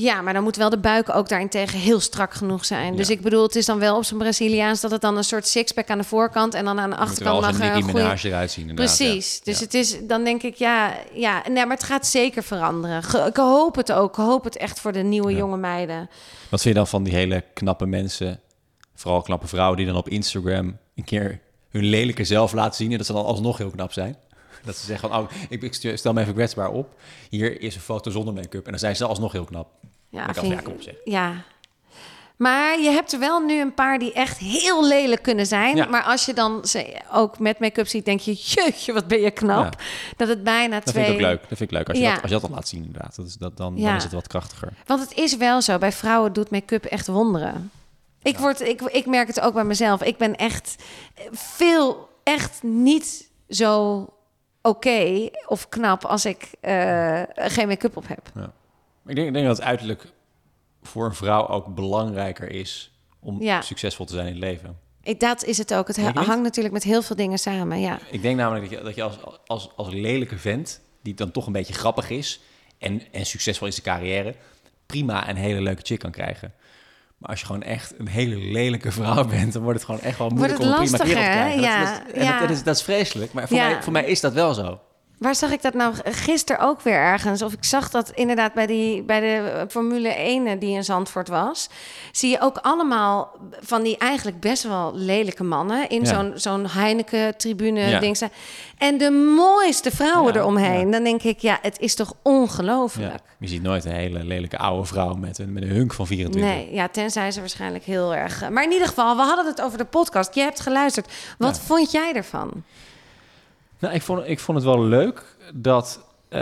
Ja, 0.00 0.20
maar 0.22 0.32
dan 0.32 0.42
moet 0.42 0.56
wel 0.56 0.70
de 0.70 0.78
buik 0.78 1.14
ook 1.14 1.28
daarentegen 1.28 1.78
heel 1.78 2.00
strak 2.00 2.34
genoeg 2.34 2.64
zijn. 2.64 2.96
Dus 2.96 3.10
ik 3.10 3.20
bedoel, 3.20 3.42
het 3.42 3.56
is 3.56 3.66
dan 3.66 3.78
wel 3.78 3.96
op 3.96 4.04
zijn 4.04 4.18
Braziliaans 4.18 4.80
dat 4.80 4.90
het 4.90 5.00
dan 5.00 5.16
een 5.16 5.24
soort 5.24 5.46
sixpack 5.46 5.88
aan 5.90 5.98
de 5.98 6.04
voorkant 6.04 6.54
en 6.54 6.64
dan 6.64 6.78
aan 6.80 6.90
de 6.90 6.96
er 6.96 7.02
achterkant 7.02 7.40
mag 7.40 7.58
een 7.60 7.66
een 7.66 7.82
goede... 7.82 7.98
Minaj 7.98 8.18
eruit 8.22 8.50
zien. 8.50 8.68
inderdaad, 8.68 8.96
Precies. 8.96 9.34
ja. 9.34 9.40
Dus 9.44 9.58
Ja. 9.58 9.64
het 9.64 9.74
is, 9.74 9.98
dan 10.06 10.24
denk 10.24 10.42
ik, 10.42 10.54
ja, 10.54 10.94
ja, 11.12 11.42
nee, 11.48 11.66
maar 11.66 11.76
het 11.76 11.86
gaat 11.86 12.06
zeker 12.06 12.42
veranderen. 12.42 13.02
Ge- 13.02 13.26
Ik 13.26 13.36
hoop 13.36 13.74
het 13.76 13.92
ook. 13.92 14.08
Ik 14.18 14.24
hoop 14.24 14.44
het 14.44 14.56
echt 14.56 14.80
voor 14.80 14.92
de 14.92 15.02
nieuwe 15.02 15.34
jonge 15.34 15.56
meiden. 15.56 16.08
Wat 16.48 16.60
vind 16.60 16.74
je 16.74 16.80
dan 16.80 16.86
van 16.86 17.02
die 17.02 17.14
hele 17.14 17.44
knappe 17.54 17.86
mensen, 17.86 18.40
vooral 18.94 19.22
knappe 19.22 19.46
vrouwen, 19.46 19.76
die 19.76 19.86
dan 19.86 19.96
op 19.96 20.08
Instagram 20.08 20.76
een 20.94 21.04
keer 21.04 21.40
hun 21.70 21.84
lelijke 21.84 22.24
zelf 22.24 22.52
laten 22.52 22.74
zien 22.74 22.90
en 22.92 22.96
dat 22.98 23.06
ze 23.06 23.12
dan 23.12 23.24
alsnog 23.24 23.58
heel 23.58 23.70
knap 23.70 23.92
zijn? 23.92 24.16
Dat 24.64 24.76
ze 24.76 24.86
zeggen 24.86 25.08
van, 25.08 25.18
oh, 25.18 25.30
ik, 25.48 25.62
ik 25.62 25.96
stel 25.98 26.12
me 26.12 26.20
even 26.20 26.34
kwetsbaar 26.34 26.70
op. 26.70 26.94
Hier 27.30 27.60
is 27.60 27.74
een 27.74 27.80
foto 27.80 28.10
zonder 28.10 28.34
make-up. 28.34 28.64
En 28.64 28.70
dan 28.70 28.80
zijn 28.80 28.96
ze 28.96 29.04
alsnog 29.04 29.32
heel 29.32 29.44
knap. 29.44 29.68
Ja, 30.10 30.28
ik 30.28 30.40
ja, 30.42 30.60
kom 30.60 30.72
op 30.72 30.82
zeg. 30.82 30.94
Ja. 31.04 31.32
Maar 32.36 32.80
je 32.80 32.90
hebt 32.90 33.12
er 33.12 33.18
wel 33.18 33.40
nu 33.40 33.60
een 33.60 33.74
paar 33.74 33.98
die 33.98 34.12
echt 34.12 34.38
heel 34.38 34.86
lelijk 34.86 35.22
kunnen 35.22 35.46
zijn. 35.46 35.76
Ja. 35.76 35.86
Maar 35.86 36.02
als 36.02 36.24
je 36.24 36.34
dan 36.34 36.64
ze 36.64 37.00
ook 37.12 37.38
met 37.38 37.58
make-up 37.58 37.86
ziet, 37.86 38.04
denk 38.04 38.20
je... 38.20 38.32
jeetje, 38.34 38.92
wat 38.92 39.06
ben 39.08 39.20
je 39.20 39.30
knap. 39.30 39.82
Dat 40.16 40.28
het 40.28 40.44
bijna 40.44 40.74
Dat 40.74 40.86
twee... 40.86 41.04
vind 41.04 41.18
ik 41.18 41.24
ook 41.24 41.30
leuk. 41.30 41.40
Dat 41.48 41.58
vind 41.58 41.70
ik 41.70 41.76
leuk 41.76 41.88
als 41.88 41.98
je, 41.98 42.02
Ja. 42.04 42.12
dat, 42.12 42.22
als 42.22 42.30
je 42.30 42.38
dat 42.38 42.46
dan 42.46 42.56
laat 42.56 42.68
zien 42.68 42.84
inderdaad. 42.84 43.16
Dat 43.16 43.26
is, 43.26 43.34
dat, 43.34 43.56
dan, 43.56 43.76
Ja. 43.76 43.86
dan 43.86 43.96
is 43.96 44.02
het 44.02 44.12
wat 44.12 44.26
krachtiger. 44.26 44.72
Want 44.86 45.00
het 45.00 45.14
is 45.14 45.36
wel 45.36 45.62
zo, 45.62 45.78
bij 45.78 45.92
vrouwen 45.92 46.32
doet 46.32 46.50
make-up 46.50 46.84
echt 46.84 47.06
wonderen. 47.06 47.70
Ik, 48.22 48.38
word, 48.38 48.60
ik, 48.60 48.80
ik 48.80 49.06
merk 49.06 49.26
het 49.26 49.40
ook 49.40 49.54
bij 49.54 49.64
mezelf. 49.64 50.02
Ik 50.02 50.16
ben 50.16 50.36
echt 50.36 50.74
veel, 51.32 52.08
echt 52.22 52.62
niet 52.62 53.28
zo 53.48 54.06
oké 54.62 55.28
of 55.46 55.68
knap 55.68 56.04
als 56.04 56.24
ik 56.24 56.48
eh, 56.60 57.22
geen 57.34 57.68
make-up 57.68 57.96
op 57.96 58.08
heb. 58.08 58.32
Ik 59.06 59.14
denk, 59.14 59.26
ik 59.28 59.34
denk 59.34 59.46
dat 59.46 59.56
het 59.56 59.66
uiterlijk 59.66 60.06
voor 60.82 61.04
een 61.04 61.14
vrouw 61.14 61.48
ook 61.48 61.74
belangrijker 61.74 62.50
is 62.50 62.92
om 63.20 63.42
Ja. 63.42 63.60
succesvol 63.60 64.06
te 64.06 64.12
zijn 64.14 64.26
in 64.26 64.32
het 64.32 64.42
leven. 64.42 64.78
Ik, 65.02 65.20
dat 65.20 65.44
is 65.44 65.58
het 65.58 65.74
ook. 65.74 65.86
Het 65.86 65.96
hangt 66.00 66.42
natuurlijk 66.42 66.74
met 66.74 66.82
heel 66.82 67.02
veel 67.02 67.16
dingen 67.16 67.38
samen. 67.38 67.80
Ja. 67.80 67.98
Ik 68.10 68.22
denk 68.22 68.36
namelijk 68.36 68.70
dat 68.70 68.78
je, 68.78 68.84
dat 68.84 68.94
je 68.94 69.02
als, 69.02 69.16
als, 69.46 69.70
als 69.76 69.88
lelijke 69.92 70.38
vent, 70.38 70.80
die 71.02 71.14
dan 71.14 71.30
toch 71.30 71.46
een 71.46 71.52
beetje 71.52 71.72
grappig 71.72 72.10
is 72.10 72.40
en, 72.78 73.02
en 73.12 73.26
succesvol 73.26 73.66
is 73.66 73.76
in 73.76 73.82
zijn 73.82 73.96
carrière, 73.96 74.34
prima 74.86 75.28
een 75.28 75.36
hele 75.36 75.60
leuke 75.60 75.82
chick 75.84 75.98
kan 75.98 76.10
krijgen. 76.10 76.52
Maar 77.18 77.30
als 77.30 77.40
je 77.40 77.46
gewoon 77.46 77.62
echt 77.62 77.94
een 77.98 78.08
hele 78.08 78.36
lelijke 78.36 78.92
vrouw 78.92 79.24
bent, 79.26 79.52
dan 79.52 79.62
wordt 79.62 79.78
het 79.78 79.86
gewoon 79.88 80.00
echt 80.04 80.18
wel 80.18 80.28
moeilijk 80.28 80.58
om 80.60 80.66
een 80.66 80.74
prima 80.74 80.96
kerel 80.98 81.06
te 81.14 81.20
krijgen. 81.20 81.60
Ja, 81.60 81.84
dat, 81.84 82.06
is- 82.06 82.12
en 82.14 82.24
ja. 82.24 82.30
dat, 82.38 82.48
dat 82.48 82.56
is, 82.56 82.62
dat 82.62 82.76
is 82.76 82.82
vreselijk, 82.82 83.32
maar 83.32 83.48
voor, 83.48 83.56
Ja. 83.56 83.68
mij, 83.70 83.82
voor 83.82 83.92
mij 83.92 84.04
is 84.04 84.20
dat 84.20 84.32
wel 84.32 84.54
zo. 84.54 84.80
Waar 85.20 85.34
zag 85.34 85.50
ik 85.50 85.62
dat 85.62 85.74
nou 85.74 85.94
gisteren 86.04 86.62
ook 86.66 86.80
weer 86.80 86.94
ergens? 86.94 87.42
Of 87.42 87.52
ik 87.52 87.64
zag 87.64 87.90
dat 87.90 88.10
inderdaad 88.10 88.52
bij, 88.52 88.66
die, 88.66 89.02
bij 89.02 89.20
de 89.20 89.64
Formule 89.68 90.08
1 90.08 90.58
die 90.58 90.74
in 90.74 90.84
Zandvoort 90.84 91.28
was. 91.28 91.68
Zie 92.12 92.30
je 92.30 92.40
ook 92.40 92.56
allemaal 92.56 93.36
van 93.60 93.82
die 93.82 93.98
eigenlijk 93.98 94.40
best 94.40 94.62
wel 94.62 94.92
lelijke 94.94 95.44
mannen 95.44 95.88
in 95.88 96.00
Ja. 96.04 96.06
zo'n 96.06 96.32
zo'n 96.34 96.66
Heineken-tribune. 96.66 97.80
Ja. 97.80 97.98
ding. 97.98 98.18
En 98.78 98.98
de 98.98 99.10
mooiste 99.10 99.90
vrouwen 99.90 100.32
Ja, 100.32 100.38
eromheen. 100.40 100.90
Dan 100.90 101.04
denk 101.04 101.22
ik, 101.22 101.38
ja, 101.38 101.58
het 101.62 101.78
is 101.78 101.94
toch 101.94 102.12
ongelooflijk. 102.22 103.22
Je 103.38 103.48
ziet 103.48 103.62
nooit 103.62 103.84
een 103.84 103.92
hele 103.92 104.24
lelijke 104.24 104.58
oude 104.58 104.86
vrouw 104.86 105.14
met 105.14 105.38
een, 105.38 105.52
met 105.52 105.62
een 105.62 105.68
hunk 105.68 105.92
van 105.92 106.06
24. 106.06 106.50
Nee, 106.50 106.72
ja, 106.72 106.88
tenzij 106.88 107.30
ze 107.30 107.40
waarschijnlijk 107.40 107.84
heel 107.84 108.14
erg. 108.14 108.50
Maar 108.50 108.62
in 108.64 108.72
ieder 108.72 108.88
geval, 108.88 109.16
we 109.16 109.22
hadden 109.22 109.46
het 109.46 109.60
over 109.62 109.78
de 109.78 109.84
podcast. 109.84 110.34
Je 110.34 110.40
hebt 110.40 110.60
geluisterd. 110.60 111.12
Wat 111.38 111.60
vond 111.60 111.90
jij 111.90 112.12
ervan? 112.14 112.50
Nou, 113.80 113.94
ik 113.94 114.02
vond, 114.02 114.28
ik 114.28 114.38
vond 114.38 114.58
het 114.58 114.66
wel 114.66 114.84
leuk 114.84 115.36
dat 115.54 116.00
eh, 116.28 116.40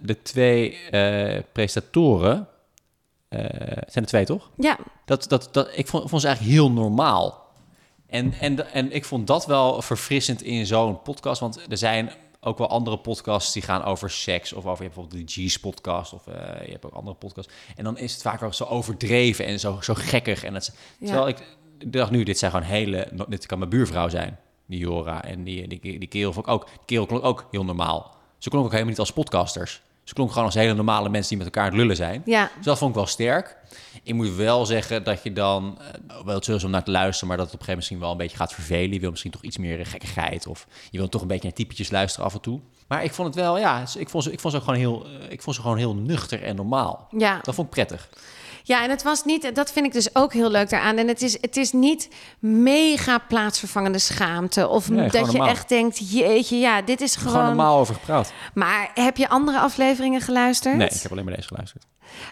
de 0.00 0.22
twee 0.22 0.78
eh 0.90 1.42
presentatoren, 1.52 2.48
eh, 3.28 3.40
het 3.58 3.92
zijn 3.92 4.04
er 4.04 4.10
twee 4.10 4.24
toch? 4.24 4.50
Ja, 4.56 4.78
Dat, 5.04 5.28
dat, 5.28 5.48
dat, 5.52 5.68
ik 5.74 5.86
vond, 5.86 6.08
vond 6.08 6.20
ze 6.22 6.26
eigenlijk 6.26 6.56
heel 6.56 6.70
normaal. 6.70 7.42
En, 8.06 8.32
en, 8.40 8.72
en 8.72 8.92
ik 8.92 9.04
vond 9.04 9.26
dat 9.26 9.46
wel 9.46 9.82
verfrissend 9.82 10.42
in 10.42 10.66
zo'n 10.66 11.02
podcast. 11.02 11.40
Want 11.40 11.60
er 11.68 11.76
zijn 11.76 12.12
ook 12.40 12.58
wel 12.58 12.68
andere 12.68 12.98
podcasts 12.98 13.52
die 13.52 13.62
gaan 13.62 13.84
over 13.84 14.10
seks. 14.10 14.52
Of 14.52 14.66
over 14.66 14.84
je 14.84 14.90
hebt 14.90 14.94
bijvoorbeeld 14.94 15.36
de 15.36 15.42
G's 15.42 15.58
podcast. 15.58 16.12
Of 16.12 16.24
je 16.64 16.70
hebt 16.70 16.84
ook 16.84 16.92
andere 16.92 17.16
podcasts. 17.16 17.52
En 17.76 17.84
dan 17.84 17.98
is 17.98 18.12
het 18.12 18.22
vaak 18.22 18.42
ook 18.42 18.54
zo 18.54 18.64
overdreven 18.64 19.44
en 19.46 19.60
zo, 19.60 19.78
zo 19.80 19.94
gekkig. 19.96 20.44
En 20.44 20.52
dat, 20.52 20.72
Ja. 20.98 21.06
Terwijl 21.06 21.28
ik 21.28 21.56
dacht 21.86 22.10
nu, 22.10 22.22
dit 22.22 22.38
zijn 22.38 22.50
gewoon 22.50 22.66
hele... 22.66 23.08
Dit 23.28 23.46
kan 23.46 23.58
mijn 23.58 23.70
buurvrouw 23.70 24.08
zijn, 24.08 24.38
die 24.66 24.78
Jora. 24.78 25.24
En 25.24 25.44
die, 25.44 25.68
die, 25.68 25.98
die 25.98 26.08
kerel 26.08 26.32
vond 26.32 26.46
ik 26.46 26.52
ook... 26.52 26.66
Die 26.66 26.78
kerel 26.84 27.06
klonk 27.06 27.24
ook 27.24 27.46
heel 27.50 27.64
normaal. 27.64 28.14
Ze 28.38 28.48
klonk 28.48 28.64
ook 28.64 28.70
helemaal 28.70 28.90
niet 28.90 29.00
als 29.00 29.12
podcasters. 29.12 29.82
Ze 30.04 30.14
klonk 30.14 30.30
gewoon 30.30 30.44
als 30.44 30.54
hele 30.54 30.74
normale 30.74 31.08
mensen 31.08 31.28
die 31.28 31.38
met 31.44 31.46
elkaar 31.46 31.64
het 31.64 31.74
lullen 31.74 31.96
zijn. 31.96 32.22
ja. 32.24 32.50
Dus 32.56 32.64
dat 32.64 32.78
vond 32.78 32.90
ik 32.90 32.96
wel 32.96 33.06
sterk. 33.06 33.56
Ik 34.02 34.14
moet 34.14 34.34
wel 34.34 34.66
zeggen 34.66 35.04
dat 35.04 35.22
je 35.22 35.32
dan 35.32 35.78
eh, 35.78 36.24
wel 36.24 36.34
het 36.34 36.48
is 36.48 36.64
om 36.64 36.70
naar 36.70 36.84
te 36.84 36.90
luisteren, 36.90 37.28
maar 37.28 37.36
dat 37.36 37.46
het 37.46 37.54
op 37.54 37.60
een 37.60 37.66
gegeven 37.66 37.66
moment 37.66 37.76
misschien 37.76 37.98
wel 37.98 38.10
een 38.10 38.16
beetje 38.16 38.36
gaat 38.36 38.52
vervelen. 38.52 38.92
Je 38.92 39.00
wil 39.00 39.10
misschien 39.10 39.30
toch 39.30 39.42
iets 39.42 39.58
meer 39.58 39.86
gekkigheid 39.86 40.46
of 40.46 40.66
je 40.90 40.98
wil 40.98 41.08
toch 41.08 41.20
een 41.22 41.26
beetje 41.28 41.42
naar 41.42 41.52
typetjes 41.56 41.90
luisteren 41.90 42.26
af 42.26 42.34
en 42.34 42.40
toe. 42.40 42.60
Maar 42.88 43.04
ik 43.04 43.12
vond 43.12 43.34
het 43.34 43.36
wel, 43.36 43.58
ja, 43.58 43.84
ik 43.98 44.08
vond 44.08 44.24
ze, 44.24 44.32
ik 44.32 44.40
vond 44.40 44.52
ze 44.52 44.58
ook 44.58 44.64
gewoon 44.64 44.80
heel, 44.80 45.06
eh, 45.06 45.30
ik 45.30 45.42
vond 45.42 45.56
ze 45.56 45.62
gewoon 45.62 45.76
heel 45.76 45.94
nuchter 45.94 46.42
en 46.42 46.56
normaal. 46.56 47.08
ja. 47.18 47.38
Dat 47.42 47.54
vond 47.54 47.66
ik 47.66 47.74
prettig. 47.74 48.08
Ja, 48.66 48.82
en 48.82 48.90
het 48.90 49.02
was 49.02 49.24
niet, 49.24 49.54
dat 49.54 49.72
vind 49.72 49.86
ik 49.86 49.92
dus 49.92 50.14
ook 50.14 50.32
heel 50.32 50.50
leuk 50.50 50.70
daaraan. 50.70 50.96
En 50.96 51.08
het 51.08 51.22
is, 51.22 51.36
het 51.40 51.56
is 51.56 51.72
niet 51.72 52.08
mega 52.38 53.18
plaatsvervangende 53.18 53.98
schaamte. 53.98 54.68
Of 54.68 54.88
Nee, 54.90 55.08
dat 55.10 55.12
je 55.26 55.36
normaal. 55.36 55.48
echt 55.48 55.68
denkt, 55.68 56.10
jeetje, 56.12 56.58
ja, 56.58 56.82
dit 56.82 57.00
is 57.00 57.16
Gewoon, 57.16 57.32
gewoon... 57.32 57.46
normaal 57.46 57.78
over 57.78 57.94
gepraat. 57.94 58.32
Maar 58.54 58.90
heb 58.94 59.16
je 59.16 59.28
andere 59.28 59.58
afleveringen 59.58 60.20
geluisterd? 60.20 60.76
Nee, 60.76 60.88
ik 60.88 61.02
heb 61.02 61.12
alleen 61.12 61.24
maar 61.24 61.34
deze 61.34 61.48
geluisterd. 61.48 61.84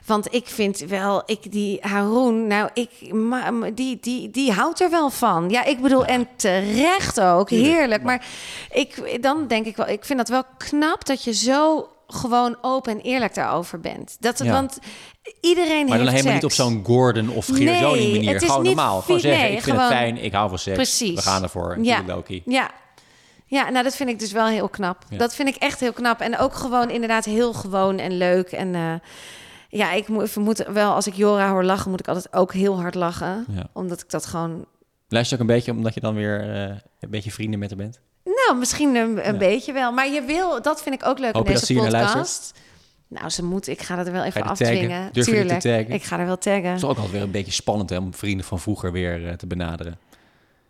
Want 0.07 0.35
ik 0.35 0.47
vind 0.47 0.79
wel, 0.79 1.23
ik 1.27 1.53
die 1.53 1.79
Haroon, 1.81 2.47
nou, 2.47 2.69
ik, 2.75 3.13
ma- 3.13 3.51
die, 3.75 3.99
die, 4.01 4.31
die 4.31 4.53
houdt 4.53 4.81
er 4.81 4.91
wel 4.91 5.11
van. 5.11 5.51
Ja, 5.51 5.65
ik 5.65 5.81
bedoel, 5.81 6.05
en 6.05 6.29
terecht 6.37 7.21
ook, 7.21 7.51
heerlijk. 7.51 8.03
Maar 8.03 8.27
ik, 8.73 9.19
dan 9.23 9.47
denk 9.47 9.67
ik 9.67 9.77
wel, 9.77 9.89
ik 9.89 10.05
vind 10.05 10.19
dat 10.19 10.29
wel 10.29 10.43
knap 10.59 11.05
dat 11.07 11.25
je 11.25 11.33
zo 11.33 11.89
gewoon 12.13 12.57
open 12.61 12.93
en 12.93 13.01
eerlijk 13.01 13.35
daarover 13.35 13.81
bent. 13.81 14.17
Dat, 14.21 14.39
Ja. 14.39 14.53
Want 14.53 14.79
iedereen 15.41 15.87
Maar 15.87 15.99
dan 15.99 16.07
heeft 16.07 16.11
helemaal 16.11 16.35
niet 16.35 16.45
op 16.45 16.53
zo'n 16.53 16.83
Gordon 16.85 17.29
of 17.29 17.47
Geert 17.47 17.79
Joling 17.79 18.13
manier. 18.13 18.33
het 18.33 18.43
is 18.43 18.49
Gewoon 18.49 18.63
niet 18.63 18.75
normaal. 18.77 19.01
Gewoon 19.01 19.21
zeggen, 19.21 19.41
nee, 19.43 19.53
ik 19.53 19.63
vind 19.63 19.77
gewoon- 19.77 19.91
het 19.91 19.99
fijn, 19.99 20.17
ik 20.17 20.33
hou 20.33 20.49
van 20.49 20.59
seks. 20.59 20.77
Precies. 20.77 21.15
We 21.15 21.21
gaan 21.21 21.43
ervoor. 21.43 21.79
Ja. 21.83 22.03
Loki. 22.07 22.43
Ja. 22.45 22.71
Ja, 23.47 23.71
nou 23.71 23.85
dat 23.85 23.97
vind 23.97 24.09
ik 24.09 24.19
dus 24.19 24.33
wel 24.33 24.47
heel 24.47 24.69
knap. 24.69 25.05
Ja. 25.09 25.17
Dat 25.19 25.35
vind 25.35 25.49
ik 25.49 25.55
echt 25.57 25.81
heel 25.81 25.93
knap. 25.93 26.21
En 26.21 26.39
ook 26.39 26.55
gewoon 26.55 26.91
inderdaad 26.91 27.25
heel 27.25 27.53
gewoon 27.53 27.99
en 27.99 28.17
leuk. 28.17 28.53
En 28.53 28.75
eh, 28.75 28.95
ja, 29.69 29.93
ik 29.93 30.09
moet, 30.09 30.37
moet 30.37 30.65
wel, 30.73 30.93
als 30.93 31.07
ik 31.07 31.15
Jora 31.15 31.51
hoor 31.51 31.65
lachen, 31.65 31.91
moet 31.91 32.01
ik 32.01 32.09
altijd 32.09 32.33
ook 32.33 32.53
heel 32.53 32.81
hard 32.81 32.95
lachen. 32.95 33.47
Ja. 33.51 33.67
Omdat 33.73 34.01
ik 34.01 34.11
dat 34.11 34.27
gewoon... 34.27 34.67
Luister 35.09 35.37
je 35.37 35.43
ook 35.43 35.51
een 35.51 35.57
beetje 35.57 35.73
omdat 35.73 35.95
je 35.95 36.01
dan 36.01 36.15
weer 36.15 36.55
eh, 36.55 36.77
een 37.01 37.11
beetje 37.11 37.31
vrienden 37.31 37.59
met 37.59 37.69
haar 37.71 37.79
bent? 37.79 38.01
Nou, 38.53 38.59
misschien 38.65 38.95
een, 38.95 39.27
een 39.29 39.33
Ja. 39.33 39.39
beetje 39.39 39.73
wel. 39.73 39.93
Maar 39.93 40.09
je 40.09 40.23
wil, 40.23 40.63
dat 40.63 40.83
vind 40.83 40.95
ik 40.95 41.07
ook 41.07 41.19
leuk 41.19 41.35
Hoop 41.35 41.47
in 41.49 41.53
deze 41.55 41.75
podcast. 41.75 42.53
Nou, 43.09 43.29
ze 43.29 43.45
moet, 43.45 43.67
ik 43.69 43.83
ga 43.83 43.97
dat 43.97 44.07
er 44.07 44.13
wel 44.13 44.23
even 44.25 44.43
afdwingen. 44.43 45.09
Durf 45.13 45.27
je 45.27 45.33
die 45.33 45.41
te 45.43 45.47
Tuurlijk, 45.47 45.61
taggen? 45.61 45.91
ik 45.95 46.03
ga 46.03 46.19
er 46.19 46.27
wel 46.27 46.39
taggen. 46.39 46.65
Het 46.65 46.77
is 46.77 46.85
ook 46.85 46.89
altijd 46.97 47.11
weer 47.11 47.23
een 47.23 47.31
beetje 47.31 47.53
spannend 47.53 47.91
hè, 47.91 47.97
om 47.99 48.15
vrienden 48.15 48.47
van 48.47 48.61
vroeger 48.61 48.93
weer 48.93 49.29
eh, 49.29 49.33
te 49.35 49.47
benaderen. 49.47 49.99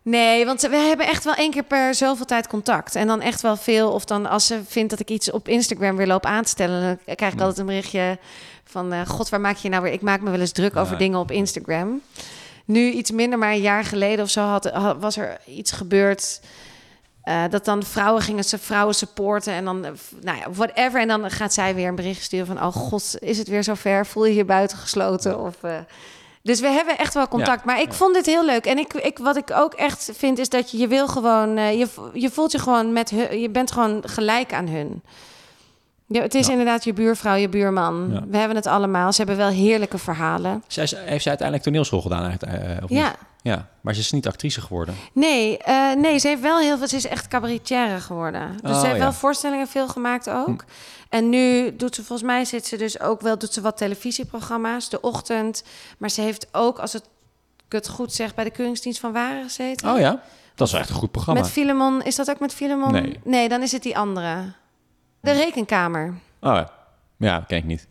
Nee, 0.01 0.45
want 0.45 0.61
we 0.61 0.75
hebben 0.75 1.07
echt 1.07 1.23
wel 1.23 1.33
één 1.33 1.51
keer 1.51 1.63
per 1.63 1.95
zoveel 1.95 2.25
tijd 2.25 2.47
contact. 2.47 2.95
En 2.95 3.07
dan 3.07 3.21
echt 3.21 3.41
wel 3.41 3.55
veel. 3.57 3.91
Of 3.91 4.05
dan 4.05 4.25
als 4.25 4.45
ze 4.47 4.59
vindt 4.67 4.89
dat 4.89 4.99
ik 4.99 5.09
iets 5.09 5.31
op 5.31 5.47
Instagram 5.47 5.95
weer 5.95 6.07
loop 6.07 6.25
aan 6.25 6.43
te 6.43 6.49
stellen... 6.49 6.99
dan 7.05 7.15
krijg 7.15 7.33
ik 7.33 7.39
altijd 7.39 7.59
een 7.59 7.65
berichtje 7.65 8.17
van... 8.63 8.93
eh, 8.93 9.01
God, 9.07 9.29
waar 9.29 9.41
maak 9.41 9.57
je 9.57 9.69
nou 9.69 9.83
weer? 9.83 9.91
Ik 9.93 10.01
maak 10.01 10.21
me 10.21 10.29
wel 10.31 10.39
eens 10.39 10.51
druk 10.51 10.73
Ja. 10.73 10.81
over 10.81 10.97
dingen 10.97 11.19
op 11.19 11.31
Instagram. 11.31 12.01
Nu 12.65 12.91
iets 12.91 13.11
minder, 13.11 13.39
maar 13.39 13.51
een 13.51 13.61
jaar 13.61 13.83
geleden 13.83 14.23
of 14.25 14.29
zo 14.31 14.41
had- 14.41 14.95
was 14.99 15.17
er 15.17 15.37
iets 15.45 15.71
gebeurd... 15.71 16.39
eh, 17.23 17.43
dat 17.49 17.65
dan 17.65 17.83
vrouwen 17.83 18.21
gingen 18.21 18.43
ze 18.43 18.57
vrouwen 18.57 18.95
supporten 18.95 19.53
en 19.53 19.65
dan, 19.65 19.85
eh, 19.85 19.91
nou 20.21 20.37
ja, 20.37 20.51
whatever. 20.51 21.01
En 21.01 21.07
dan 21.07 21.31
gaat 21.31 21.53
zij 21.53 21.75
weer 21.75 21.87
een 21.87 21.95
bericht 21.95 22.21
sturen 22.23 22.47
van, 22.47 22.63
oh 22.63 22.73
god, 22.73 23.15
is 23.19 23.37
het 23.37 23.47
weer 23.47 23.63
zover? 23.63 24.05
Voel 24.05 24.25
je 24.25 24.35
je 24.35 24.45
buitengesloten? 24.45 25.39
Of, 25.39 25.63
eh, 25.63 25.77
dus 26.41 26.59
we 26.59 26.67
hebben 26.67 26.97
echt 26.97 27.13
wel 27.13 27.27
contact. 27.27 27.65
maar 27.65 27.81
ik 27.81 27.87
ja. 27.87 27.93
vond 27.93 28.13
dit 28.13 28.25
heel 28.25 28.45
leuk. 28.45 28.65
En 28.65 28.77
ik, 28.77 28.93
ik, 28.93 29.17
wat 29.17 29.35
ik 29.37 29.51
ook 29.51 29.73
echt 29.73 30.11
vind, 30.13 30.39
is 30.39 30.49
dat 30.49 30.71
je, 30.71 30.77
je 30.77 30.87
wil 30.87 31.07
gewoon, 31.07 31.57
je, 31.57 31.87
je 32.13 32.29
voelt 32.29 32.51
je 32.51 32.59
gewoon 32.59 32.93
met 32.93 33.09
hun, 33.09 33.39
je 33.39 33.49
bent 33.49 33.71
gewoon 33.71 34.03
gelijk 34.05 34.53
aan 34.53 34.67
hun. 34.67 35.01
Ja, 36.07 36.21
het 36.21 36.35
is 36.35 36.45
Ja. 36.45 36.51
inderdaad 36.51 36.83
je 36.83 36.93
buurvrouw, 36.93 37.35
je 37.35 37.49
buurman. 37.49 38.09
Ja. 38.13 38.23
We 38.27 38.37
hebben 38.37 38.55
het 38.55 38.65
allemaal. 38.67 39.11
Ze 39.11 39.17
hebben 39.17 39.37
wel 39.37 39.49
heerlijke 39.49 39.97
verhalen. 39.97 40.63
Zij, 40.67 40.87
heeft 41.05 41.23
ze 41.23 41.29
uiteindelijk 41.29 41.63
toneelschool 41.63 42.01
gedaan? 42.01 42.23
eigenlijk, 42.25 42.83
of 42.83 42.89
niet? 42.89 43.13
Ja. 43.43 43.69
Maar 43.81 43.93
ze 43.93 43.99
is 43.99 44.11
niet 44.11 44.27
actrice 44.27 44.61
geworden. 44.61 44.95
nee, 45.13 45.57
eh, 45.57 45.93
nee, 45.95 46.17
ze 46.17 46.27
heeft 46.27 46.41
wel 46.41 46.59
heel 46.59 46.77
veel. 46.77 46.87
Ze 46.87 46.95
is 46.95 47.05
echt 47.05 47.27
cabaretière 47.27 47.99
geworden. 47.99 48.51
Dus 48.61 48.71
Oh, 48.71 48.79
ze 48.79 48.85
heeft 48.85 48.97
ja. 48.97 49.03
wel 49.03 49.13
voorstellingen 49.13 49.67
veel 49.67 49.87
gemaakt 49.87 50.29
ook. 50.29 50.47
Hm. 50.47 50.55
En 51.09 51.29
nu 51.29 51.75
doet 51.75 51.95
ze 51.95 52.03
volgens 52.03 52.27
mij 52.27 52.45
zit 52.45 52.65
ze 52.65 52.77
dus 52.77 52.99
ook 52.99 53.21
wel 53.21 53.37
doet 53.37 53.53
ze 53.53 53.61
wat 53.61 53.77
televisieprogramma's, 53.77 54.89
de 54.89 55.01
ochtend. 55.01 55.63
Maar 55.97 56.09
ze 56.09 56.21
heeft 56.21 56.47
ook, 56.51 56.79
als 56.79 56.93
het, 56.93 57.03
ik 57.65 57.71
het 57.71 57.87
goed 57.89 58.13
zeg, 58.13 58.35
bij 58.35 58.43
de 58.43 58.49
Keuringsdienst 58.51 58.99
van 58.99 59.11
Waren 59.11 59.43
gezeten. 59.43 59.91
Oh 59.93 59.99
ja? 59.99 60.21
Dat 60.55 60.67
is 60.67 60.73
echt 60.73 60.89
een 60.89 60.95
goed 60.95 61.11
programma. 61.11 61.41
Met 61.41 61.49
Filemon, 61.49 62.03
is 62.03 62.15
dat 62.15 62.29
ook 62.29 62.39
met 62.39 62.53
Filemon? 62.53 63.15
Nee. 63.23 63.49
dan 63.49 63.61
is 63.61 63.71
het 63.71 63.83
die 63.83 63.97
andere. 63.97 64.53
De 65.21 65.31
Rekenkamer. 65.31 66.07
Oh 66.39 66.53
ja. 66.53 66.71
Ja, 67.17 67.43
ken 67.47 67.57
ik 67.57 67.63
niet. 67.63 67.87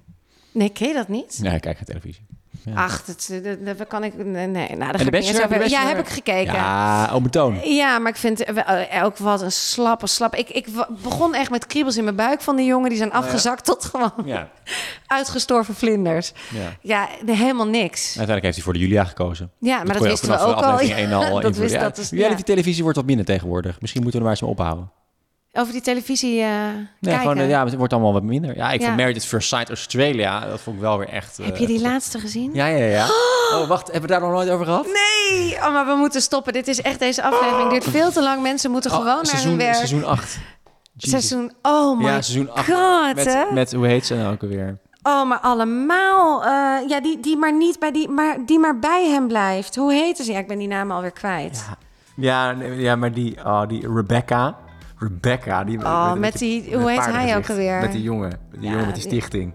Nee, 0.52 0.68
ken 0.68 0.88
je 0.88 0.94
dat 0.94 1.08
niet? 1.08 1.38
Nee, 1.42 1.54
ik 1.54 1.60
kijk 1.60 1.76
geen 1.76 1.86
televisie. 1.86 2.26
Ja. 2.64 2.72
Ach, 2.74 3.02
dat, 3.04 3.30
dat, 3.42 3.78
dat 3.78 3.86
kan 3.88 4.04
ik... 4.04 4.24
Nee, 4.24 4.46
nou, 4.46 4.66
daar 4.78 4.98
ga 4.98 5.04
ik 5.04 5.10
Bachelor? 5.10 5.40
Heb 5.40 5.50
over- 5.50 5.64
de 5.64 5.70
Ja, 5.70 5.86
heb 5.86 5.98
ik 5.98 6.08
gekeken. 6.08 6.54
Ja, 6.54 7.04
oh, 7.04 7.10
mijn 7.18 7.30
toon. 7.30 7.60
Ja, 7.64 7.98
maar 7.98 8.10
ik 8.10 8.16
vind 8.16 8.44
eh, 8.44 9.04
ook 9.04 9.16
wat 9.16 9.40
een 9.42 9.52
slappe, 9.52 10.06
slap. 10.06 10.34
Ik, 10.34 10.48
ik 10.50 10.66
begon 11.02 11.34
echt 11.34 11.50
met 11.50 11.66
kriebels 11.66 11.96
in 11.96 12.04
mijn 12.04 12.16
buik 12.16 12.40
van 12.40 12.56
die 12.56 12.66
jongen. 12.66 12.88
Die 12.88 12.98
zijn 12.98 13.12
afgezakt 13.12 13.64
tot 13.64 13.84
gewoon 13.84 14.12
Ja. 14.24 14.48
uitgestorven 15.06 15.74
vlinders. 15.74 16.32
ja. 16.50 16.76
Ja, 16.80 17.08
helemaal 17.26 17.66
niks. 17.66 18.04
Uiteindelijk 18.06 18.42
heeft 18.44 18.54
hij 18.54 18.64
voor 18.64 18.72
de 18.72 18.78
Julia 18.78 19.04
gekozen. 19.04 19.50
Ja, 19.58 19.76
maar 19.76 19.86
dat, 19.94 20.02
je 20.02 20.08
wisten 20.08 20.28
we 20.28 20.38
ook 20.38 20.54
al. 20.54 21.40
dat 21.40 21.56
wist 21.56 21.74
Ja, 21.74 21.80
dat 21.80 22.08
reality 22.10 22.36
ja. 22.38 22.42
televisie 22.44 22.82
wordt 22.82 22.96
wat 22.98 23.06
minder 23.06 23.24
tegenwoordig. 23.26 23.80
Misschien 23.80 24.02
moeten 24.02 24.20
we 24.20 24.26
er 24.26 24.32
maar 24.32 24.40
eens 24.42 24.56
mee 24.56 24.66
ophouden. 24.66 24.90
Over 25.54 25.72
die 25.72 25.82
televisie 25.82 26.40
eh 26.40 26.48
Nee, 26.48 26.86
kijken. 27.00 27.20
gewoon, 27.20 27.36
eh, 27.38 27.48
ja, 27.48 27.64
het 27.64 27.74
wordt 27.76 27.92
allemaal 27.92 28.12
wat 28.12 28.22
minder. 28.22 28.56
Ja, 28.56 28.70
ik 28.70 28.80
Ja. 28.80 28.86
vond 28.86 28.96
Married 28.98 29.16
at 29.16 29.24
First 29.24 29.48
Sight 29.48 29.68
Australia, 29.68 30.46
dat 30.46 30.60
vond 30.60 30.76
ik 30.76 30.82
wel 30.82 30.98
weer 30.98 31.08
echt... 31.08 31.38
eh, 31.38 31.46
Heb 31.46 31.56
je 31.56 31.66
die 31.66 31.80
laatste 31.80 32.18
gezien? 32.18 32.50
Ja, 32.54 32.66
ja, 32.66 32.84
ja. 32.84 33.06
Oh, 33.52 33.68
wacht, 33.68 33.84
hebben 33.84 34.02
we 34.02 34.06
daar 34.08 34.20
nog 34.20 34.30
nooit 34.30 34.50
over 34.50 34.64
gehad? 34.66 34.86
Nee, 34.86 35.54
oh, 35.54 35.72
maar 35.72 35.86
we 35.86 35.94
moeten 35.94 36.22
stoppen. 36.22 36.52
Dit 36.52 36.68
is 36.68 36.80
echt, 36.82 36.98
deze 36.98 37.22
aflevering 37.22 37.70
duurt 37.70 37.84
veel 37.84 38.10
te 38.10 38.22
lang. 38.22 38.42
Mensen 38.42 38.70
moeten 38.70 38.90
Oh, 38.90 38.96
gewoon 38.96 39.22
naar 39.32 39.42
hun 39.42 39.56
werk. 39.56 39.74
Seizoen 39.74 40.04
8. 40.04 40.38
Seizoen, 40.96 41.52
oh 41.62 41.98
my 41.98 42.04
ja, 42.04 42.10
seizoen 42.22 42.50
8. 42.52 42.68
god, 42.72 43.14
Met, 43.14 43.24
hè? 43.24 43.44
met, 43.52 43.72
hoe 43.72 43.86
heet 43.86 44.06
ze 44.06 44.14
nou 44.14 44.32
ook 44.32 44.42
alweer? 44.42 44.78
Oh, 45.02 45.28
maar 45.28 45.38
allemaal. 45.40 46.44
eh, 46.44 46.88
ja, 46.88 47.00
die, 47.00 47.20
die 47.20 47.36
maar 47.36 47.52
niet 47.56 47.78
bij 47.78 47.92
die, 47.92 48.08
maar 48.08 48.36
die 48.46 48.58
maar 48.58 48.78
bij 48.78 49.08
hem 49.08 49.28
blijft. 49.28 49.76
Hoe 49.76 49.92
heette 49.92 50.24
ze? 50.24 50.32
Ja, 50.32 50.38
ik 50.38 50.46
ben 50.48 50.58
die 50.58 50.68
naam 50.68 50.90
alweer 50.90 51.10
kwijt. 51.12 51.64
Ja, 52.16 52.50
ja, 52.50 52.64
ja 52.72 52.96
maar 52.96 53.12
die, 53.12 53.36
oh, 53.44 53.62
die 53.68 53.92
Rebecca. 53.94 54.56
Rebecca. 55.02 55.64
Die, 55.64 55.78
Oh, 55.78 56.12
met 56.12 56.38
die- 56.38 56.76
hoe 56.76 56.90
heet 56.90 57.04
hij 57.04 57.36
ook 57.36 57.48
alweer? 57.50 57.80
Met 57.80 57.92
die 57.92 58.02
jongen. 58.02 58.28
Met 58.28 58.38
die 58.50 58.62
Ja, 58.62 58.70
jongen 58.70 58.86
met 58.86 58.94
die 58.94 59.04
stichting. 59.04 59.52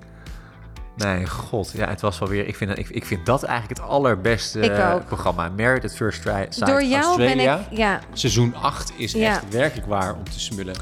Nee, 0.96 1.28
god. 1.28 1.72
Ja, 1.76 1.88
het 1.88 2.02
was 2.02 2.20
wel 2.20 2.30
weer... 2.30 2.48
Ik 2.48 2.56
vind, 2.56 2.78
ik, 2.78 2.90
ik 2.90 3.06
vind 3.06 3.26
dat 3.26 3.44
eigenlijk 3.44 3.80
het 3.80 3.90
allerbeste 3.90 4.60
Ik 4.60 4.94
ook. 4.94 5.06
programma. 5.06 5.50
Married 5.58 5.84
at 5.84 5.96
First 5.96 6.22
Try 6.22 6.46
Sight 6.50 6.66
Door 6.68 6.84
jou 6.84 7.04
Australia. 7.04 7.56
ben 7.56 7.66
ik... 7.72 7.78
Ja, 7.78 8.00
Seizoen 8.14 8.56
8 8.56 8.94
is 8.98 9.12
Ja. 9.12 9.30
echt 9.30 9.50
werkelijk 9.50 9.88
waar 9.88 10.16
om 10.16 10.24
te 10.24 10.40
smullen. 10.40 10.76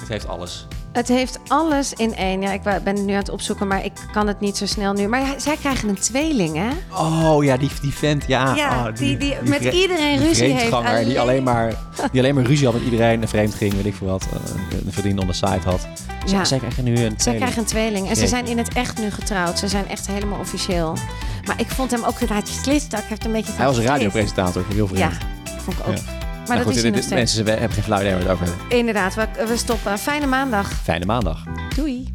Het 0.00 0.08
heeft 0.08 0.28
alles. 0.28 0.66
Het 0.92 1.08
heeft 1.08 1.38
alles 1.46 1.92
in 1.92 2.14
één. 2.16 2.42
Ja, 2.42 2.52
ik 2.52 2.62
ben 2.62 2.82
het 2.96 3.04
nu 3.04 3.12
aan 3.12 3.18
het 3.18 3.28
opzoeken, 3.30 3.66
maar 3.66 3.84
ik 3.84 3.92
kan 4.12 4.26
het 4.26 4.40
niet 4.40 4.56
zo 4.56 4.66
snel 4.66 4.92
nu. 4.92 5.08
Maar 5.08 5.22
zij 5.36 5.56
krijgen 5.56 5.88
een 5.88 5.98
tweeling, 6.00 6.56
hè? 6.56 6.68
Oh 6.96 7.44
ja, 7.44 7.56
die, 7.56 7.70
die 7.82 7.92
vent, 7.94 8.24
ja. 8.26 8.54
Ja, 8.54 8.86
oh, 8.88 8.94
die- 8.96 9.16
die 9.16 9.34
met 9.44 9.62
iedereen 9.62 10.18
ruzie 10.18 10.44
heeft. 10.44 10.56
vreemdganger 10.56 10.90
Die, 11.04 11.04
Alleen- 11.04 11.18
alleen 11.18 11.42
maar, 11.42 11.74
die 12.12 12.20
alleen 12.20 12.34
maar 12.34 12.44
ruzie 12.44 12.64
had 12.66 12.74
met 12.74 12.84
iedereen 12.84 13.22
en 13.22 13.28
vreemd 13.28 13.54
ging, 13.54 13.74
weet 13.74 13.86
ik 13.86 13.94
veel 13.94 14.06
wat. 14.06 14.22
eh, 14.32 14.78
Een 14.86 14.92
vriendin 14.92 15.20
on 15.20 15.26
the 15.26 15.32
side 15.32 15.60
had. 15.64 15.80
Zij, 16.24 16.38
Ja. 16.38 16.44
zij 16.44 16.58
krijgen 16.58 16.84
nu 16.84 16.90
een 16.92 16.96
Zij 16.98 17.08
tweeling. 17.16 17.42
krijgen 17.42 17.62
een 17.62 17.68
tweeling. 17.68 18.08
En 18.08 18.16
ze 18.16 18.26
zijn 18.26 18.46
in 18.46 18.58
het 18.58 18.72
echt 18.74 18.98
nu 18.98 19.10
getrouwd. 19.10 19.58
Ze 19.58 19.68
zijn 19.68 19.88
echt 19.88 20.06
helemaal 20.06 20.38
officieel. 20.38 20.96
Maar 21.44 21.60
ik 21.60 21.68
vond 21.70 21.90
hem 21.90 22.04
ook 22.04 22.18
weer 22.18 22.30
uit 22.32 22.48
geslist. 22.48 22.92
Hij 22.92 23.00
heeft 23.08 23.24
een 23.24 23.32
beetje 23.32 23.52
Hij 23.52 23.66
was 23.66 23.76
een 23.76 23.84
radiopresentator, 23.84 24.64
heel 24.74 24.86
veel. 24.86 24.96
Ja, 24.96 25.10
vond 25.58 25.78
ik 25.78 25.86
ook. 25.88 25.96
Ja. 25.96 26.20
Maar, 26.48 26.56
dat 26.56 26.66
goed, 26.66 26.76
is 26.76 26.82
dit- 26.82 27.10
mensen 27.10 27.46
hebben 27.46 27.70
geen 27.70 27.82
flauw 27.82 28.00
idee 28.00 28.10
waar 28.12 28.22
we 28.22 28.28
het 28.28 28.34
over 28.40 28.46
hebben. 28.46 28.78
Inderdaad, 28.78 29.14
we, 29.14 29.26
we 29.46 29.56
stoppen. 29.56 29.98
Fijne 29.98 30.26
maandag. 30.26 30.72
Fijne 30.72 31.04
maandag. 31.04 31.44
Doei. 31.76 32.14